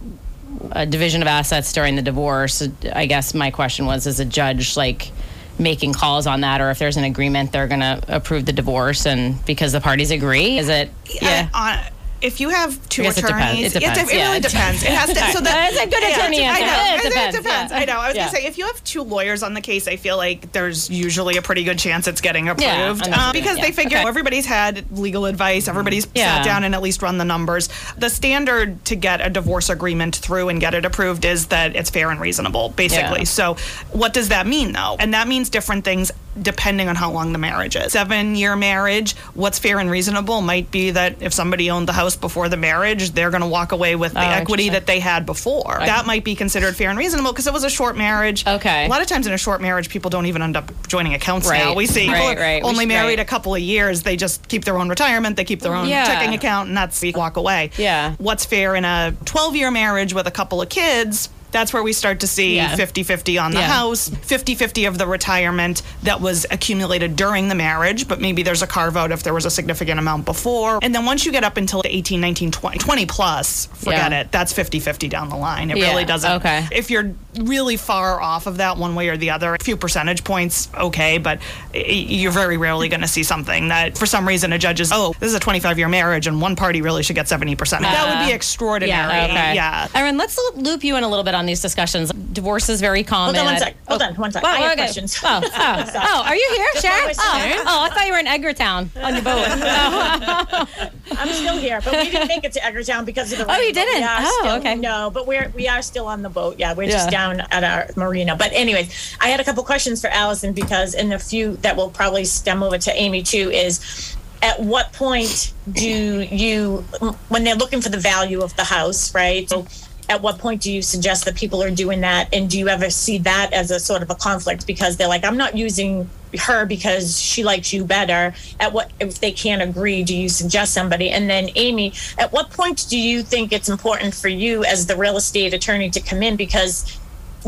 a 0.72 0.86
division 0.86 1.20
of 1.20 1.28
assets 1.28 1.70
during 1.74 1.96
the 1.96 2.02
divorce, 2.02 2.66
I 2.94 3.04
guess 3.04 3.34
my 3.34 3.50
question 3.50 3.84
was, 3.84 4.06
is 4.06 4.18
a 4.18 4.24
judge 4.24 4.74
like 4.78 5.10
making 5.58 5.92
calls 5.92 6.26
on 6.26 6.40
that, 6.40 6.62
or 6.62 6.70
if 6.70 6.78
there's 6.78 6.96
an 6.96 7.04
agreement, 7.04 7.52
they're 7.52 7.68
going 7.68 7.80
to 7.80 8.00
approve 8.08 8.46
the 8.46 8.52
divorce, 8.54 9.04
and 9.04 9.44
because 9.44 9.72
the 9.72 9.80
parties 9.82 10.10
agree, 10.10 10.56
is 10.56 10.70
it? 10.70 10.88
Yeah. 11.20 11.50
Uh, 11.52 11.58
on- 11.58 11.92
if 12.20 12.40
you 12.40 12.48
have 12.48 12.72
two 12.88 13.02
guess 13.02 13.18
it 13.18 13.22
depends. 13.22 13.42
attorneys, 13.44 13.76
It 13.76 13.80
depends, 13.80 14.10
it 14.12 14.16
yeah. 14.16 14.28
really 14.28 14.40
depends. 14.40 14.82
It 14.82 14.90
has 14.90 15.08
to. 15.08 15.14
So 15.14 15.40
that 15.40 15.70
That's 15.74 15.86
a 15.86 15.86
good 15.88 16.02
attorney 16.02 16.44
I 16.46 16.60
know. 16.60 16.96
It 17.04 17.08
depends, 17.10 17.36
It 17.36 17.42
depends. 17.42 17.72
yeah. 17.72 17.78
I 17.78 17.84
know. 17.84 17.98
I 17.98 18.08
was 18.08 18.16
gonna 18.16 18.30
say 18.30 18.46
if 18.46 18.58
you 18.58 18.66
have 18.66 18.82
two 18.84 19.02
lawyers 19.02 19.42
on 19.42 19.54
the 19.54 19.60
case, 19.60 19.86
I 19.88 19.96
feel 19.96 20.16
like 20.16 20.52
there's 20.52 20.88
usually 20.90 21.36
a 21.36 21.42
pretty 21.42 21.64
good 21.64 21.78
chance 21.78 22.06
it's 22.08 22.20
getting 22.20 22.48
approved 22.48 23.06
um, 23.08 23.32
because 23.32 23.58
they 23.58 23.72
figure 23.72 23.98
Okay. 23.98 24.06
everybody's 24.08 24.46
had 24.46 24.84
legal 24.98 25.26
advice, 25.26 25.68
everybody's 25.68 26.06
sat 26.16 26.44
down 26.44 26.64
and 26.64 26.74
at 26.74 26.82
least 26.82 27.02
run 27.02 27.18
the 27.18 27.24
numbers. 27.24 27.68
The 27.96 28.10
standard 28.10 28.84
to 28.86 28.96
get 28.96 29.24
a 29.24 29.30
divorce 29.30 29.70
agreement 29.70 30.16
through 30.16 30.48
and 30.48 30.60
get 30.60 30.74
it 30.74 30.84
approved 30.84 31.24
is 31.24 31.46
that 31.48 31.74
it's 31.76 31.90
fair 31.90 32.10
and 32.10 32.20
reasonable, 32.20 32.70
basically. 32.70 33.24
So, 33.24 33.54
what 33.92 34.12
does 34.12 34.28
that 34.28 34.46
mean 34.46 34.72
though? 34.72 34.96
And 34.98 35.14
that 35.14 35.28
means 35.28 35.48
different 35.50 35.84
things 35.84 36.10
depending 36.42 36.88
on 36.88 36.96
how 36.96 37.10
long 37.10 37.32
the 37.32 37.38
marriage 37.38 37.76
is. 37.76 37.92
Seven 37.92 38.34
year 38.34 38.56
marriage, 38.56 39.16
what's 39.34 39.58
fair 39.58 39.78
and 39.78 39.90
reasonable 39.90 40.40
might 40.42 40.70
be 40.70 40.90
that 40.92 41.16
if 41.20 41.32
somebody 41.32 41.70
owned 41.70 41.88
the 41.88 41.92
house 41.92 42.16
before 42.16 42.48
the 42.48 42.56
marriage, 42.56 43.10
they're 43.10 43.30
going 43.30 43.42
to 43.42 43.46
walk 43.48 43.72
away 43.72 43.96
with 43.96 44.12
the 44.14 44.20
Oh, 44.20 44.30
equity 44.30 44.68
that 44.70 44.86
they 44.86 45.00
had 45.00 45.26
before. 45.26 45.76
That 45.80 46.06
might 46.06 46.24
be 46.24 46.34
considered 46.34 46.76
fair 46.76 46.90
and 46.90 46.98
reasonable 46.98 47.32
because 47.32 47.46
it 47.46 47.52
was 47.52 47.64
a 47.64 47.70
short 47.70 47.96
marriage. 47.96 48.46
Okay. 48.46 48.86
A 48.86 48.88
lot 48.88 49.00
of 49.00 49.06
times 49.06 49.26
in 49.26 49.32
a 49.32 49.38
short 49.38 49.60
marriage, 49.60 49.88
people 49.88 50.10
don't 50.10 50.26
even 50.26 50.42
end 50.42 50.56
up 50.56 50.70
joining 50.88 51.14
accounts 51.14 51.48
Right. 51.48 51.58
now. 51.64 51.74
We 51.74 51.86
see 51.86 52.08
Right, 52.10 52.38
right. 52.38 52.62
Only 52.62 52.80
should- 52.84 52.88
married 52.88 53.20
a 53.20 53.24
couple 53.24 53.54
of 53.54 53.60
years. 53.60 54.02
They 54.02 54.16
just 54.16 54.46
keep 54.48 54.64
their 54.64 54.78
own 54.78 54.88
retirement. 54.88 55.36
They 55.36 55.44
keep 55.44 55.60
their 55.60 55.74
own 55.74 55.88
Yeah. 55.88 56.06
checking 56.06 56.34
account, 56.34 56.68
and 56.68 56.76
that's 56.76 57.00
we 57.00 57.12
walk 57.12 57.36
away. 57.36 57.70
Yeah. 57.76 58.12
What's 58.18 58.44
fair 58.44 58.74
in 58.74 58.84
a 58.84 59.14
12 59.24 59.56
year 59.56 59.70
marriage 59.70 60.12
with 60.14 60.26
a 60.26 60.30
couple 60.30 60.60
of 60.62 60.68
kids? 60.68 61.28
That's 61.50 61.72
where 61.72 61.82
we 61.82 61.92
start 61.92 62.20
to 62.20 62.26
see 62.26 62.56
Yeah. 62.56 62.76
50 62.76 63.02
50 63.02 63.38
on 63.38 63.52
the 63.52 63.60
Yeah. 63.60 63.68
house, 63.68 64.10
50 64.22 64.54
50 64.54 64.84
of 64.84 64.98
the 64.98 65.06
retirement 65.06 65.82
that 66.02 66.20
was 66.20 66.44
accumulated 66.50 67.16
during 67.16 67.48
the 67.48 67.54
marriage, 67.54 68.06
but 68.08 68.20
maybe 68.20 68.42
there's 68.42 68.62
a 68.62 68.66
carve 68.66 68.96
out 68.96 69.12
if 69.12 69.22
there 69.22 69.34
was 69.34 69.44
a 69.46 69.50
significant 69.50 69.98
amount 69.98 70.24
before. 70.24 70.78
And 70.82 70.94
then 70.94 71.04
once 71.06 71.24
you 71.24 71.32
get 71.32 71.44
up 71.44 71.56
until 71.56 71.82
18, 71.84 72.20
19, 72.20 72.50
20, 72.50 72.78
20 72.78 73.06
plus, 73.06 73.68
forget 73.74 74.12
Yeah. 74.12 74.20
it. 74.20 74.32
That's 74.32 74.52
50 74.52 74.80
50 74.80 75.08
down 75.08 75.28
the 75.30 75.36
line. 75.36 75.70
It 75.70 75.74
really 75.74 76.04
doesn't. 76.04 76.30
Okay. 76.32 76.66
If 76.70 76.90
you're 76.90 77.12
really 77.44 77.76
far 77.76 78.20
off 78.20 78.46
of 78.46 78.56
that 78.58 78.76
one 78.76 78.94
way 78.94 79.08
or 79.08 79.16
the 79.16 79.30
other, 79.30 79.54
a 79.54 79.58
few 79.62 79.76
percentage 79.76 80.24
points, 80.24 80.68
okay, 80.74 81.18
but 81.18 81.40
you're 81.72 82.32
very 82.32 82.56
rarely 82.56 82.88
going 82.88 83.00
to 83.00 83.08
see 83.08 83.22
something 83.22 83.68
that 83.68 83.96
for 83.96 84.06
some 84.06 84.26
reason 84.26 84.52
a 84.52 84.58
judge 84.58 84.80
is, 84.80 84.90
oh, 84.92 85.14
this 85.20 85.28
is 85.28 85.34
a 85.34 85.40
25 85.40 85.78
year 85.78 85.88
marriage 85.88 86.26
and 86.26 86.40
one 86.40 86.56
party 86.56 86.82
really 86.82 87.02
should 87.02 87.16
get 87.16 87.26
70%. 87.26 87.80
that 87.80 88.20
would 88.20 88.26
be 88.26 88.32
extraordinary. 88.32 89.12
Uh, 89.12 89.28
Okay. 89.28 89.54
Yeah. 89.54 89.88
Erin, 89.94 90.16
let's 90.16 90.38
loop 90.56 90.82
you 90.82 90.96
in 90.96 91.04
a 91.04 91.08
little 91.08 91.24
bit 91.24 91.34
on 91.34 91.44
these 91.46 91.60
discussions. 91.60 92.10
Divorce 92.32 92.68
is 92.68 92.80
very 92.80 93.02
common. 93.04 93.34
Hold 93.34 93.46
on 93.46 93.52
one 93.54 93.60
sec. 93.60 93.76
Hold 93.88 94.02
on 94.02 94.14
one 94.14 94.32
sec. 94.32 94.42
Oh, 94.44 94.48
I 94.48 94.56
have 94.60 94.72
okay. 94.72 94.76
questions. 94.82 95.18
Oh, 95.22 95.40
oh, 95.44 95.84
oh, 95.94 96.22
are 96.26 96.34
you 96.34 96.52
here, 96.56 96.80
Sharon? 96.80 97.14
Oh, 97.18 97.62
oh, 97.66 97.82
I 97.84 97.88
thought 97.94 98.06
you 98.06 98.12
were 98.12 98.18
in 98.18 98.26
Edgartown 98.26 98.88
on 99.02 99.14
your 99.14 99.22
boat. 99.22 99.46
I'm 101.18 101.28
still 101.32 101.58
here, 101.58 101.80
but 101.84 101.92
we 101.94 102.10
didn't 102.10 102.28
make 102.28 102.44
it 102.44 102.52
to 102.52 102.60
Edgartown 102.60 103.04
because 103.04 103.32
of 103.32 103.38
the 103.38 103.46
rain. 103.46 103.56
Oh, 103.58 103.60
you 103.60 103.72
didn't? 103.72 104.02
are 104.02 104.18
Oh, 104.20 104.38
still- 104.42 104.56
okay. 104.56 104.74
No, 104.76 105.10
but 105.12 105.26
we're 105.26 105.50
we 105.54 105.68
are 105.68 105.82
still 105.82 106.06
on 106.06 106.22
the 106.22 106.28
boat. 106.30 106.56
Yeah, 106.58 106.74
we're 106.74 106.84
Yeah. 106.84 106.92
just 106.92 107.10
down 107.10 107.27
at 107.32 107.64
our 107.64 107.88
marina. 107.96 108.36
But 108.36 108.52
anyways, 108.52 109.16
I 109.20 109.28
had 109.28 109.40
a 109.40 109.44
couple 109.44 109.62
questions 109.64 110.00
for 110.00 110.08
Allison 110.08 110.52
because, 110.52 110.94
and 110.94 111.12
a 111.12 111.18
few 111.18 111.56
that 111.58 111.76
will 111.76 111.90
probably 111.90 112.24
stem 112.24 112.62
over 112.62 112.78
to 112.78 112.92
Amy 112.94 113.22
too 113.22 113.50
is. 113.50 114.14
At 114.40 114.60
what 114.60 114.92
point 114.92 115.52
do 115.72 116.20
you, 116.20 116.84
when 117.28 117.42
they're 117.42 117.56
looking 117.56 117.80
for 117.80 117.88
the 117.88 117.98
value 117.98 118.40
of 118.40 118.54
the 118.54 118.62
house, 118.62 119.12
right? 119.12 119.50
So 119.50 119.66
at 120.08 120.22
what 120.22 120.38
point 120.38 120.62
do 120.62 120.72
you 120.72 120.80
suggest 120.80 121.24
that 121.24 121.34
people 121.34 121.60
are 121.60 121.72
doing 121.72 122.02
that? 122.02 122.32
And 122.32 122.48
do 122.48 122.56
you 122.56 122.68
ever 122.68 122.88
see 122.88 123.18
that 123.18 123.52
as 123.52 123.72
a 123.72 123.80
sort 123.80 124.00
of 124.00 124.10
a 124.10 124.14
conflict 124.14 124.64
because 124.64 124.96
they're 124.96 125.08
like, 125.08 125.24
I'm 125.24 125.36
not 125.36 125.56
using 125.56 126.08
her 126.36 126.66
because 126.66 127.20
she 127.20 127.42
likes 127.42 127.72
you 127.72 127.84
better. 127.84 128.34
At 128.60 128.72
what, 128.72 128.90
if 129.00 129.20
they 129.20 129.32
can't 129.32 129.62
agree, 129.62 130.02
do 130.04 130.16
you 130.16 130.28
suggest 130.28 130.74
somebody? 130.74 131.10
And 131.10 131.28
then, 131.28 131.50
Amy, 131.56 131.92
at 132.18 132.32
what 132.32 132.50
point 132.50 132.86
do 132.88 132.98
you 132.98 133.22
think 133.22 133.52
it's 133.52 133.68
important 133.68 134.14
for 134.14 134.28
you 134.28 134.64
as 134.64 134.86
the 134.86 134.96
real 134.96 135.16
estate 135.16 135.54
attorney 135.54 135.90
to 135.90 136.00
come 136.00 136.22
in? 136.22 136.36
Because 136.36 136.98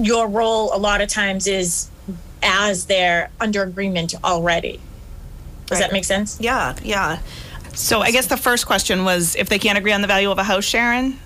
your 0.04 0.28
role 0.28 0.74
a 0.74 0.78
lot 0.78 1.00
of 1.00 1.08
times 1.08 1.46
is 1.46 1.88
as 2.42 2.86
they're 2.86 3.30
under 3.40 3.62
agreement 3.62 4.14
already. 4.24 4.80
Does 5.66 5.78
that 5.78 5.92
make 5.92 6.04
sense? 6.04 6.38
Yeah, 6.40 6.74
yeah. 6.82 7.20
So 7.74 8.00
I 8.00 8.10
guess 8.10 8.26
the 8.26 8.36
first 8.36 8.66
question 8.66 9.04
was 9.04 9.36
if 9.36 9.48
they 9.48 9.58
can't 9.58 9.78
agree 9.78 9.92
on 9.92 10.00
the 10.00 10.08
value 10.08 10.30
of 10.30 10.38
a 10.38 10.42
house, 10.42 10.64
Sharon, 10.64 11.18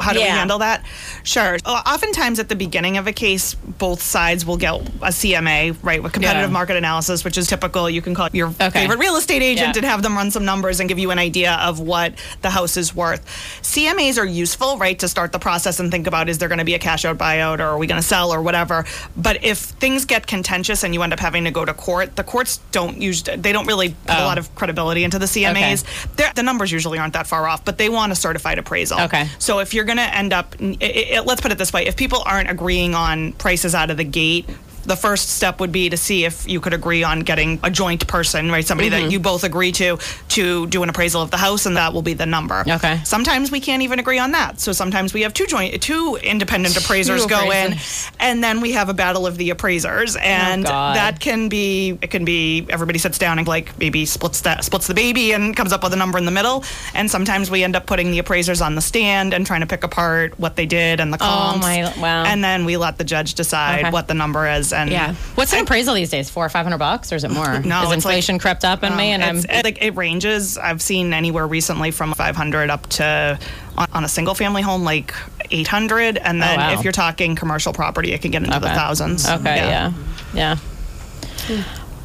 how 0.00 0.12
do 0.12 0.18
we 0.20 0.24
handle 0.26 0.58
that? 0.58 0.84
Sure. 1.22 1.58
Uh, 1.64 1.82
Oftentimes 1.86 2.38
at 2.38 2.48
the 2.48 2.56
beginning 2.56 2.96
of 2.98 3.06
a 3.06 3.12
case, 3.12 3.54
both 3.54 4.02
sides 4.02 4.44
will 4.44 4.56
get 4.56 4.74
a 5.02 5.12
CMA, 5.12 5.76
right, 5.82 6.02
with 6.02 6.12
competitive 6.12 6.50
Yeah. 6.50 6.52
market 6.52 6.76
analysis, 6.76 7.24
which 7.24 7.38
is 7.38 7.46
typical. 7.46 7.88
You 7.88 8.02
can 8.02 8.14
call 8.14 8.28
your 8.32 8.48
Okay. 8.48 8.70
favorite 8.70 8.98
real 8.98 9.16
estate 9.16 9.42
agent 9.42 9.74
Yeah. 9.76 9.80
and 9.82 9.84
have 9.86 10.02
them 10.02 10.16
run 10.16 10.30
some 10.30 10.44
numbers 10.44 10.80
and 10.80 10.88
give 10.88 10.98
you 10.98 11.10
an 11.10 11.18
idea 11.18 11.52
of 11.54 11.78
what 11.80 12.14
the 12.42 12.50
house 12.50 12.76
is 12.76 12.94
worth. 12.94 13.22
CMAs 13.62 14.18
are 14.18 14.24
useful, 14.24 14.78
right, 14.78 14.98
to 14.98 15.08
start 15.08 15.32
the 15.32 15.38
process 15.38 15.80
and 15.80 15.90
think 15.90 16.06
about 16.06 16.28
is 16.28 16.38
there 16.38 16.48
going 16.48 16.58
to 16.58 16.64
be 16.64 16.74
a 16.74 16.78
cash 16.78 17.04
out 17.04 17.18
buyout 17.18 17.60
or 17.60 17.64
are 17.64 17.78
we 17.78 17.86
going 17.86 18.00
to 18.00 18.06
sell 18.06 18.32
or 18.32 18.42
whatever. 18.42 18.84
But 19.16 19.42
if 19.44 19.58
things 19.58 20.04
get 20.04 20.26
contentious 20.26 20.82
and 20.82 20.94
you 20.94 21.02
end 21.02 21.12
up 21.12 21.20
having 21.20 21.44
to 21.44 21.50
go 21.50 21.64
to 21.64 21.74
court, 21.74 22.16
the 22.16 22.24
courts 22.24 22.60
don't 22.72 23.00
use 23.00 23.22
they 23.22 23.52
don't 23.52 23.66
really 23.66 23.90
put 24.06 24.16
a 24.16 24.20
Oh. 24.22 24.24
lot 24.24 24.38
of 24.38 24.54
credibility 24.54 25.04
into 25.04 25.18
the 25.18 25.26
CMAs. 25.26 25.84
They're- 26.16 26.32
The 26.34 26.42
numbers 26.42 26.72
usually 26.72 26.98
aren't 26.98 27.12
that 27.14 27.26
far 27.26 27.46
off, 27.48 27.64
but 27.64 27.78
they 27.78 27.88
want 27.88 28.10
a 28.12 28.14
certified 28.16 28.58
appraisal. 28.58 29.00
Okay. 29.02 29.28
So 29.38 29.60
if 29.60 29.72
you're 29.74 29.83
going 29.84 29.98
to 29.98 30.16
end 30.16 30.32
up, 30.32 30.54
i 30.60 30.76
i 31.16 31.20
let's 31.24 31.40
put 31.40 31.52
it 31.52 31.58
this 31.58 31.72
way: 31.72 31.86
if 31.86 31.96
people 31.96 32.22
aren't 32.26 32.50
agreeing 32.50 32.94
on 32.94 33.32
prices 33.32 33.74
out 33.74 33.90
of 33.90 33.96
the 33.96 34.04
gate. 34.04 34.48
The 34.84 34.96
first 34.96 35.30
step 35.30 35.60
would 35.60 35.72
be 35.72 35.88
to 35.90 35.96
see 35.96 36.24
if 36.24 36.48
you 36.48 36.60
could 36.60 36.74
agree 36.74 37.02
on 37.02 37.20
getting 37.20 37.58
a 37.62 37.70
joint 37.70 38.06
person, 38.06 38.50
right? 38.50 38.64
Somebody 38.64 38.90
Mm-hmm. 38.90 39.04
that 39.06 39.12
you 39.12 39.18
both 39.18 39.44
agree 39.44 39.72
to, 39.72 39.98
to 40.28 40.66
do 40.66 40.82
an 40.82 40.88
appraisal 40.90 41.22
of 41.22 41.30
the 41.30 41.36
house, 41.38 41.64
and 41.66 41.76
that 41.76 41.92
will 41.94 42.02
be 42.02 42.12
the 42.14 42.26
number. 42.26 42.62
Okay. 42.68 43.00
Sometimes 43.04 43.50
we 43.50 43.60
can't 43.60 43.82
even 43.82 43.98
agree 43.98 44.18
on 44.18 44.32
that. 44.32 44.60
So 44.60 44.72
sometimes 44.72 45.14
we 45.14 45.22
have 45.22 45.32
two 45.32 45.46
joint, 45.46 45.80
two 45.82 46.16
independent 46.22 46.76
appraisers 46.76 47.24
go 47.26 47.50
in, 47.50 47.76
and 48.20 48.44
then 48.44 48.60
we 48.60 48.72
have 48.72 48.88
a 48.90 48.94
battle 48.94 49.26
of 49.26 49.38
the 49.38 49.50
appraisers, 49.50 50.16
and 50.16 50.66
Oh, 50.66 50.70
that 50.70 51.18
can 51.20 51.48
be 51.48 51.98
it 52.02 52.10
can 52.10 52.24
be 52.24 52.66
everybody 52.68 52.98
sits 52.98 53.16
down 53.18 53.38
and 53.38 53.48
like 53.48 53.78
maybe 53.78 54.04
splits 54.04 54.42
that 54.42 54.64
splits 54.64 54.86
the 54.86 54.94
baby 54.94 55.32
and 55.32 55.56
comes 55.56 55.72
up 55.72 55.82
with 55.82 55.92
a 55.92 55.96
number 55.96 56.18
in 56.18 56.24
the 56.24 56.30
middle 56.30 56.64
and 56.94 57.10
sometimes 57.10 57.50
we 57.50 57.62
end 57.64 57.74
up 57.76 57.86
putting 57.86 58.10
the 58.10 58.18
appraisers 58.18 58.60
on 58.60 58.74
the 58.74 58.80
stand 58.80 59.32
and 59.32 59.46
trying 59.46 59.60
to 59.60 59.66
pick 59.66 59.84
apart 59.84 60.38
what 60.38 60.56
they 60.56 60.66
did 60.66 61.00
and 61.00 61.12
the 61.12 61.18
comps 61.18 61.64
Oh, 61.64 61.68
my- 61.68 61.92
wow. 62.00 62.24
and 62.24 62.42
then 62.44 62.64
we 62.64 62.76
let 62.76 62.98
the 62.98 63.04
judge 63.04 63.34
decide 63.34 63.80
Okay. 63.84 63.90
what 63.90 64.08
the 64.08 64.14
number 64.14 64.46
is 64.48 64.72
and 64.74 64.90
Yeah. 64.90 65.14
What's 65.36 65.52
an 65.54 65.60
appraisal 65.60 65.94
these 65.94 66.10
days? 66.10 66.28
Four 66.28 66.44
or 66.44 66.48
five 66.50 66.64
hundred 66.66 66.78
bucks, 66.78 67.10
or 67.12 67.16
is 67.16 67.24
it 67.24 67.30
more? 67.30 67.60
No, 67.64 67.76
Has 67.76 67.84
it's 67.84 67.88
like- 67.88 67.94
inflation 67.94 68.38
crept 68.38 68.64
up 68.64 68.82
in 68.82 68.94
me, 68.96 69.12
and 69.12 69.22
I'm 69.24 69.38
Um, 69.38 69.44
it, 69.48 69.64
like 69.64 69.80
it 69.82 69.94
ranges. 69.96 70.58
I've 70.58 70.82
seen 70.82 71.14
anywhere 71.14 71.46
recently 71.46 71.90
from 71.90 72.12
500 72.12 72.68
up 72.70 72.86
to 72.90 73.38
on, 73.78 73.86
on 73.92 74.04
a 74.04 74.08
single 74.08 74.34
family 74.34 74.60
home 74.62 74.84
like 74.84 75.14
800 75.50 76.18
and 76.18 76.42
then 76.42 76.58
Oh, 76.58 76.62
wow. 76.62 76.72
if 76.72 76.82
you're 76.84 76.92
talking 76.92 77.34
commercial 77.36 77.72
property 77.72 78.12
it 78.12 78.22
can 78.22 78.30
get 78.30 78.42
into 78.42 78.58
the 78.58 78.66
Okay. 78.66 78.74
thousands 78.74 79.28
Okay, 79.28 79.56
yeah. 79.56 79.92
Yeah. 80.34 80.56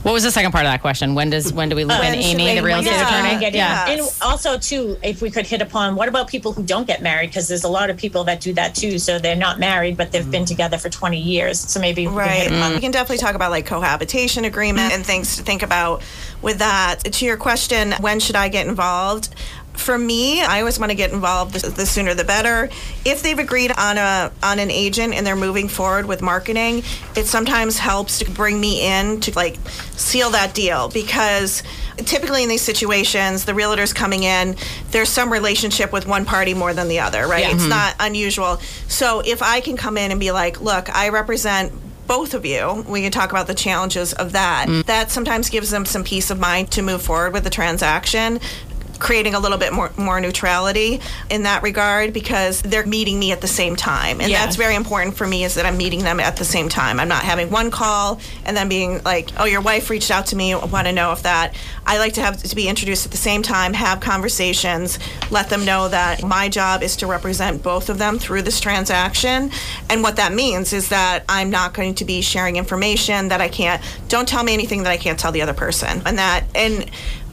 What 0.03 0.13
was 0.13 0.23
the 0.23 0.31
second 0.31 0.53
part 0.53 0.65
of 0.65 0.71
that 0.71 0.81
question? 0.81 1.13
When 1.13 1.29
does 1.29 1.51
when 1.51 1.67
do 1.67 1.75
we 1.75 1.83
loop 1.83 1.97
in 1.97 1.99
When 1.99 2.13
um, 2.13 2.19
Amy, 2.19 2.55
the 2.55 2.63
real 2.63 2.79
estate 2.79 2.91
should 2.91 2.99
we 2.99 3.17
attorney? 3.17 3.39
Get 3.39 3.53
in. 3.53 3.59
Yeah. 3.59 3.89
And 3.89 4.01
also, 4.21 4.57
too, 4.57 4.97
if 5.03 5.21
we 5.21 5.29
could 5.29 5.45
hit 5.45 5.61
upon 5.61 5.95
what 5.95 6.07
about 6.07 6.29
people 6.29 6.53
who 6.53 6.63
don't 6.63 6.87
get 6.87 7.01
married? 7.01 7.31
Because 7.31 7.49
there's 7.49 7.65
a 7.65 7.69
lot 7.69 7.89
of 7.89 7.97
people 7.97 8.23
that 8.23 8.39
do 8.39 8.53
that 8.53 8.75
too. 8.75 8.97
So 8.97 9.19
they're 9.19 9.35
not 9.35 9.59
married, 9.59 9.97
but 9.97 10.13
they've 10.13 10.29
been 10.29 10.43
mm. 10.43 10.47
together 10.47 10.77
for 10.77 10.89
20 10.89 11.19
years. 11.19 11.59
So 11.59 11.81
maybe 11.81 12.03
we 12.03 12.07
can 12.07 12.17
Right. 12.17 12.41
hit 12.43 12.51
upon 12.51 12.73
We 12.75 12.79
can 12.79 12.91
definitely 12.91 13.17
talk 13.17 13.35
about 13.35 13.51
like 13.51 13.65
cohabitation 13.65 14.45
agreement 14.45 14.93
mm. 14.93 14.95
and 14.95 15.05
things 15.05 15.35
to 15.35 15.43
think 15.43 15.63
about 15.63 16.01
with 16.41 16.59
that. 16.59 17.03
To 17.03 17.25
your 17.25 17.37
question, 17.37 17.93
when 17.99 18.21
should 18.21 18.37
I 18.37 18.47
get 18.47 18.67
involved? 18.67 19.35
For 19.79 19.97
me, 19.97 20.41
I 20.41 20.59
always 20.59 20.77
want 20.77 20.91
to 20.91 20.95
get 20.95 21.11
involved 21.11 21.53
the, 21.55 21.69
the 21.69 21.85
sooner 21.85 22.13
the 22.13 22.23
better. 22.23 22.69
If 23.05 23.23
they've 23.23 23.39
agreed 23.39 23.71
on 23.71 23.97
a 23.97 24.31
on 24.43 24.59
an 24.59 24.69
agent 24.69 25.13
and 25.13 25.25
they're 25.25 25.35
moving 25.35 25.67
forward 25.67 26.05
with 26.05 26.21
marketing, 26.21 26.83
it 27.15 27.25
sometimes 27.25 27.79
helps 27.79 28.19
to 28.19 28.29
bring 28.29 28.59
me 28.59 28.85
in 28.85 29.21
to 29.21 29.31
like 29.35 29.57
seal 29.95 30.31
that 30.31 30.53
deal 30.53 30.89
because 30.89 31.63
typically 31.97 32.43
in 32.43 32.49
these 32.49 32.61
situations, 32.61 33.45
the 33.45 33.53
realtor's 33.53 33.93
coming 33.93 34.23
in, 34.23 34.55
there's 34.91 35.09
some 35.09 35.31
relationship 35.31 35.91
with 35.91 36.05
one 36.05 36.25
party 36.25 36.53
more 36.53 36.73
than 36.73 36.87
the 36.87 36.99
other, 36.99 37.25
right? 37.27 37.45
It's 37.45 37.61
mm-hmm. 37.61 37.69
not 37.69 37.95
unusual. 37.99 38.57
So 38.87 39.21
if 39.21 39.41
I 39.41 39.61
can 39.61 39.77
come 39.77 39.97
in 39.97 40.11
and 40.11 40.19
be 40.19 40.31
like, 40.31 40.61
look, 40.61 40.93
I 40.95 41.09
represent 41.09 41.71
both 42.09 42.33
of 42.33 42.43
you, 42.43 42.83
we 42.87 43.03
can 43.03 43.11
talk 43.11 43.29
about 43.29 43.45
the 43.45 43.53
challenges 43.53 44.13
of 44.13 44.31
that. 44.31 44.65
Mm. 44.67 44.83
That 44.85 45.11
sometimes 45.11 45.47
gives 45.47 45.69
them 45.69 45.85
some 45.85 46.03
peace 46.03 46.31
of 46.31 46.39
mind 46.39 46.71
to 46.71 46.81
move 46.81 47.03
forward 47.03 47.33
with 47.33 47.43
the 47.43 47.51
transaction. 47.51 48.39
Creating 48.99 49.33
a 49.33 49.39
little 49.39 49.57
bit 49.57 49.73
more, 49.73 49.91
more 49.97 50.19
neutrality 50.21 50.99
in 51.29 51.43
that 51.43 51.63
regard 51.63 52.13
because 52.13 52.61
they're 52.61 52.85
meeting 52.85 53.17
me 53.17 53.31
at 53.31 53.41
the 53.41 53.47
same 53.47 53.75
time. 53.75 54.19
And 54.21 54.29
Yeah. 54.29 54.43
that's 54.43 54.55
very 54.57 54.75
important 54.75 55.15
for 55.15 55.25
me 55.25 55.43
is 55.43 55.55
that 55.55 55.65
I'm 55.65 55.77
meeting 55.77 56.03
them 56.03 56.19
at 56.19 56.35
the 56.35 56.45
same 56.45 56.69
time. 56.69 56.99
I'm 56.99 57.07
not 57.07 57.23
having 57.23 57.49
one 57.49 57.71
call 57.71 58.19
and 58.45 58.55
then 58.55 58.67
being 58.69 59.01
like, 59.03 59.29
oh, 59.37 59.45
your 59.45 59.61
wife 59.61 59.89
reached 59.89 60.11
out 60.11 60.27
to 60.27 60.35
me, 60.35 60.53
I 60.53 60.57
want 60.65 60.87
to 60.87 60.93
know 60.93 61.11
if 61.11 61.23
that. 61.23 61.55
I 61.85 61.97
like 61.97 62.13
to 62.13 62.21
have 62.21 62.41
to 62.43 62.55
be 62.55 62.67
introduced 62.67 63.05
at 63.05 63.11
the 63.11 63.17
same 63.17 63.41
time, 63.41 63.73
have 63.73 63.99
conversations, 63.99 64.99
let 65.31 65.49
them 65.49 65.65
know 65.65 65.87
that 65.87 66.23
my 66.23 66.49
job 66.49 66.83
is 66.83 66.95
to 66.97 67.07
represent 67.07 67.63
both 67.63 67.89
of 67.89 67.97
them 67.97 68.19
through 68.19 68.43
this 68.43 68.59
transaction. 68.59 69.51
And 69.89 70.03
what 70.03 70.17
that 70.17 70.33
means 70.33 70.73
is 70.73 70.89
that 70.89 71.23
I'm 71.29 71.49
not 71.49 71.73
going 71.73 71.95
to 71.95 72.05
be 72.05 72.21
sharing 72.21 72.57
information 72.57 73.29
that 73.29 73.41
I 73.41 73.47
can't, 73.47 73.81
don't 74.07 74.27
tell 74.27 74.43
me 74.43 74.53
anything 74.53 74.83
that 74.83 74.91
I 74.91 74.97
can't 74.97 75.17
tell 75.19 75.31
the 75.31 75.41
other 75.41 75.53
person. 75.53 76.01
And 76.05 76.17
that, 76.17 76.43
and 76.53 76.89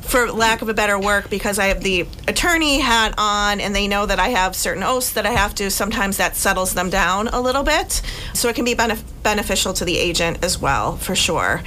for 0.07 0.31
lack 0.31 0.63
of 0.63 0.69
a 0.69 0.75
better 0.75 0.99
work, 0.99 1.29
because 1.31 1.59
I 1.59 1.67
have 1.67 1.83
the 1.83 2.07
attorney 2.29 2.81
hat 2.81 3.15
on 3.19 3.61
and 3.61 3.75
they 3.75 3.89
know 3.89 4.07
that 4.07 4.19
I 4.19 4.29
have 4.29 4.55
certain 4.55 4.83
oaths 4.83 5.13
that 5.13 5.27
I 5.27 5.31
have 5.31 5.55
to, 5.57 5.71
sometimes 5.71 6.17
that 6.17 6.37
settles 6.37 6.75
them 6.75 6.91
down 6.91 7.29
a 7.29 7.41
little 7.41 7.63
bit. 7.63 8.03
So 8.33 8.49
it 8.49 8.55
can 8.55 8.65
be 8.65 8.75
benef- 8.75 9.05
beneficial 9.23 9.73
to 9.75 9.85
the 9.85 9.99
agent 9.99 10.45
as 10.45 10.59
well, 10.59 10.97
for 10.97 11.15
sure. 11.15 11.63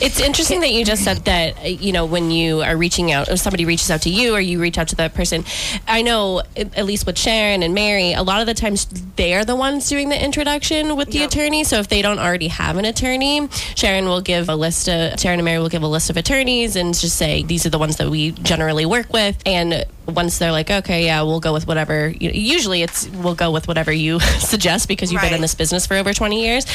It's 0.00 0.20
interesting 0.20 0.60
that 0.60 0.72
you 0.72 0.84
just 0.84 1.04
said 1.04 1.18
that, 1.24 1.80
you 1.82 1.92
know, 1.92 2.04
when 2.04 2.30
you 2.30 2.60
are 2.62 2.76
reaching 2.76 3.12
out, 3.12 3.28
or 3.28 3.36
somebody 3.36 3.64
reaches 3.64 3.90
out 3.90 4.02
to 4.02 4.10
you 4.10 4.34
or 4.34 4.40
you 4.40 4.60
reach 4.60 4.78
out 4.78 4.88
to 4.88 4.96
that 4.96 5.14
person. 5.14 5.44
I 5.86 6.02
know, 6.02 6.42
at 6.56 6.76
at 6.76 6.84
least 6.84 7.06
with 7.06 7.18
Sharon 7.18 7.62
and 7.62 7.74
Mary, 7.74 8.12
a 8.12 8.22
lot 8.22 8.40
of 8.40 8.46
the 8.46 8.54
times 8.54 8.86
they're 9.16 9.44
the 9.44 9.56
ones 9.56 9.88
doing 9.88 10.08
the 10.08 10.22
introduction 10.22 10.96
with 10.96 11.10
the 11.10 11.18
Yep. 11.20 11.28
attorney. 11.30 11.64
So 11.64 11.78
if 11.78 11.88
they 11.88 12.02
don't 12.02 12.18
already 12.18 12.48
have 12.48 12.76
an 12.76 12.84
attorney, 12.84 13.48
Sharon 13.74 14.06
will 14.06 14.20
give 14.20 14.48
a 14.48 14.56
list 14.56 14.88
of, 14.88 15.18
Sharon 15.18 15.38
and 15.40 15.44
Mary 15.44 15.58
will 15.58 15.68
give 15.68 15.82
a 15.82 15.88
list 15.88 16.10
of 16.10 16.16
attorneys 16.16 16.76
and 16.76 16.94
just 16.94 17.16
say, 17.16 17.42
these 17.42 17.64
are 17.66 17.70
the 17.70 17.78
ones 17.78 17.96
that 17.96 18.10
we 18.10 18.32
generally 18.32 18.86
work 18.86 19.12
with. 19.12 19.36
And 19.46 19.84
once 20.06 20.38
they're 20.38 20.52
like, 20.52 20.70
okay, 20.70 21.04
yeah, 21.04 21.22
we'll 21.22 21.40
go 21.40 21.52
with 21.52 21.66
whatever, 21.66 22.08
you 22.08 22.30
usually 22.30 22.82
it's, 22.82 23.08
we'll 23.08 23.34
go 23.34 23.50
with 23.50 23.68
whatever 23.68 23.92
you 23.92 24.20
suggest 24.38 24.88
because 24.88 25.12
you've 25.12 25.22
been 25.22 25.34
in 25.34 25.40
this 25.40 25.54
business 25.54 25.86
for 25.86 25.94
over 25.94 26.12
20 26.12 26.42
years. 26.42 26.66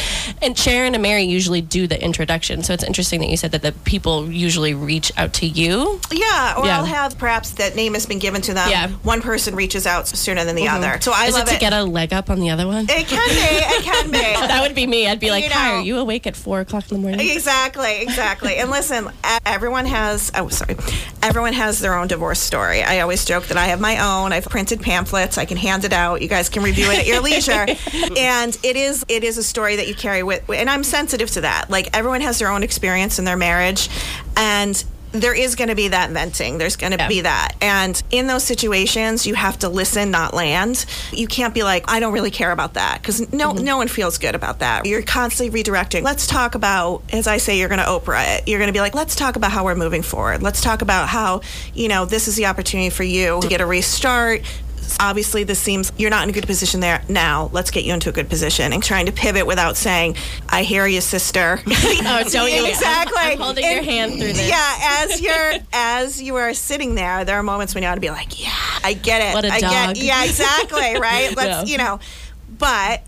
And 0.41 0.57
Sharon 0.57 0.93
and 0.93 1.01
Mary 1.01 1.23
usually 1.23 1.61
do 1.61 1.87
the 1.87 2.01
introduction. 2.01 2.63
So 2.63 2.73
it's 2.73 2.83
interesting 2.83 3.21
that 3.21 3.29
you 3.29 3.37
said 3.37 3.51
that 3.51 3.61
the 3.61 3.71
people 3.71 4.29
usually 4.29 4.73
reach 4.73 5.11
out 5.17 5.33
to 5.33 5.45
you. 5.45 5.99
Yeah, 6.11 6.55
or 6.57 6.65
Yeah. 6.65 6.77
I'll 6.79 6.85
have 6.85 7.17
perhaps 7.17 7.51
that 7.51 7.75
name 7.75 7.93
has 7.93 8.05
been 8.05 8.19
given 8.19 8.41
to 8.43 8.53
them. 8.53 8.69
Yeah. 8.69 8.89
One 9.03 9.21
person 9.21 9.55
reaches 9.55 9.85
out 9.85 10.07
sooner 10.07 10.43
than 10.43 10.55
the 10.55 10.65
mm-hmm. 10.65 10.83
other. 10.83 11.01
So 11.01 11.11
I 11.13 11.25
Is 11.25 11.33
love 11.33 11.47
it 11.47 11.53
to 11.53 11.59
get 11.59 11.73
a 11.73 11.83
leg 11.83 12.13
up 12.13 12.29
on 12.29 12.39
the 12.39 12.49
other 12.49 12.67
one? 12.67 12.85
It 12.89 13.07
can 13.07 13.29
be. 13.29 13.75
It 13.75 13.83
can 13.83 14.11
be. 14.11 14.19
that 14.19 14.61
would 14.61 14.75
be 14.75 14.87
me. 14.87 15.07
I'd 15.07 15.19
be 15.19 15.29
like, 15.29 15.45
You 15.45 15.49
"Hi, 15.51 15.77
are 15.77 15.81
you 15.81 15.97
awake 15.97 16.27
at 16.27 16.35
four 16.35 16.59
o'clock 16.59 16.91
in 16.91 16.97
the 16.97 17.01
morning?" 17.01 17.29
Exactly, 17.29 18.01
exactly. 18.01 18.55
And 18.57 18.69
listen, 18.69 19.09
everyone 19.45 19.85
has, 19.85 20.31
oh, 20.35 20.49
sorry, 20.49 20.75
everyone 21.21 21.53
has 21.53 21.79
their 21.79 21.95
own 21.95 22.07
divorce 22.07 22.39
story. 22.39 22.83
I 22.83 22.99
always 22.99 23.20
joke 23.25 23.45
that 23.47 23.57
I 23.57 23.65
have 23.65 23.79
my 23.79 23.99
own. 23.99 24.33
I've 24.33 24.45
printed 24.45 24.81
pamphlets. 24.81 25.37
I 25.37 25.45
can 25.45 25.57
hand 25.57 25.85
it 25.85 25.93
out. 25.93 26.21
You 26.21 26.27
guys 26.27 26.49
can 26.49 26.63
review 26.63 26.89
it 26.91 26.99
at 26.99 27.07
your 27.07 27.21
leisure. 27.21 27.65
and 28.17 28.57
it 28.63 28.75
is, 28.75 29.05
it 29.07 29.23
is 29.23 29.37
a 29.37 29.43
story 29.43 29.75
that 29.77 29.87
you 29.87 29.95
carry 29.95 30.23
with, 30.23 30.49
and 30.49 30.69
I'm 30.69 30.83
sensitive 30.83 31.29
to 31.31 31.41
that. 31.41 31.69
Like 31.69 31.95
everyone 31.95 32.21
has 32.21 32.39
their 32.39 32.49
own 32.49 32.63
experience 32.63 33.19
in 33.19 33.25
their 33.25 33.37
marriage, 33.37 33.89
and 34.35 34.83
there 35.11 35.33
is 35.33 35.55
going 35.55 35.69
to 35.69 35.75
be 35.75 35.89
that 35.89 36.11
venting. 36.11 36.57
There's 36.57 36.75
going 36.75 36.91
to 36.91 36.97
Yeah. 36.97 37.07
be 37.07 37.21
that. 37.21 37.55
And 37.61 38.01
in 38.11 38.27
those 38.27 38.43
situations, 38.43 39.25
you 39.25 39.35
have 39.35 39.59
to 39.59 39.69
listen, 39.69 40.11
not 40.11 40.33
land. 40.33 40.85
You 41.11 41.27
can't 41.27 41.53
be 41.53 41.63
like, 41.63 41.83
I 41.87 41.99
don't 41.99 42.13
really 42.13 42.31
care 42.31 42.51
about 42.51 42.75
that 42.75 43.01
because 43.01 43.31
no, 43.33 43.53
mm-hmm. 43.53 43.63
no 43.63 43.77
one 43.77 43.87
feels 43.87 44.17
good 44.17 44.35
about 44.35 44.59
that. 44.59 44.85
You're 44.85 45.01
constantly 45.01 45.63
redirecting. 45.63 46.03
Let's 46.03 46.27
talk 46.27 46.55
about, 46.55 47.03
as 47.11 47.27
I 47.27 47.37
say, 47.37 47.59
you're 47.59 47.69
going 47.69 47.79
to 47.79 47.85
Oprah 47.85 48.37
it. 48.37 48.47
You're 48.47 48.59
going 48.59 48.69
to 48.69 48.73
be 48.73 48.79
like, 48.79 48.95
let's 48.95 49.15
talk 49.15 49.35
about 49.35 49.51
how 49.51 49.65
we're 49.65 49.75
moving 49.75 50.01
forward. 50.01 50.41
Let's 50.41 50.61
talk 50.61 50.81
about 50.81 51.09
how, 51.09 51.41
you 51.73 51.87
know, 51.87 52.05
this 52.05 52.27
is 52.27 52.35
the 52.35 52.45
opportunity 52.45 52.89
for 52.89 53.03
you 53.03 53.41
to 53.41 53.47
get 53.47 53.61
a 53.61 53.65
restart. 53.65 54.41
Obviously, 54.99 55.43
this 55.43 55.59
seems 55.59 55.91
you're 55.97 56.09
not 56.09 56.23
in 56.23 56.29
a 56.29 56.33
good 56.33 56.45
position 56.47 56.79
there 56.79 57.03
now. 57.09 57.49
Let's 57.53 57.71
get 57.71 57.83
you 57.85 57.93
into 57.93 58.09
a 58.09 58.11
good 58.11 58.29
position 58.29 58.73
and 58.73 58.83
trying 58.83 59.05
to 59.07 59.11
pivot 59.11 59.45
without 59.47 59.77
saying, 59.77 60.15
"I 60.49 60.63
hear 60.63 60.85
you, 60.87 61.01
sister." 61.01 61.59
Oh, 62.03 62.23
don't 62.29 62.51
you? 62.51 62.65
exactly. 62.65 63.17
I'm, 63.17 63.31
I'm 63.33 63.37
holding 63.39 63.63
your 63.63 63.83
hand 63.83 64.13
through 64.13 64.33
this. 64.33 64.49
yeah, 64.49 65.03
as 65.03 65.21
you're 65.21 65.53
as 65.71 66.21
you 66.21 66.35
are 66.35 66.53
sitting 66.53 66.95
there, 66.95 67.23
there 67.25 67.37
are 67.37 67.43
moments 67.43 67.73
when 67.73 67.83
you 67.83 67.89
ought 67.89 67.95
to 67.95 68.01
be 68.01 68.09
like, 68.09 68.41
"Yeah, 68.41 68.51
I 68.83 68.93
get 68.93 69.21
it. 69.21 69.33
What 69.33 69.45
a 69.45 69.49
I 69.53 69.59
dog. 69.59 69.95
get, 69.95 69.97
yeah, 70.03 70.23
exactly, 70.25 70.99
right? 70.99 71.35
Let's, 71.35 71.69
Yeah. 71.69 71.71
you 71.71 71.77
know, 71.77 71.99
but 72.57 73.01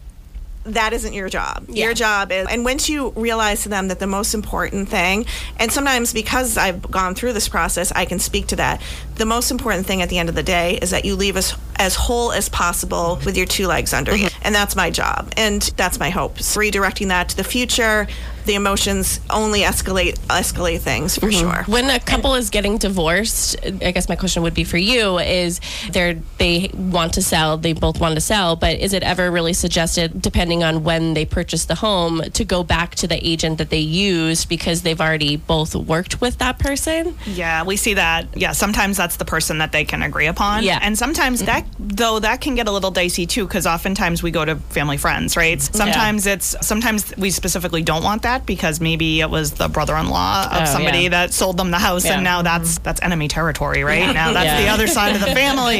that 0.65 0.93
isn't 0.93 1.11
your 1.11 1.27
job. 1.27 1.65
Your 1.67 1.93
job 1.93 2.31
is, 2.31 2.47
and 2.49 2.63
once 2.63 2.87
you 2.87 3.09
realize 3.17 3.63
to 3.63 3.69
them 3.69 3.89
that 3.89 3.99
the 3.99 4.07
most 4.07 4.33
important 4.33 4.87
thing, 4.87 5.25
and 5.57 5.69
sometimes 5.69 6.13
because 6.13 6.55
I've 6.57 6.81
gone 6.89 7.15
through 7.15 7.33
this 7.33 7.49
process, 7.49 7.91
I 7.91 8.05
can 8.05 8.17
speak 8.19 8.47
to 8.47 8.55
that. 8.55 8.81
The 9.15 9.25
most 9.25 9.51
important 9.51 9.85
thing 9.85 10.01
at 10.01 10.09
the 10.09 10.17
end 10.17 10.29
of 10.29 10.35
the 10.35 10.43
day 10.43 10.79
is 10.81 10.89
that 10.89 11.05
you 11.05 11.15
leave 11.15 11.35
us 11.35 11.55
as 11.77 11.95
whole 11.95 12.31
as 12.31 12.49
possible 12.49 13.19
with 13.25 13.37
your 13.37 13.45
two 13.45 13.67
legs 13.67 13.93
under 13.93 14.15
you. 14.15 14.27
Mm-hmm. 14.27 14.41
And 14.43 14.55
that's 14.55 14.75
my 14.75 14.89
job. 14.89 15.31
And 15.37 15.61
that's 15.77 15.99
my 15.99 16.09
hope. 16.09 16.39
So 16.39 16.59
redirecting 16.59 17.07
that 17.09 17.29
to 17.29 17.37
the 17.37 17.43
future, 17.43 18.07
the 18.45 18.55
emotions 18.55 19.21
only 19.29 19.61
escalate 19.61 20.17
escalate 20.27 20.79
things 20.79 21.17
for 21.17 21.27
mm-hmm. 21.27 21.49
sure. 21.49 21.63
When 21.65 21.89
a 21.89 21.99
couple 21.99 22.35
is 22.35 22.49
getting 22.49 22.77
divorced, 22.77 23.55
I 23.63 23.91
guess 23.91 24.09
my 24.09 24.15
question 24.15 24.43
would 24.43 24.53
be 24.53 24.63
for 24.63 24.77
you: 24.77 25.19
Is 25.19 25.61
they 25.91 26.21
they 26.37 26.69
want 26.73 27.13
to 27.13 27.21
sell, 27.21 27.57
they 27.57 27.73
both 27.73 27.99
want 27.99 28.15
to 28.15 28.21
sell, 28.21 28.55
but 28.55 28.79
is 28.79 28.93
it 28.93 29.03
ever 29.03 29.31
really 29.31 29.53
suggested, 29.53 30.21
depending 30.21 30.63
on 30.63 30.83
when 30.83 31.13
they 31.13 31.25
purchase 31.25 31.65
the 31.65 31.75
home, 31.75 32.21
to 32.33 32.43
go 32.43 32.63
back 32.63 32.95
to 32.95 33.07
the 33.07 33.25
agent 33.25 33.57
that 33.59 33.69
they 33.69 33.79
used 33.79 34.49
because 34.49 34.81
they've 34.81 34.99
already 34.99 35.37
both 35.37 35.73
worked 35.75 36.19
with 36.19 36.37
that 36.39 36.59
person? 36.59 37.17
Yeah, 37.25 37.63
we 37.63 37.77
see 37.77 37.93
that. 37.93 38.27
Yeah, 38.35 38.51
sometimes 38.51 38.97
that's 39.03 39.17
the 39.17 39.25
person 39.25 39.57
that 39.57 39.73
they 39.73 39.83
can 39.83 40.01
agree 40.01 40.27
upon. 40.27 40.63
Yeah. 40.63 40.79
And 40.81 40.97
sometimes 40.97 41.39
mm-hmm. 41.41 41.47
that, 41.47 41.65
though, 41.77 42.19
that 42.19 42.39
can 42.39 42.55
get 42.55 42.67
a 42.69 42.71
little 42.71 42.89
dicey 42.91 43.25
too, 43.25 43.45
because 43.45 43.67
oftentimes 43.67 44.23
we 44.23 44.31
go 44.31 44.45
to 44.45 44.55
family 44.55 44.95
friends, 44.97 45.35
right? 45.35 45.57
Mm-hmm. 45.57 45.75
Sometimes 45.75 46.25
it's, 46.25 46.55
sometimes 46.65 47.13
we 47.17 47.29
specifically 47.31 47.83
don't 47.83 48.01
want 48.03 48.21
that 48.21 48.45
because 48.45 48.79
maybe 48.79 49.19
it 49.19 49.29
was 49.29 49.51
the 49.53 49.67
brother 49.67 49.95
in 49.97 50.07
law 50.07 50.45
of 50.45 50.61
Oh, 50.61 50.65
somebody 50.65 50.99
yeah. 51.03 51.09
that 51.09 51.33
sold 51.33 51.57
them 51.57 51.69
the 51.71 51.79
house 51.79 52.05
Yeah. 52.05 52.13
and 52.13 52.23
now 52.23 52.41
that's, 52.43 52.75
mm-hmm. 52.75 52.83
that's 52.83 53.01
enemy 53.01 53.27
territory, 53.27 53.83
right? 53.83 54.13
Now 54.13 54.31
that's 54.31 54.45
Yeah. 54.45 54.61
the 54.61 54.69
other 54.69 54.87
side 54.87 55.15
of 55.15 55.21
the 55.21 55.27
family. 55.43 55.79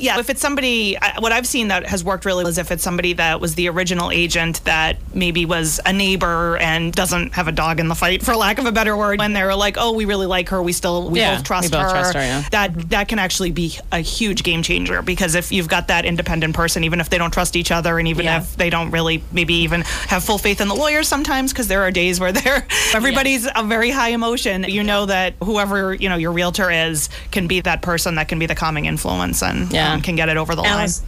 Yeah, 0.00 0.18
if 0.18 0.28
it's 0.30 0.40
somebody, 0.40 0.96
what 1.20 1.30
I've 1.30 1.46
seen 1.46 1.68
that 1.68 1.86
has 1.86 2.02
worked 2.02 2.24
really 2.24 2.44
is 2.44 2.58
if 2.58 2.72
it's 2.72 2.82
somebody 2.82 3.12
that 3.12 3.40
was 3.40 3.54
the 3.54 3.68
original 3.68 4.10
agent 4.10 4.64
that 4.64 4.96
maybe 5.14 5.46
was 5.46 5.78
a 5.86 5.92
neighbor 5.92 6.56
and 6.56 6.92
doesn't 6.92 7.34
have 7.34 7.46
a 7.46 7.52
dog 7.52 7.78
in 7.78 7.86
the 7.86 7.94
fight, 7.94 8.22
for 8.24 8.34
lack 8.34 8.58
of 8.58 8.66
a 8.66 8.72
better 8.72 8.96
word, 8.96 9.20
when 9.20 9.32
they're 9.32 9.54
like, 9.54 9.76
oh, 9.78 9.92
we 9.92 10.04
really 10.06 10.26
like 10.26 10.48
her, 10.48 10.60
we 10.60 10.72
still, 10.72 11.08
we 11.08 11.20
Yeah, 11.20 11.36
both 11.36 11.44
trust 11.44 11.64
we 11.66 11.70
both 11.70 11.82
her. 11.86 11.90
trust 11.90 12.14
her, 12.14 12.20
yeah. 12.20 12.42
That 12.50 12.63
that 12.68 13.08
can 13.08 13.18
actually 13.18 13.50
be 13.52 13.78
a 13.92 13.98
huge 14.00 14.42
game 14.42 14.62
changer 14.62 15.02
because 15.02 15.34
if 15.34 15.52
you've 15.52 15.68
got 15.68 15.88
that 15.88 16.04
independent 16.04 16.54
person, 16.54 16.84
even 16.84 17.00
if 17.00 17.10
they 17.10 17.18
don't 17.18 17.32
trust 17.32 17.56
each 17.56 17.70
other, 17.70 17.98
and 17.98 18.08
even 18.08 18.24
Yeah. 18.24 18.38
if 18.40 18.56
they 18.56 18.70
don't 18.70 18.90
really 18.90 19.22
maybe 19.32 19.54
even 19.54 19.82
have 19.82 20.24
full 20.24 20.38
faith 20.38 20.60
in 20.60 20.68
the 20.68 20.74
lawyers 20.74 21.08
sometimes, 21.08 21.52
because 21.52 21.68
there 21.68 21.82
are 21.82 21.90
days 21.90 22.20
where 22.20 22.32
they're 22.38 22.66
everybody's 22.94 23.46
a 23.54 23.62
very 23.64 23.90
high 23.90 24.10
emotion. 24.10 24.64
You 24.64 24.82
know 24.82 25.06
that 25.06 25.34
whoever 25.42 25.94
you 25.94 26.08
know 26.08 26.16
your 26.16 26.32
realtor 26.32 26.70
is 26.70 27.08
can 27.30 27.46
be 27.46 27.60
that 27.60 27.82
person 27.82 28.14
that 28.16 28.28
can 28.28 28.38
be 28.38 28.46
the 28.46 28.54
calming 28.54 28.86
influence 28.86 29.42
and 29.42 29.70
Yeah. 29.72 29.92
um, 29.92 30.00
can 30.02 30.16
get 30.16 30.28
it 30.28 30.36
over 30.36 30.54
the 30.54 30.62
line. 30.62 30.72
Alice, 30.72 31.02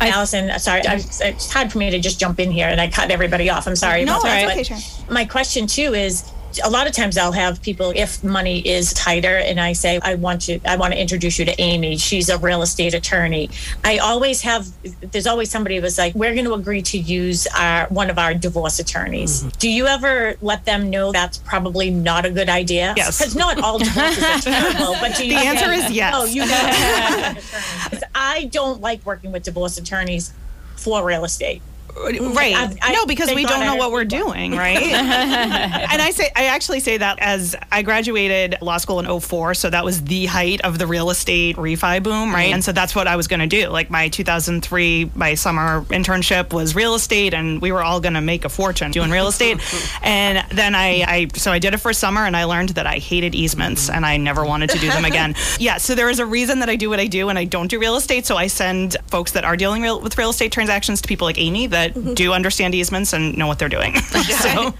Allison, 0.00 0.58
sorry, 0.58 0.80
I, 0.86 0.94
it's 0.94 1.52
hard 1.52 1.70
for 1.70 1.76
me 1.78 1.90
to 1.90 1.98
just 1.98 2.18
jump 2.18 2.40
in 2.40 2.50
here 2.50 2.66
and 2.68 2.80
I 2.80 2.88
cut 2.88 3.10
everybody 3.10 3.50
off. 3.50 3.66
I'm 3.66 3.76
sorry 3.76 4.04
No, 4.04 4.14
about 4.16 4.22
that. 4.24 4.46
that's 4.46 4.70
okay, 4.70 4.74
but 4.74 4.80
Sharon. 4.82 5.14
My 5.14 5.24
question 5.26 5.66
too 5.66 5.92
is 5.94 6.24
a 6.64 6.70
lot 6.70 6.86
of 6.86 6.92
times 6.92 7.16
I'll 7.16 7.32
have 7.32 7.62
people 7.62 7.92
if 7.94 8.22
money 8.24 8.66
is 8.66 8.92
tighter 8.94 9.36
and 9.36 9.60
I 9.60 9.72
say 9.72 10.00
I 10.02 10.14
want 10.16 10.48
you 10.48 10.60
I 10.64 10.76
want 10.76 10.92
to 10.92 11.00
introduce 11.00 11.38
you 11.38 11.44
to 11.44 11.60
Amy. 11.60 11.96
She's 11.96 12.28
a 12.28 12.38
real 12.38 12.62
estate 12.62 12.94
attorney. 12.94 13.50
I 13.84 13.98
always 13.98 14.42
have 14.42 14.66
there's 15.12 15.26
always 15.26 15.50
somebody 15.50 15.78
who's 15.78 15.98
like 15.98 16.14
we're 16.14 16.34
going 16.34 16.46
to 16.46 16.54
agree 16.54 16.82
to 16.82 16.98
use 16.98 17.46
our 17.56 17.86
one 17.88 18.10
of 18.10 18.18
our 18.18 18.34
divorce 18.34 18.78
attorneys. 18.78 19.40
Mm-hmm. 19.40 19.48
do 19.58 19.70
you 19.70 19.86
ever 19.86 20.36
let 20.40 20.64
them 20.64 20.90
know 20.90 21.12
that's 21.12 21.38
probably 21.38 21.90
not 21.90 22.24
a 22.24 22.30
good 22.30 22.48
idea? 22.48 22.94
Yes. 22.96 23.18
Because 23.18 23.36
not 23.36 23.62
all 23.62 23.78
divorces 23.78 24.24
are 24.24 24.38
terrible 24.38 24.96
but 25.00 25.16
the 25.18 25.34
answer 25.34 25.70
is 25.72 25.90
yes 25.90 26.14
oh 26.16 26.24
you 26.24 26.46
know 26.46 28.00
I 28.14 28.44
don't 28.52 28.80
like 28.80 29.04
working 29.04 29.32
with 29.32 29.42
divorce 29.44 29.78
attorneys 29.78 30.32
for 30.76 31.04
real 31.04 31.24
estate 31.24 31.62
right. 31.96 32.54
I, 32.54 32.76
I, 32.82 32.92
no 32.92 33.06
because 33.06 33.34
we 33.34 33.44
don't 33.44 33.64
know 33.66 33.76
what 33.76 33.92
we're 33.92 34.04
doing 34.04 34.52
right? 34.52 34.80
And 35.90 36.00
i 36.02 36.10
say 36.10 36.30
i 36.36 36.46
actually 36.46 36.80
say 36.80 36.96
that 36.98 37.18
as 37.20 37.56
i 37.72 37.82
graduated 37.82 38.56
law 38.60 38.78
school 38.78 39.00
in 39.00 39.20
04 39.20 39.54
so 39.54 39.70
that 39.70 39.84
was 39.84 40.02
the 40.04 40.26
height 40.26 40.60
of 40.62 40.78
the 40.78 40.86
real 40.86 41.10
estate 41.10 41.56
refi 41.56 42.02
boom 42.02 42.32
right? 42.32 42.46
Mm-hmm. 42.46 42.54
and 42.54 42.64
so 42.64 42.72
that's 42.72 42.94
what 42.94 43.06
i 43.06 43.16
was 43.16 43.28
going 43.28 43.40
to 43.40 43.46
do. 43.46 43.68
Like 43.68 43.90
my 43.90 44.08
2003 44.08 45.10
my 45.14 45.34
summer 45.34 45.82
internship 45.88 46.52
was 46.52 46.74
real 46.74 46.94
estate 46.94 47.34
and 47.34 47.60
we 47.60 47.72
were 47.72 47.82
all 47.82 48.00
going 48.00 48.14
to 48.14 48.20
make 48.20 48.44
a 48.44 48.48
fortune 48.48 48.90
doing 48.90 49.10
real 49.10 49.28
estate. 49.28 49.58
And 50.02 50.44
then 50.50 50.74
I, 50.74 51.04
I 51.06 51.28
so 51.34 51.52
i 51.52 51.58
did 51.58 51.74
it 51.74 51.78
for 51.78 51.92
summer 51.92 52.24
and 52.24 52.36
i 52.36 52.44
learned 52.44 52.70
that 52.70 52.86
i 52.86 52.96
hated 52.98 53.34
easements 53.34 53.90
and 53.90 54.06
i 54.06 54.16
never 54.16 54.44
wanted 54.44 54.70
to 54.70 54.78
do 54.78 54.88
them 54.88 55.04
again. 55.04 55.34
Yeah 55.58 55.78
so 55.78 55.94
there 55.94 56.08
is 56.08 56.18
a 56.18 56.26
reason 56.26 56.60
that 56.60 56.68
i 56.70 56.76
do 56.76 56.88
what 56.88 57.00
i 57.00 57.06
do 57.06 57.28
and 57.28 57.38
i 57.38 57.44
don't 57.44 57.68
do 57.68 57.78
real 57.78 57.96
estate. 57.96 58.26
So 58.26 58.36
i 58.36 58.46
send 58.46 58.96
folks 59.08 59.32
that 59.32 59.44
are 59.44 59.56
dealing 59.56 59.82
real, 59.82 60.00
with 60.00 60.16
real 60.16 60.30
estate 60.30 60.52
transactions 60.52 61.02
to 61.02 61.08
people 61.08 61.26
like 61.26 61.38
amy 61.38 61.66
that 61.68 61.89
that 61.94 62.14
do 62.14 62.32
understand 62.32 62.74
easements 62.74 63.12
and 63.12 63.36
know 63.36 63.46
what 63.46 63.58
they're 63.58 63.68
doing. 63.68 63.96
so. 64.00 64.74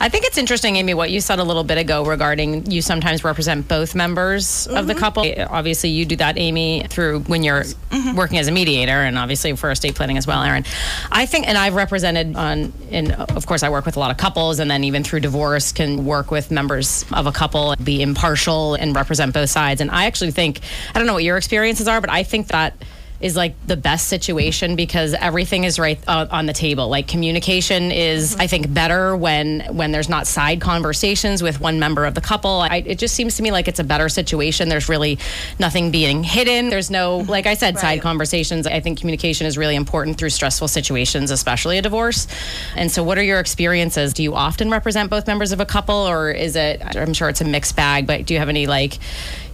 I 0.00 0.08
think 0.08 0.26
it's 0.26 0.36
interesting, 0.36 0.76
Amy, 0.76 0.92
what 0.92 1.10
you 1.10 1.20
said 1.20 1.38
a 1.38 1.44
little 1.44 1.64
bit 1.64 1.78
ago 1.78 2.04
regarding 2.04 2.70
you 2.70 2.82
sometimes 2.82 3.24
represent 3.24 3.68
both 3.68 3.94
members 3.94 4.44
mm-hmm. 4.44 4.76
of 4.76 4.86
the 4.86 4.92
mm-hmm. 4.92 5.00
couple. 5.00 5.24
Obviously, 5.48 5.90
you 5.90 6.04
do 6.04 6.16
that, 6.16 6.36
Amy, 6.36 6.84
through 6.90 7.20
when 7.20 7.42
you're 7.42 7.62
mm-hmm. 7.62 8.16
working 8.16 8.38
as 8.38 8.48
a 8.48 8.52
mediator, 8.52 8.92
and 8.92 9.16
obviously 9.16 9.54
for 9.56 9.70
estate 9.70 9.94
planning 9.94 10.18
as 10.18 10.26
well, 10.26 10.42
Erin. 10.42 10.64
I 11.10 11.26
think, 11.26 11.48
and 11.48 11.56
I've 11.56 11.74
represented 11.74 12.36
on, 12.36 12.72
and 12.90 13.12
of 13.12 13.46
course, 13.46 13.62
I 13.62 13.70
work 13.70 13.86
with 13.86 13.96
a 13.96 14.00
lot 14.00 14.10
of 14.10 14.16
couples, 14.16 14.58
and 14.58 14.70
then 14.70 14.84
even 14.84 15.04
through 15.04 15.20
divorce, 15.20 15.72
can 15.72 16.04
work 16.04 16.30
with 16.30 16.50
members 16.50 17.04
of 17.12 17.26
a 17.26 17.32
couple, 17.32 17.74
be 17.76 18.02
impartial, 18.02 18.74
and 18.74 18.94
represent 18.94 19.32
both 19.32 19.48
sides. 19.48 19.80
And 19.80 19.90
I 19.90 20.04
actually 20.06 20.32
think, 20.32 20.60
I 20.94 20.98
don't 20.98 21.06
know 21.06 21.14
what 21.14 21.24
your 21.24 21.36
experiences 21.36 21.88
are, 21.88 22.00
but 22.00 22.10
I 22.10 22.24
think 22.24 22.48
that 22.48 22.74
is 23.24 23.36
like 23.36 23.54
the 23.66 23.76
best 23.76 24.08
situation 24.08 24.76
because 24.76 25.14
everything 25.14 25.64
is 25.64 25.78
right 25.78 25.98
uh, 26.06 26.26
on 26.30 26.44
the 26.44 26.52
table. 26.52 26.88
Like 26.90 27.08
communication 27.08 27.90
is, 27.90 28.32
mm-hmm. 28.32 28.42
I 28.42 28.46
think, 28.46 28.74
better 28.74 29.16
when 29.16 29.60
when 29.74 29.92
there's 29.92 30.10
not 30.10 30.26
side 30.26 30.60
conversations 30.60 31.42
with 31.42 31.58
one 31.58 31.78
member 31.78 32.04
of 32.04 32.14
the 32.14 32.20
couple. 32.20 32.60
I, 32.60 32.82
it 32.84 32.98
just 32.98 33.14
seems 33.14 33.36
to 33.36 33.42
me 33.42 33.50
like 33.50 33.66
it's 33.66 33.80
a 33.80 33.84
better 33.84 34.10
situation. 34.10 34.68
There's 34.68 34.90
really 34.90 35.18
nothing 35.58 35.90
being 35.90 36.22
hidden. 36.22 36.68
There's 36.68 36.90
no, 36.90 37.16
like 37.28 37.46
I 37.46 37.54
said, 37.54 37.76
right. 37.76 37.80
side 37.80 38.02
conversations. 38.02 38.66
I 38.66 38.80
think 38.80 39.00
communication 39.00 39.46
is 39.46 39.56
really 39.56 39.74
important 39.74 40.18
through 40.18 40.30
stressful 40.30 40.68
situations, 40.68 41.30
especially 41.30 41.78
a 41.78 41.82
divorce. 41.82 42.26
And 42.76 42.92
so, 42.92 43.02
what 43.02 43.16
are 43.16 43.22
your 43.22 43.40
experiences? 43.40 44.12
Do 44.12 44.22
you 44.22 44.34
often 44.34 44.70
represent 44.70 45.08
both 45.08 45.26
members 45.26 45.50
of 45.50 45.60
a 45.60 45.66
couple, 45.66 45.94
or 45.94 46.30
is 46.30 46.56
it? 46.56 46.82
I'm 46.94 47.14
sure 47.14 47.30
it's 47.30 47.40
a 47.40 47.46
mixed 47.46 47.74
bag, 47.74 48.06
but 48.06 48.26
do 48.26 48.34
you 48.34 48.40
have 48.40 48.50
any 48.50 48.66
like 48.66 48.98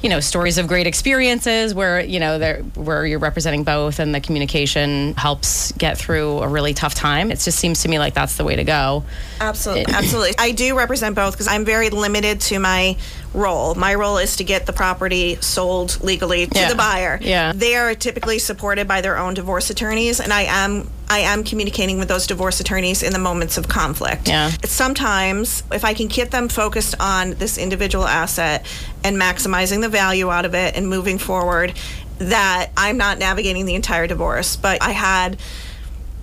you 0.02 0.08
know 0.08 0.20
stories 0.20 0.58
of 0.58 0.66
great 0.66 0.86
experiences 0.86 1.74
where 1.74 2.00
you 2.00 2.20
know 2.20 2.38
where 2.74 3.06
you're 3.06 3.18
representing 3.18 3.64
both 3.64 3.98
and 3.98 4.14
the 4.14 4.20
communication 4.20 5.14
helps 5.14 5.72
get 5.72 5.98
through 5.98 6.38
a 6.38 6.48
really 6.48 6.74
tough 6.74 6.94
time. 6.94 7.30
It 7.30 7.40
just 7.40 7.58
seems 7.58 7.82
to 7.82 7.88
me 7.88 7.98
like 7.98 8.14
that's 8.14 8.36
the 8.36 8.44
way 8.44 8.56
to 8.56 8.64
go. 8.64 9.04
Absolutely 9.40 9.82
it, 9.82 9.94
absolutely. 9.94 10.34
I 10.38 10.52
do 10.52 10.76
represent 10.76 11.14
both 11.14 11.34
because 11.34 11.48
i'm 11.48 11.64
very 11.64 11.90
limited 11.90 12.40
to 12.40 12.58
my 12.58 12.96
role. 13.32 13.74
My 13.74 13.94
role 13.94 14.18
is 14.18 14.36
to 14.36 14.44
get 14.44 14.66
the 14.66 14.72
property 14.72 15.36
sold 15.40 16.02
legally 16.02 16.46
to 16.46 16.58
yeah. 16.58 16.68
the 16.68 16.74
buyer. 16.74 17.18
Yeah. 17.22 17.52
They 17.54 17.76
are 17.76 17.94
typically 17.94 18.38
supported 18.38 18.88
by 18.88 19.00
their 19.00 19.16
own 19.18 19.34
divorce 19.34 19.70
attorneys 19.70 20.20
and 20.20 20.32
I 20.32 20.42
am 20.42 20.90
I 21.08 21.20
am 21.20 21.42
communicating 21.42 21.98
with 21.98 22.08
those 22.08 22.26
divorce 22.26 22.60
attorneys 22.60 23.02
in 23.02 23.12
the 23.12 23.18
moments 23.18 23.58
of 23.58 23.68
conflict. 23.68 24.28
Yeah. 24.28 24.50
Sometimes 24.64 25.62
if 25.72 25.84
I 25.84 25.94
can 25.94 26.08
get 26.08 26.30
them 26.30 26.48
focused 26.48 26.94
on 27.00 27.34
this 27.34 27.58
individual 27.58 28.06
asset 28.06 28.66
and 29.04 29.16
maximizing 29.16 29.80
the 29.80 29.88
value 29.88 30.30
out 30.30 30.44
of 30.44 30.54
it 30.54 30.76
and 30.76 30.88
moving 30.88 31.18
forward 31.18 31.74
that 32.18 32.70
I'm 32.76 32.96
not 32.96 33.18
navigating 33.18 33.64
the 33.64 33.74
entire 33.74 34.06
divorce, 34.06 34.56
but 34.56 34.82
I 34.82 34.90
had 34.90 35.38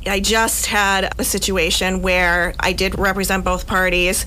I 0.05 0.19
just 0.19 0.67
had 0.67 1.13
a 1.19 1.23
situation 1.23 2.01
where 2.01 2.53
I 2.59 2.71
did 2.71 2.97
represent 2.97 3.43
both 3.43 3.67
parties 3.67 4.25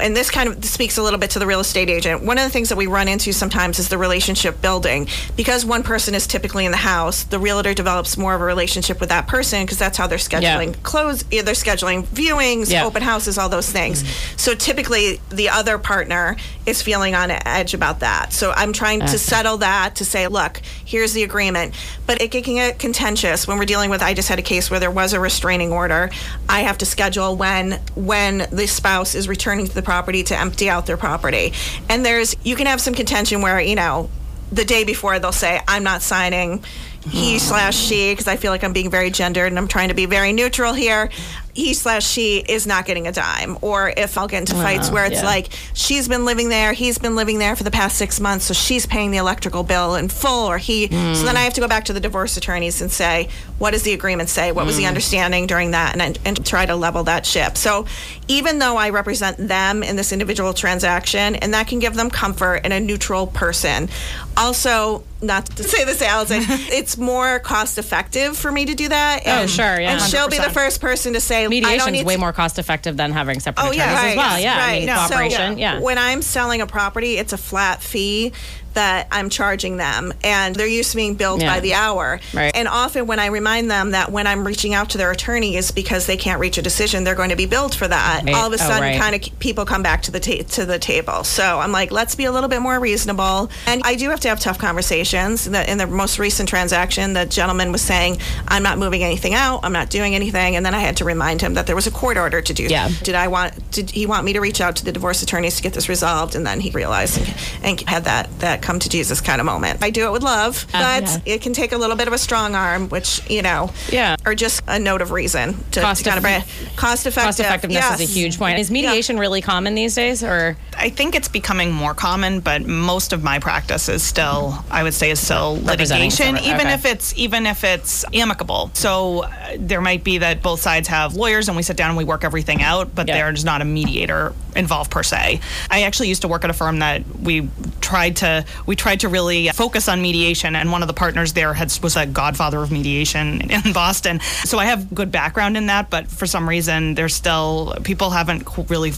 and 0.00 0.16
this 0.16 0.30
kind 0.30 0.48
of 0.48 0.64
speaks 0.64 0.98
a 0.98 1.02
little 1.02 1.18
bit 1.18 1.30
to 1.30 1.38
the 1.38 1.46
real 1.46 1.60
estate 1.60 1.90
agent. 1.90 2.22
One 2.22 2.38
of 2.38 2.44
the 2.44 2.50
things 2.50 2.68
that 2.68 2.76
we 2.76 2.86
run 2.86 3.08
into 3.08 3.32
sometimes 3.32 3.78
is 3.78 3.88
the 3.88 3.98
relationship 3.98 4.60
building. 4.60 5.08
Because 5.36 5.64
one 5.64 5.82
person 5.82 6.14
is 6.14 6.26
typically 6.26 6.64
in 6.64 6.70
the 6.70 6.76
house, 6.76 7.24
the 7.24 7.38
realtor 7.38 7.74
develops 7.74 8.16
more 8.16 8.34
of 8.34 8.40
a 8.40 8.44
relationship 8.44 9.00
with 9.00 9.08
that 9.08 9.26
person 9.26 9.64
because 9.64 9.78
that's 9.78 9.98
how 9.98 10.06
they're 10.06 10.18
scheduling 10.18 10.72
yeah. 10.74 10.80
close, 10.82 11.22
they're 11.24 11.42
scheduling 11.42 12.04
viewings, 12.04 12.70
yeah. 12.70 12.84
open 12.84 13.02
houses, 13.02 13.38
all 13.38 13.48
those 13.48 13.70
things. 13.70 14.02
Mm-hmm. 14.02 14.36
So 14.36 14.54
typically, 14.54 15.20
the 15.30 15.48
other 15.48 15.78
partner 15.78 16.36
is 16.66 16.82
feeling 16.82 17.14
on 17.14 17.30
edge 17.30 17.74
about 17.74 18.00
that. 18.00 18.32
So 18.32 18.52
I'm 18.52 18.72
trying 18.72 19.02
okay. 19.02 19.12
to 19.12 19.18
settle 19.18 19.58
that 19.58 19.96
to 19.96 20.04
say, 20.04 20.28
look, 20.28 20.60
here's 20.84 21.12
the 21.12 21.22
agreement. 21.22 21.74
But 22.06 22.20
it 22.20 22.30
can 22.30 22.42
get 22.42 22.78
contentious 22.78 23.46
when 23.46 23.58
we're 23.58 23.64
dealing 23.64 23.90
with. 23.90 24.02
I 24.02 24.14
just 24.14 24.28
had 24.28 24.38
a 24.38 24.42
case 24.42 24.70
where 24.70 24.80
there 24.80 24.90
was 24.90 25.12
a 25.12 25.20
restraining 25.20 25.72
order. 25.72 26.10
I 26.48 26.60
have 26.60 26.78
to 26.78 26.86
schedule 26.86 27.36
when 27.36 27.80
when 27.94 28.46
the 28.50 28.66
spouse 28.66 29.14
is 29.14 29.28
returning 29.28 29.66
to 29.66 29.74
the 29.74 29.82
property 29.84 30.24
to 30.24 30.38
empty 30.38 30.68
out 30.68 30.86
their 30.86 30.96
property. 30.96 31.52
And 31.88 32.04
there's, 32.04 32.34
you 32.42 32.56
can 32.56 32.66
have 32.66 32.80
some 32.80 32.94
contention 32.94 33.42
where, 33.42 33.60
you 33.60 33.74
know, 33.74 34.10
the 34.50 34.64
day 34.64 34.84
before 34.84 35.18
they'll 35.18 35.32
say, 35.32 35.60
I'm 35.66 35.84
not 35.84 36.02
signing 36.02 36.64
he 37.08 37.38
slash 37.38 37.76
she 37.76 38.12
because 38.12 38.28
I 38.28 38.36
feel 38.36 38.50
like 38.50 38.64
I'm 38.64 38.72
being 38.72 38.90
very 38.90 39.10
gendered 39.10 39.48
and 39.52 39.58
I'm 39.58 39.68
trying 39.68 39.88
to 39.88 39.94
be 39.94 40.06
very 40.06 40.32
neutral 40.32 40.72
here 40.72 41.10
he 41.54 41.72
slash 41.72 42.06
she 42.06 42.38
is 42.38 42.66
not 42.66 42.84
getting 42.84 43.06
a 43.06 43.12
dime. 43.12 43.56
Or 43.60 43.92
if 43.96 44.18
I'll 44.18 44.28
get 44.28 44.40
into 44.40 44.54
fights 44.54 44.90
where 44.90 45.04
it's 45.04 45.22
yeah. 45.22 45.24
like 45.24 45.48
she's 45.72 46.08
been 46.08 46.24
living 46.24 46.48
there, 46.48 46.72
he's 46.72 46.98
been 46.98 47.14
living 47.14 47.38
there 47.38 47.56
for 47.56 47.64
the 47.64 47.70
past 47.70 47.96
six 47.96 48.20
months, 48.20 48.44
so 48.46 48.54
she's 48.54 48.86
paying 48.86 49.10
the 49.10 49.18
electrical 49.18 49.62
bill 49.62 49.94
in 49.94 50.08
full, 50.08 50.48
or 50.48 50.58
he. 50.58 50.88
Mm. 50.88 51.14
So 51.14 51.24
then 51.24 51.36
I 51.36 51.42
have 51.42 51.54
to 51.54 51.60
go 51.60 51.68
back 51.68 51.84
to 51.86 51.92
the 51.92 52.00
divorce 52.00 52.36
attorneys 52.36 52.82
and 52.82 52.90
say, 52.90 53.28
what 53.58 53.70
does 53.70 53.84
the 53.84 53.92
agreement 53.92 54.28
say? 54.28 54.52
What 54.52 54.66
was 54.66 54.76
the 54.76 54.82
mm. 54.82 54.88
understanding 54.88 55.46
during 55.46 55.70
that? 55.70 55.98
And, 55.98 56.18
and 56.24 56.44
try 56.44 56.66
to 56.66 56.74
level 56.74 57.04
that 57.04 57.24
ship. 57.24 57.56
So 57.56 57.86
even 58.26 58.58
though 58.58 58.76
I 58.76 58.90
represent 58.90 59.36
them 59.36 59.82
in 59.82 59.96
this 59.96 60.12
individual 60.12 60.54
transaction, 60.54 61.36
and 61.36 61.54
that 61.54 61.68
can 61.68 61.78
give 61.78 61.94
them 61.94 62.10
comfort 62.10 62.62
and 62.64 62.72
a 62.72 62.80
neutral 62.80 63.26
person, 63.28 63.88
also, 64.36 65.04
not 65.26 65.46
to 65.46 65.64
say 65.64 65.84
this, 65.84 66.02
Allison, 66.02 66.42
it's 66.46 66.96
more 66.96 67.38
cost 67.40 67.78
effective 67.78 68.36
for 68.36 68.50
me 68.50 68.66
to 68.66 68.74
do 68.74 68.88
that. 68.88 69.22
Oh, 69.24 69.30
and, 69.30 69.44
oh, 69.44 69.46
sure, 69.46 69.80
yeah. 69.80 69.92
And 69.92 70.02
she'll 70.02 70.28
be 70.28 70.38
the 70.38 70.50
first 70.50 70.80
person 70.80 71.14
to 71.14 71.20
say, 71.20 71.46
mediation 71.48 71.94
is 71.94 72.04
way 72.04 72.14
to... 72.14 72.20
more 72.20 72.32
cost 72.32 72.58
effective 72.58 72.96
than 72.96 73.12
having 73.12 73.40
separate 73.40 73.64
oh, 73.64 73.70
attorneys 73.70 73.78
yeah, 73.78 73.94
right, 73.94 74.10
as 74.10 74.16
well. 74.16 74.40
Yeah, 74.40 74.58
right. 74.58 74.64
I 74.64 74.78
mean, 74.78 74.86
no, 74.86 74.94
cooperation. 74.94 75.54
So, 75.54 75.58
yeah. 75.58 75.80
When 75.80 75.98
I'm 75.98 76.22
selling 76.22 76.60
a 76.60 76.66
property, 76.66 77.16
it's 77.16 77.32
a 77.32 77.38
flat 77.38 77.82
fee 77.82 78.32
that 78.74 79.08
I'm 79.10 79.30
charging 79.30 79.76
them, 79.76 80.12
and 80.22 80.54
they're 80.54 80.66
used 80.66 80.90
to 80.90 80.96
being 80.96 81.14
billed 81.14 81.42
yeah. 81.42 81.54
by 81.54 81.60
the 81.60 81.74
hour. 81.74 82.20
Right. 82.32 82.54
And 82.54 82.68
often, 82.68 83.06
when 83.06 83.18
I 83.18 83.26
remind 83.26 83.70
them 83.70 83.90
that 83.92 84.12
when 84.12 84.26
I'm 84.26 84.46
reaching 84.46 84.74
out 84.74 84.90
to 84.90 84.98
their 84.98 85.10
attorney 85.10 85.56
is 85.56 85.70
because 85.70 86.06
they 86.06 86.16
can't 86.16 86.40
reach 86.40 86.58
a 86.58 86.62
decision, 86.62 87.04
they're 87.04 87.14
going 87.14 87.30
to 87.30 87.36
be 87.36 87.46
billed 87.46 87.74
for 87.74 87.88
that. 87.88 88.22
Right. 88.24 88.34
All 88.34 88.46
of 88.46 88.52
a 88.52 88.56
oh, 88.56 88.58
sudden, 88.58 88.76
oh, 88.78 88.80
right. 88.80 89.00
kind 89.00 89.14
of 89.14 89.38
people 89.38 89.64
come 89.64 89.82
back 89.82 90.02
to 90.02 90.10
the 90.10 90.20
ta- 90.20 90.42
to 90.42 90.66
the 90.66 90.78
table. 90.78 91.24
So 91.24 91.60
I'm 91.60 91.72
like, 91.72 91.90
let's 91.90 92.14
be 92.14 92.24
a 92.24 92.32
little 92.32 92.48
bit 92.48 92.60
more 92.60 92.78
reasonable. 92.78 93.50
And 93.66 93.82
I 93.84 93.94
do 93.94 94.10
have 94.10 94.20
to 94.20 94.28
have 94.28 94.40
tough 94.40 94.58
conversations. 94.58 95.46
In 95.46 95.52
the, 95.52 95.70
in 95.70 95.78
the 95.78 95.86
most 95.86 96.18
recent 96.18 96.48
transaction, 96.48 97.12
the 97.12 97.26
gentleman 97.26 97.72
was 97.72 97.82
saying, 97.82 98.18
"I'm 98.48 98.62
not 98.62 98.78
moving 98.78 99.02
anything 99.02 99.34
out. 99.34 99.60
I'm 99.62 99.72
not 99.72 99.90
doing 99.90 100.14
anything," 100.14 100.56
and 100.56 100.64
then 100.64 100.74
I 100.74 100.80
had 100.80 100.96
to 100.98 101.04
remind 101.04 101.40
him 101.40 101.54
that 101.54 101.66
there 101.66 101.76
was 101.76 101.86
a 101.86 101.90
court 101.90 102.16
order 102.16 102.40
to 102.40 102.54
do. 102.54 102.64
Yeah. 102.64 102.88
Did 103.02 103.14
I 103.14 103.28
want? 103.28 103.70
Did 103.70 103.90
he 103.90 104.06
want 104.06 104.24
me 104.24 104.32
to 104.32 104.40
reach 104.40 104.60
out 104.60 104.76
to 104.76 104.84
the 104.84 104.92
divorce 104.92 105.22
attorneys 105.22 105.56
to 105.56 105.62
get 105.62 105.72
this 105.72 105.88
resolved? 105.88 106.34
And 106.34 106.46
then 106.46 106.60
he 106.60 106.70
realized 106.70 107.18
and, 107.18 107.34
and 107.62 107.80
had 107.88 108.04
that 108.04 108.28
that 108.40 108.62
come 108.64 108.80
to 108.80 108.88
Jesus 108.88 109.04
Jesus 109.04 109.20
kind 109.20 109.40
of 109.40 109.44
moment. 109.44 109.82
I 109.82 109.90
do 109.90 110.06
it 110.06 110.12
with 110.12 110.22
love, 110.22 110.66
uh, 110.72 111.00
but 111.00 111.20
yeah. 111.26 111.34
it 111.34 111.42
can 111.42 111.52
take 111.52 111.72
a 111.72 111.76
little 111.76 111.96
bit 111.96 112.08
of 112.08 112.14
a 112.14 112.18
strong 112.18 112.54
arm, 112.54 112.88
which 112.88 113.20
you 113.30 113.42
know, 113.42 113.70
yeah, 113.90 114.16
or 114.24 114.34
just 114.34 114.62
a 114.66 114.78
note 114.78 115.02
of 115.02 115.10
reason 115.10 115.62
to, 115.72 115.80
cost 115.80 116.04
to 116.04 116.10
kind 116.10 116.16
of 116.16 116.22
bring 116.22 116.40
cost 116.76 117.06
effective. 117.06 117.24
Cost 117.24 117.40
effectiveness 117.40 117.76
yes. 117.82 118.00
is 118.00 118.10
a 118.10 118.12
huge 118.12 118.38
point. 118.38 118.58
Is 118.58 118.70
mediation 118.70 119.16
yeah. 119.16 119.20
really 119.20 119.42
common 119.42 119.74
these 119.74 119.94
days, 119.94 120.24
or 120.24 120.56
I 120.76 120.88
think 120.88 121.14
it's 121.14 121.28
becoming 121.28 121.70
more 121.70 121.92
common, 121.92 122.40
but 122.40 122.64
most 122.64 123.12
of 123.12 123.22
my 123.22 123.38
practice 123.38 123.88
is 123.90 124.02
still, 124.02 124.64
I 124.70 124.82
would 124.82 124.94
say, 124.94 125.10
is 125.10 125.20
still 125.20 125.60
litigation, 125.62 126.38
even 126.38 126.60
okay. 126.60 126.72
if 126.72 126.86
it's 126.86 127.16
even 127.18 127.46
if 127.46 127.62
it's 127.62 128.04
amicable. 128.14 128.70
So 128.72 129.24
uh, 129.24 129.56
there 129.58 129.82
might 129.82 130.02
be 130.02 130.18
that 130.18 130.42
both 130.42 130.60
sides 130.60 130.88
have 130.88 131.14
lawyers, 131.14 131.48
and 131.48 131.56
we 131.56 131.62
sit 131.62 131.76
down 131.76 131.90
and 131.90 131.98
we 131.98 132.04
work 132.04 132.24
everything 132.24 132.62
out, 132.62 132.94
but 132.94 133.06
there's 133.06 133.44
not 133.44 133.60
a 133.60 133.64
mediator 133.64 134.32
involved 134.56 134.90
per 134.90 135.02
se. 135.02 135.40
I 135.70 135.82
actually 135.82 136.08
used 136.08 136.22
to 136.22 136.28
work 136.28 136.44
at 136.44 136.50
a 136.50 136.54
firm 136.54 136.78
that 136.78 137.02
we 137.20 137.48
tried 137.80 138.16
to 138.16 138.44
we 138.66 138.76
tried 138.76 139.00
to 139.00 139.08
really 139.08 139.48
focus 139.48 139.88
on 139.88 140.02
mediation, 140.02 140.56
and 140.56 140.72
one 140.72 140.82
of 140.82 140.88
the 140.88 140.94
partners 140.94 141.32
there 141.32 141.52
had, 141.54 141.76
was 141.82 141.96
a 141.96 142.06
godfather 142.06 142.62
of 142.62 142.70
mediation 142.70 143.50
in 143.50 143.72
Boston. 143.72 144.20
So 144.20 144.58
I 144.58 144.66
have 144.66 144.94
good 144.94 145.10
background 145.10 145.56
in 145.56 145.66
that, 145.66 145.90
but 145.90 146.08
for 146.08 146.26
some 146.26 146.48
reason, 146.48 146.94
there's 146.94 147.14
still 147.14 147.74
people 147.84 148.10
haven't 148.10 148.46
really 148.68 148.92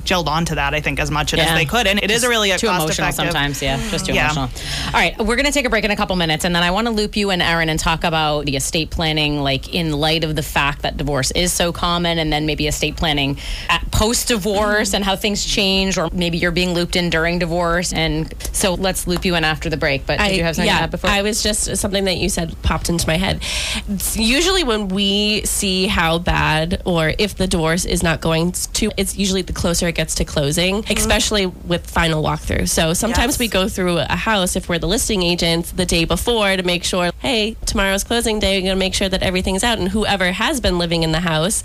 gelled 0.00 0.26
onto 0.26 0.54
that, 0.56 0.74
I 0.74 0.80
think, 0.80 0.98
as 0.98 1.10
much 1.10 1.32
Yeah. 1.32 1.44
as 1.44 1.54
they 1.54 1.64
could. 1.64 1.86
And 1.86 2.02
it 2.02 2.10
is 2.10 2.24
a 2.24 2.28
really 2.28 2.50
a 2.50 2.58
too 2.58 2.66
cost 2.66 2.84
emotional 2.84 3.08
effective. 3.08 3.32
sometimes. 3.32 3.62
Yeah, 3.62 3.78
just 3.90 4.06
too 4.06 4.12
Yeah. 4.12 4.32
emotional. 4.32 4.50
All 4.86 4.92
right, 5.00 5.16
we're 5.18 5.36
going 5.36 5.46
to 5.46 5.52
take 5.52 5.66
a 5.66 5.70
break 5.70 5.84
in 5.84 5.90
a 5.90 5.96
couple 5.96 6.16
minutes, 6.16 6.44
and 6.44 6.54
then 6.54 6.62
I 6.62 6.70
want 6.70 6.86
to 6.86 6.92
loop 6.92 7.16
you 7.16 7.30
and 7.30 7.42
Erin 7.42 7.68
and 7.68 7.78
talk 7.78 8.04
about 8.04 8.46
the 8.46 8.56
estate 8.56 8.90
planning, 8.90 9.42
like 9.42 9.72
in 9.74 9.92
light 9.92 10.24
of 10.24 10.34
the 10.36 10.42
fact 10.42 10.82
that 10.82 10.96
divorce 10.96 11.30
is 11.32 11.52
so 11.52 11.72
common, 11.72 12.18
and 12.18 12.32
then 12.32 12.46
maybe 12.46 12.66
estate 12.66 12.96
planning 12.96 13.38
at 13.68 13.88
post 13.90 14.28
divorce 14.28 14.94
and 14.94 15.04
how 15.04 15.14
things 15.16 15.44
change, 15.44 15.98
or 15.98 16.08
maybe 16.12 16.38
you're 16.38 16.50
being 16.50 16.74
looped 16.74 16.96
in 16.96 17.10
during 17.10 17.38
divorce. 17.38 17.92
And 17.92 18.32
so 18.52 18.74
let's 18.74 19.06
loop 19.06 19.24
you 19.24 19.34
in 19.34 19.44
after 19.44 19.68
the 19.70 19.76
break. 19.76 20.06
But 20.06 20.18
did 20.18 20.36
you 20.36 20.44
have 20.44 20.56
something 20.56 20.68
yeah, 20.68 20.78
to 20.78 20.84
add 20.84 20.90
before? 20.90 21.10
I 21.10 21.22
was 21.22 21.42
just 21.42 21.76
something 21.76 22.04
that 22.04 22.16
you 22.16 22.28
said 22.28 22.54
popped 22.62 22.88
into 22.88 23.06
my 23.06 23.16
head. 23.16 23.40
It's 23.88 24.16
usually 24.16 24.64
when 24.64 24.88
we 24.88 25.42
see 25.44 25.86
how 25.86 26.18
bad 26.18 26.82
or 26.84 27.12
if 27.18 27.36
the 27.36 27.46
divorce 27.46 27.84
is 27.84 28.02
not 28.02 28.20
going 28.20 28.52
to, 28.52 28.90
it's 28.96 29.16
usually 29.16 29.42
the 29.42 29.52
closer 29.52 29.81
it 29.88 29.94
gets 29.94 30.14
to 30.16 30.24
closing, 30.24 30.82
mm-hmm. 30.82 30.96
especially 30.96 31.46
with 31.46 31.88
final 31.88 32.22
walkthrough. 32.22 32.68
So 32.68 32.94
sometimes 32.94 33.34
Yes. 33.34 33.38
we 33.38 33.48
go 33.48 33.68
through 33.68 33.98
a 33.98 34.16
house 34.16 34.56
if 34.56 34.68
we're 34.68 34.78
the 34.78 34.88
listing 34.88 35.22
agents 35.22 35.72
the 35.72 35.86
day 35.86 36.04
before 36.04 36.56
to 36.56 36.62
make 36.62 36.84
sure, 36.84 37.10
hey, 37.20 37.56
tomorrow's 37.66 38.04
closing 38.04 38.38
day, 38.38 38.58
we're 38.58 38.62
going 38.66 38.76
to 38.76 38.78
make 38.78 38.94
sure 38.94 39.08
that 39.08 39.22
everything's 39.22 39.62
out. 39.64 39.78
And 39.78 39.88
whoever 39.88 40.32
has 40.32 40.60
been 40.60 40.78
living 40.78 41.02
in 41.02 41.12
the 41.12 41.20
house, 41.20 41.62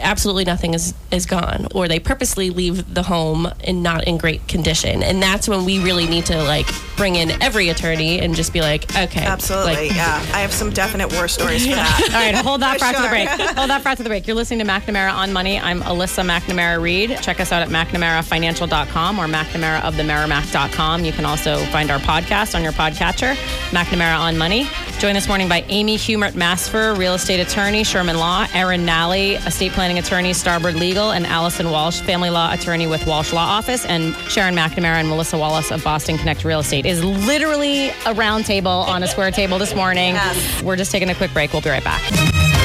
absolutely 0.00 0.44
nothing 0.44 0.74
is, 0.74 0.94
is 1.10 1.26
gone. 1.26 1.66
Or 1.74 1.88
they 1.88 1.98
purposely 1.98 2.50
leave 2.50 2.94
the 2.94 3.02
home 3.02 3.48
and 3.64 3.82
not 3.82 4.04
in 4.04 4.18
great 4.18 4.46
condition. 4.48 5.02
And 5.02 5.22
that's 5.22 5.48
when 5.48 5.64
we 5.64 5.82
really 5.82 6.06
need 6.06 6.26
to 6.26 6.42
like 6.42 6.66
bring 6.96 7.16
in 7.16 7.30
every 7.42 7.68
attorney 7.68 8.20
and 8.20 8.34
just 8.34 8.52
be 8.52 8.60
like, 8.60 8.84
okay. 8.96 9.24
Absolutely, 9.24 9.74
like, 9.88 9.96
yeah. 9.96 10.16
I 10.32 10.40
have 10.40 10.52
some 10.52 10.70
definite 10.70 11.12
war 11.12 11.28
stories 11.28 11.66
for 11.66 11.74
that. 11.74 12.10
All 12.12 12.20
right, 12.20 12.34
hold 12.34 12.62
that 12.62 12.78
for 12.78 12.84
after 12.86 13.02
the 13.02 13.08
break. 13.08 13.28
Hold 13.28 13.70
that 13.70 13.82
for 13.82 13.88
after 13.88 14.02
the 14.02 14.08
break. 14.08 14.26
You're 14.26 14.36
listening 14.36 14.60
to 14.60 14.64
McNamara 14.64 15.12
on 15.12 15.32
Money. 15.32 15.58
I'm 15.58 15.80
Alyssa 15.82 16.24
McNamara 16.26 16.80
Reed. 16.80 17.10
Check 17.28 17.40
us 17.40 17.52
out 17.52 17.60
at 17.60 17.68
McNamaraFinancial.com 17.68 19.18
or 19.18 19.26
McNamaraoftheMerrimack.com. 19.26 21.04
You 21.04 21.12
can 21.12 21.26
also 21.26 21.58
find 21.66 21.90
our 21.90 21.98
podcast 21.98 22.54
on 22.54 22.62
your 22.62 22.72
podcatcher, 22.72 23.34
McNamara 23.68 24.18
on 24.18 24.38
Money. 24.38 24.66
Joined 24.98 25.14
this 25.14 25.28
morning 25.28 25.46
by 25.46 25.62
Amy 25.68 25.96
Hubert 25.96 26.32
Masferrer, 26.32 26.96
real 26.96 27.12
estate 27.12 27.38
attorney, 27.38 27.84
Sherman 27.84 28.16
Law, 28.16 28.46
Erin 28.54 28.86
Nally, 28.86 29.34
estate 29.34 29.72
planning 29.72 29.98
attorney, 29.98 30.32
Starboard 30.32 30.76
Legal, 30.76 31.10
and 31.10 31.26
Allison 31.26 31.70
Walsh, 31.70 32.00
family 32.00 32.30
law 32.30 32.50
attorney 32.50 32.86
with 32.86 33.06
Walsh 33.06 33.34
Law 33.34 33.44
Office, 33.44 33.84
and 33.84 34.14
Sharon 34.30 34.54
McNamara 34.54 34.98
and 34.98 35.10
Melissa 35.10 35.36
Wallace 35.36 35.70
of 35.70 35.84
Boston 35.84 36.16
Connect 36.16 36.46
Real 36.46 36.60
Estate. 36.60 36.86
Is 36.86 37.04
literally 37.04 37.90
a 38.06 38.14
round 38.14 38.46
table 38.46 38.70
on 38.70 39.02
a 39.02 39.06
square 39.06 39.32
table 39.32 39.58
this 39.58 39.74
morning. 39.74 40.14
Yes. 40.14 40.62
We're 40.62 40.76
just 40.76 40.90
taking 40.90 41.10
a 41.10 41.14
quick 41.14 41.34
break. 41.34 41.52
We'll 41.52 41.60
be 41.60 41.68
right 41.68 41.84
back. 41.84 42.57